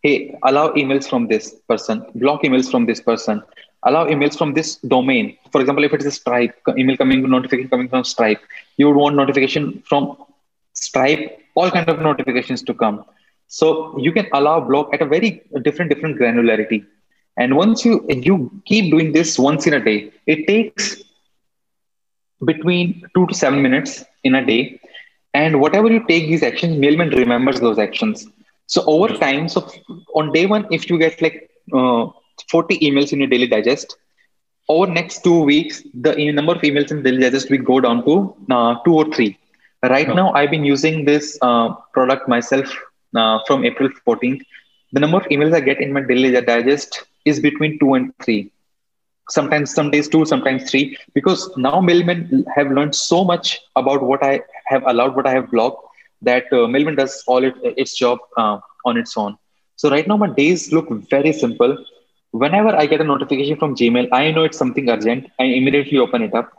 Hey, 0.02 0.34
allow 0.44 0.70
emails 0.70 1.08
from 1.08 1.28
this 1.28 1.54
person, 1.68 2.04
block 2.14 2.42
emails 2.42 2.70
from 2.70 2.86
this 2.86 3.00
person, 3.00 3.42
allow 3.84 4.06
emails 4.06 4.36
from 4.36 4.54
this 4.54 4.76
domain. 4.76 5.36
For 5.52 5.60
example, 5.60 5.84
if 5.84 5.92
it 5.92 6.00
is 6.00 6.06
a 6.06 6.12
Stripe 6.12 6.54
email 6.78 6.96
coming 6.96 7.28
notification 7.28 7.68
coming 7.68 7.88
from 7.88 8.04
Stripe, 8.04 8.40
you 8.78 8.86
would 8.88 8.96
want 8.96 9.16
notification 9.16 9.82
from 9.86 10.16
Stripe, 10.72 11.38
all 11.54 11.70
kind 11.70 11.88
of 11.88 12.00
notifications 12.00 12.62
to 12.62 12.72
come 12.72 13.04
so 13.58 13.98
you 13.98 14.12
can 14.12 14.26
allow 14.32 14.60
block 14.60 14.94
at 14.94 15.02
a 15.02 15.06
very 15.06 15.42
different, 15.62 15.90
different 15.92 16.18
granularity. 16.18 16.86
And 17.36 17.56
once 17.56 17.84
you 17.84 17.94
you 18.08 18.34
keep 18.64 18.90
doing 18.92 19.12
this 19.12 19.38
once 19.38 19.66
in 19.66 19.74
a 19.74 19.82
day, 19.88 20.12
it 20.26 20.46
takes 20.46 21.02
between 22.50 23.02
two 23.14 23.26
to 23.26 23.34
seven 23.34 23.60
minutes 23.62 24.04
in 24.24 24.36
a 24.36 24.44
day. 24.44 24.80
And 25.34 25.60
whatever 25.60 25.88
you 25.90 26.00
take 26.06 26.28
these 26.28 26.44
actions, 26.44 26.78
Mailman 26.78 27.10
remembers 27.10 27.58
those 27.60 27.78
actions. 27.78 28.26
So 28.66 28.84
over 28.86 29.08
time, 29.24 29.48
so 29.48 29.68
on 30.14 30.32
day 30.32 30.46
one, 30.46 30.66
if 30.70 30.88
you 30.88 30.98
get 30.98 31.20
like 31.20 31.50
uh, 31.74 32.06
40 32.48 32.78
emails 32.78 33.12
in 33.12 33.18
your 33.20 33.28
daily 33.28 33.48
digest, 33.48 33.96
over 34.68 34.86
next 34.86 35.24
two 35.24 35.40
weeks, 35.42 35.82
the 35.92 36.14
number 36.32 36.52
of 36.52 36.62
emails 36.62 36.92
in 36.92 37.02
daily 37.02 37.22
digest 37.22 37.50
will 37.50 37.64
go 37.72 37.80
down 37.80 38.04
to 38.04 38.14
uh, 38.50 38.76
two 38.84 38.94
or 38.94 39.06
three. 39.12 39.36
Right 39.82 40.14
now, 40.14 40.32
I've 40.34 40.50
been 40.50 40.64
using 40.64 41.04
this 41.04 41.36
uh, 41.42 41.74
product 41.94 42.28
myself 42.28 42.68
from 43.12 43.64
April 43.64 43.88
14th, 44.06 44.42
the 44.92 45.00
number 45.00 45.18
of 45.18 45.24
emails 45.24 45.54
I 45.54 45.60
get 45.60 45.80
in 45.80 45.92
my 45.92 46.00
daily 46.02 46.30
digest 46.40 47.04
is 47.24 47.40
between 47.40 47.78
two 47.78 47.94
and 47.94 48.12
three. 48.22 48.50
Sometimes 49.28 49.72
some 49.72 49.90
days 49.90 50.08
two, 50.08 50.24
sometimes 50.24 50.70
three, 50.70 50.96
because 51.14 51.50
now 51.56 51.80
mailmen 51.80 52.44
have 52.54 52.70
learned 52.70 52.94
so 52.94 53.24
much 53.24 53.58
about 53.76 54.02
what 54.02 54.22
I 54.22 54.40
have 54.66 54.82
allowed, 54.86 55.14
what 55.16 55.26
I 55.26 55.32
have 55.32 55.50
blocked, 55.50 55.84
that 56.22 56.44
uh, 56.52 56.66
mailman 56.66 56.96
does 56.96 57.22
all 57.26 57.44
it, 57.44 57.54
its 57.62 57.96
job 57.96 58.18
uh, 58.36 58.58
on 58.84 58.96
its 58.96 59.16
own. 59.16 59.36
So 59.76 59.90
right 59.90 60.06
now 60.06 60.16
my 60.16 60.28
days 60.28 60.72
look 60.72 60.88
very 61.10 61.32
simple. 61.32 61.76
Whenever 62.32 62.74
I 62.76 62.86
get 62.86 63.00
a 63.00 63.04
notification 63.04 63.56
from 63.56 63.74
Gmail, 63.76 64.08
I 64.12 64.30
know 64.32 64.44
it's 64.44 64.58
something 64.58 64.88
urgent. 64.88 65.26
I 65.38 65.44
immediately 65.44 65.98
open 65.98 66.22
it 66.22 66.34
up. 66.34 66.50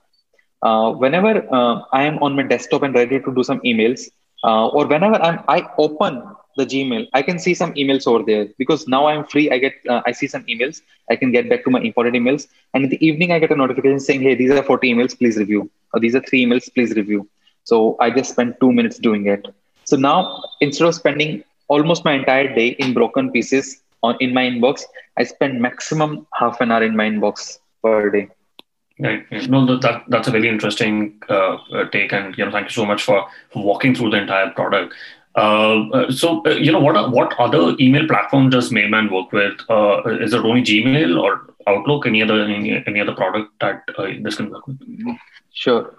Uh, 0.62 0.92
whenever 0.92 1.46
uh, 1.54 1.82
I 1.92 2.04
am 2.04 2.20
on 2.24 2.36
my 2.36 2.44
desktop 2.44 2.84
and 2.84 2.94
ready 2.96 3.20
to 3.20 3.34
do 3.34 3.44
some 3.44 3.60
emails, 3.62 4.10
uh, 4.44 4.68
or 4.68 4.88
whenever 4.88 5.16
I'm, 5.16 5.44
I 5.48 5.68
open 5.78 6.24
the 6.58 6.66
Gmail, 6.66 7.08
I 7.14 7.22
can 7.22 7.40
see 7.40 7.54
some 7.54 7.74
emails 7.74 8.08
over 8.08 8.24
there 8.24 8.48
because 8.58 8.88
now 8.88 9.08
I'm 9.08 9.26
free. 9.26 9.50
I 9.52 9.58
get, 9.58 9.74
uh, 9.88 10.02
I 10.06 10.12
see 10.12 10.28
some 10.28 10.44
emails. 10.46 10.82
I 11.10 11.16
can 11.16 11.32
get 11.32 11.50
back 11.50 11.64
to 11.66 11.70
my 11.70 11.80
important 11.80 12.16
emails. 12.16 12.48
And 12.74 12.84
in 12.84 12.90
the 12.90 13.06
evening, 13.06 13.32
I 13.32 13.40
get 13.40 13.52
a 13.52 13.56
notification 13.56 14.00
saying, 14.00 14.22
"Hey, 14.22 14.36
these 14.36 14.52
are 14.52 14.64
40 14.64 14.94
emails. 14.94 15.18
Please 15.18 15.38
review." 15.38 15.70
Or 15.94 16.00
these 16.00 16.16
are 16.16 16.22
three 16.22 16.46
emails. 16.46 16.74
Please 16.74 16.94
review. 16.96 17.28
So 17.64 17.96
I 18.00 18.10
just 18.10 18.32
spent 18.32 18.60
two 18.60 18.72
minutes 18.72 18.98
doing 18.98 19.28
it. 19.28 19.48
So 19.86 19.96
now 19.96 20.44
instead 20.62 20.88
of 20.88 20.96
spending 20.96 21.44
almost 21.68 22.06
my 22.06 22.14
entire 22.14 22.54
day 22.54 22.70
in 22.84 22.94
broken 22.94 23.32
pieces 23.32 23.82
on 24.04 24.18
in 24.20 24.34
my 24.34 24.44
inbox, 24.44 24.84
I 25.18 25.24
spend 25.24 25.62
maximum 25.62 26.28
half 26.34 26.62
an 26.62 26.72
hour 26.72 26.84
in 26.84 26.96
my 26.96 27.08
inbox 27.10 27.60
per 27.84 28.10
day. 28.10 28.30
Right. 29.00 29.26
No, 29.50 29.78
that 29.78 30.04
that's 30.10 30.28
a 30.28 30.32
really 30.32 30.48
interesting 30.48 31.22
uh, 31.28 31.56
uh, 31.74 31.90
take, 31.90 32.14
and 32.14 32.38
you 32.38 32.46
know, 32.46 32.52
thank 32.52 32.66
you 32.68 32.74
so 32.74 32.86
much 32.86 33.04
for, 33.04 33.26
walking 33.56 33.96
through 33.96 34.12
the 34.12 34.18
entire 34.18 34.52
product. 34.52 34.94
Uh, 35.36 35.90
uh, 35.90 36.12
so, 36.12 36.46
uh, 36.46 36.50
you 36.50 36.72
know, 36.72 36.80
what 36.80 37.12
what 37.12 37.34
other 37.40 37.76
email 37.80 38.06
platforms 38.08 38.54
does 38.54 38.72
Mailman 38.72 39.12
work 39.12 39.32
with? 39.32 39.60
Uh, 39.70 40.02
is 40.20 40.34
it 40.34 40.46
only 40.46 40.62
Gmail 40.62 41.20
or 41.22 41.48
Outlook? 41.68 42.06
Any 42.06 42.22
other 42.22 42.44
any, 42.44 42.84
any 42.86 43.00
other 43.00 43.14
product 43.14 43.52
that 43.60 43.84
uh, 43.98 44.08
this 44.22 44.36
can 44.36 44.52
work 44.52 44.68
with? 44.68 44.80
Sure. 45.54 45.96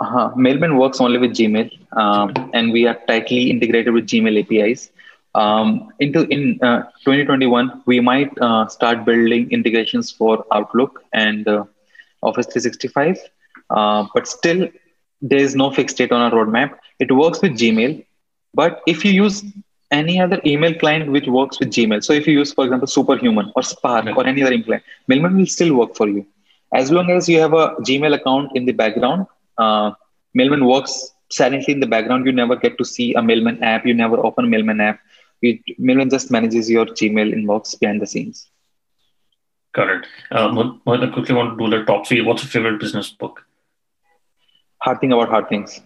Uh-huh. 0.00 0.30
Mailman 0.36 0.76
works 0.76 1.00
only 1.00 1.18
with 1.18 1.32
Gmail, 1.32 1.70
um, 1.96 2.50
and 2.52 2.72
we 2.72 2.86
are 2.86 2.98
tightly 3.06 3.50
integrated 3.50 3.94
with 3.94 4.06
Gmail 4.06 4.38
APIs. 4.42 4.90
Um, 5.34 5.92
into 5.98 6.26
in 6.28 6.58
2021, 6.60 7.82
we 7.86 8.00
might 8.00 8.30
start 8.70 9.04
building 9.04 9.50
integrations 9.50 10.12
for 10.12 10.44
Outlook 10.52 11.02
and 11.12 11.48
Office 12.24 12.46
365, 12.46 13.18
but 14.14 14.26
still 14.26 14.68
there 15.20 15.38
is 15.38 15.54
no 15.54 15.70
fixed 15.70 15.96
date 15.96 16.12
on 16.12 16.20
our 16.20 16.30
roadmap. 16.30 16.78
It 16.98 17.10
works 17.12 17.40
with 17.42 17.52
Gmail, 17.52 18.04
but 18.52 18.82
if 18.86 19.04
you 19.04 19.12
use 19.12 19.44
any 19.90 20.20
other 20.20 20.40
email 20.44 20.74
client 20.74 21.10
which 21.10 21.26
works 21.26 21.58
with 21.60 21.70
Gmail, 21.70 22.02
so 22.02 22.12
if 22.12 22.26
you 22.26 22.38
use, 22.38 22.52
for 22.52 22.64
example, 22.64 22.86
Superhuman 22.86 23.52
or 23.56 23.62
Spark 23.62 24.06
or 24.16 24.26
any 24.26 24.42
other 24.42 24.52
email 24.52 24.66
client, 24.66 24.84
Mailman 25.08 25.36
will 25.36 25.46
still 25.46 25.74
work 25.74 25.94
for 25.96 26.08
you. 26.08 26.26
As 26.74 26.90
long 26.90 27.10
as 27.10 27.28
you 27.28 27.40
have 27.40 27.52
a 27.52 27.76
Gmail 27.88 28.14
account 28.14 28.56
in 28.56 28.64
the 28.64 28.72
background, 28.72 29.26
uh, 29.58 29.92
Mailman 30.34 30.64
works 30.66 31.12
silently 31.30 31.72
in 31.74 31.80
the 31.80 31.86
background. 31.86 32.26
You 32.26 32.32
never 32.32 32.56
get 32.56 32.76
to 32.78 32.84
see 32.84 33.14
a 33.14 33.22
Mailman 33.22 33.62
app. 33.62 33.86
You 33.86 33.94
never 33.94 34.18
open 34.26 34.46
a 34.46 34.48
Mailman 34.48 34.80
app. 34.80 34.98
It, 35.42 35.60
Mailman 35.78 36.10
just 36.10 36.30
manages 36.30 36.68
your 36.68 36.86
Gmail 36.86 37.32
inbox 37.32 37.78
behind 37.78 38.02
the 38.02 38.06
scenes. 38.06 38.50
Got 39.74 39.90
it. 39.90 40.06
Uh, 40.30 40.72
I 40.86 41.06
quickly 41.08 41.34
want 41.34 41.58
to 41.58 41.64
do 41.64 41.70
the 41.78 41.84
top 41.84 42.06
three. 42.06 42.20
What's 42.20 42.44
your 42.44 42.50
favorite 42.50 42.80
business 42.80 43.10
book? 43.10 43.44
Hard 44.78 45.00
Thing 45.00 45.12
About 45.12 45.28
Hard 45.28 45.48
Things. 45.48 45.80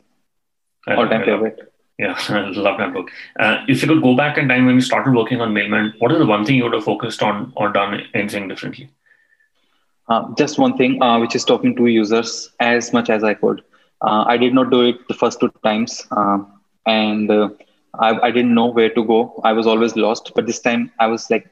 All 0.87 1.09
time 1.09 1.25
favorite. 1.25 1.73
Yeah, 1.99 2.17
I 2.29 2.51
love 2.51 2.79
that 2.79 2.93
book. 2.93 3.11
Uh, 3.41 3.65
if 3.67 3.83
you 3.83 3.89
could 3.89 4.03
go 4.03 4.15
back 4.15 4.39
in 4.39 4.49
time 4.49 4.67
when 4.67 4.77
you 4.77 4.81
started 4.81 5.15
working 5.15 5.41
on 5.41 5.53
Mailman, 5.53 5.95
what 5.99 6.13
is 6.13 6.19
the 6.19 6.27
one 6.27 6.45
thing 6.45 6.57
you 6.57 6.65
would 6.65 6.75
have 6.75 6.85
focused 6.85 7.23
on 7.23 7.53
or 7.57 7.73
done 7.73 8.03
anything 8.15 8.47
differently? 8.49 8.91
Uh, 10.09 10.33
just 10.37 10.59
one 10.59 10.77
thing, 10.77 11.03
uh, 11.03 11.19
which 11.19 11.35
is 11.35 11.45
talking 11.45 11.75
to 11.77 11.87
users 11.87 12.51
as 12.61 12.93
much 12.93 13.11
as 13.11 13.25
I 13.25 13.35
could. 13.35 13.63
Uh, 14.01 14.25
I 14.27 14.37
did 14.37 14.55
not 14.55 14.71
do 14.71 14.83
it 14.83 14.97
the 15.09 15.15
first 15.15 15.41
two 15.41 15.51
times, 15.65 16.07
uh, 16.11 16.39
and 16.87 17.31
uh, 17.31 17.49
I, 17.99 18.19
I 18.21 18.31
didn't 18.31 18.55
know 18.55 18.67
where 18.67 18.91
to 18.91 19.05
go. 19.05 19.41
I 19.45 19.53
was 19.53 19.67
always 19.67 19.97
lost. 19.97 20.33
But 20.35 20.47
this 20.47 20.61
time, 20.61 20.93
I 21.01 21.09
was 21.09 21.31
like 21.31 21.49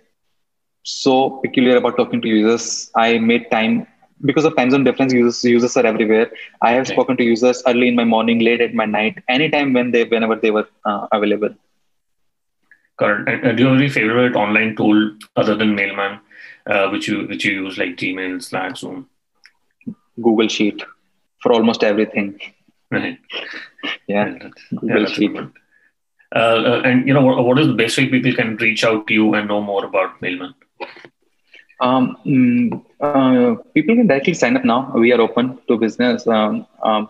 so 0.86 1.40
peculiar 1.42 1.76
about 1.76 1.96
talking 1.96 2.22
to 2.22 2.28
users. 2.28 2.90
I 2.94 3.18
made 3.18 3.50
time 3.50 3.86
because 4.24 4.44
of 4.44 4.56
time 4.56 4.70
zone 4.70 4.84
difference, 4.84 5.12
users 5.12 5.42
users 5.44 5.76
are 5.76 5.84
everywhere. 5.84 6.30
I 6.62 6.72
have 6.72 6.86
spoken 6.86 7.16
to 7.16 7.24
users 7.24 7.62
early 7.66 7.88
in 7.88 7.96
my 7.96 8.04
morning, 8.04 8.38
late 8.38 8.60
at 8.60 8.72
my 8.72 8.84
night, 8.86 9.22
anytime 9.28 9.72
when 9.72 9.90
they 9.90 10.04
whenever 10.04 10.36
they 10.36 10.52
were 10.52 10.68
uh, 10.84 11.08
available. 11.12 11.54
Correct. 12.98 13.28
And, 13.28 13.56
do 13.56 13.64
you 13.64 13.68
have 13.68 13.78
any 13.78 13.88
favorite 13.88 14.36
online 14.36 14.76
tool 14.76 15.16
other 15.34 15.56
than 15.56 15.74
Mailman, 15.74 16.20
uh, 16.66 16.88
which 16.90 17.08
you 17.08 17.26
which 17.26 17.44
you 17.44 17.64
use 17.64 17.78
like 17.78 17.96
Gmail, 17.96 18.42
Slack, 18.42 18.76
Zoom? 18.76 19.08
Google 20.22 20.48
Sheet 20.48 20.82
for 21.42 21.52
almost 21.52 21.82
everything. 21.82 22.38
Right. 22.92 23.18
yeah. 24.06 24.28
yeah 24.28 24.48
Google 24.70 25.02
yeah, 25.02 25.06
Sheet. 25.06 25.36
Uh, 26.34 26.38
uh, 26.38 26.82
and 26.84 27.06
you 27.08 27.12
know 27.12 27.22
what, 27.22 27.44
what 27.44 27.58
is 27.58 27.66
the 27.66 27.74
best 27.74 27.98
way 27.98 28.08
people 28.08 28.32
can 28.34 28.56
reach 28.56 28.84
out 28.84 29.06
to 29.08 29.14
you 29.14 29.34
and 29.34 29.48
know 29.48 29.60
more 29.60 29.84
about 29.84 30.22
Mailman? 30.22 30.54
Um, 31.80 32.16
mm, 32.24 32.82
uh, 33.00 33.60
people 33.74 33.96
can 33.96 34.06
directly 34.06 34.34
sign 34.34 34.56
up 34.56 34.64
now. 34.64 34.92
We 34.94 35.12
are 35.12 35.20
open 35.20 35.58
to 35.68 35.76
business 35.76 36.26
um, 36.26 36.66
um, 36.82 37.08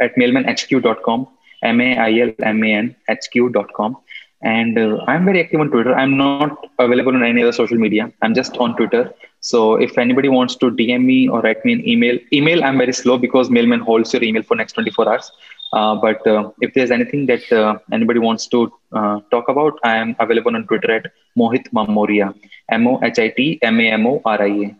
at 0.00 0.14
mailmanhq.com, 0.16 1.28
M 1.62 1.80
A 1.80 1.98
I 1.98 2.20
L 2.20 2.32
M 2.40 2.64
A 2.64 2.72
N 2.72 2.96
H 3.08 3.28
Q.com. 3.32 3.96
And 4.42 4.78
uh, 4.78 4.98
I'm 5.08 5.24
very 5.24 5.40
active 5.42 5.60
on 5.60 5.70
Twitter. 5.70 5.94
I'm 5.94 6.16
not 6.18 6.68
available 6.78 7.14
on 7.14 7.24
any 7.24 7.42
other 7.42 7.52
social 7.52 7.78
media. 7.78 8.12
I'm 8.20 8.34
just 8.34 8.56
on 8.58 8.76
Twitter. 8.76 9.12
So 9.40 9.76
if 9.76 9.96
anybody 9.96 10.28
wants 10.28 10.56
to 10.56 10.70
DM 10.70 11.04
me 11.04 11.28
or 11.28 11.40
write 11.40 11.64
me 11.64 11.72
an 11.72 11.88
email, 11.88 12.18
email 12.32 12.62
I'm 12.62 12.76
very 12.78 12.92
slow 12.92 13.16
because 13.16 13.48
Mailman 13.48 13.80
holds 13.80 14.12
your 14.12 14.22
email 14.22 14.42
for 14.42 14.54
next 14.54 14.74
24 14.74 15.08
hours. 15.08 15.32
Uh, 15.78 15.94
but 15.96 16.24
uh, 16.26 16.50
if 16.60 16.72
there's 16.74 16.92
anything 16.96 17.26
that 17.26 17.52
uh, 17.52 17.76
anybody 17.92 18.20
wants 18.20 18.46
to 18.46 18.72
uh, 18.92 19.18
talk 19.30 19.48
about, 19.48 19.78
I 19.82 19.96
am 19.96 20.14
available 20.20 20.54
on 20.54 20.66
Twitter 20.68 20.90
at 20.98 21.12
Mohit 21.36 21.68
Mamoria, 21.72 22.32
M 22.70 22.86
O 22.86 23.00
H 23.02 23.18
I 23.18 23.28
T 23.30 23.58
M 23.62 23.80
A 23.80 23.90
M 23.98 24.06
O 24.06 24.22
R 24.24 24.40
I 24.40 24.52
A. 24.66 24.76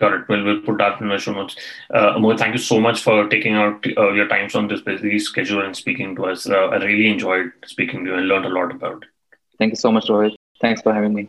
Got 0.00 0.14
it. 0.14 0.28
Well, 0.28 0.42
we'll 0.44 0.62
put 0.62 0.78
that 0.78 1.00
in 1.00 1.08
the 1.08 1.18
show 1.18 1.32
notes. 1.32 1.56
Uh, 1.94 2.14
Mohit, 2.14 2.38
thank 2.38 2.54
you 2.54 2.58
so 2.58 2.80
much 2.80 3.02
for 3.02 3.28
taking 3.28 3.54
out 3.54 3.86
uh, 3.96 4.12
your 4.12 4.28
time 4.28 4.48
on 4.54 4.66
this 4.66 4.80
busy 4.80 5.18
schedule 5.18 5.62
and 5.64 5.76
speaking 5.76 6.16
to 6.16 6.26
us. 6.26 6.48
I 6.48 6.76
really 6.76 7.08
enjoyed 7.08 7.52
speaking 7.66 8.04
to 8.04 8.10
you 8.10 8.16
and 8.16 8.26
learned 8.26 8.46
a 8.46 8.48
lot 8.48 8.72
about 8.72 9.04
it. 9.04 9.08
Thank 9.58 9.72
you 9.72 9.76
so 9.76 9.92
much, 9.92 10.06
Rohit. 10.06 10.34
Thanks 10.60 10.82
for 10.82 10.92
having 10.92 11.14
me. 11.14 11.28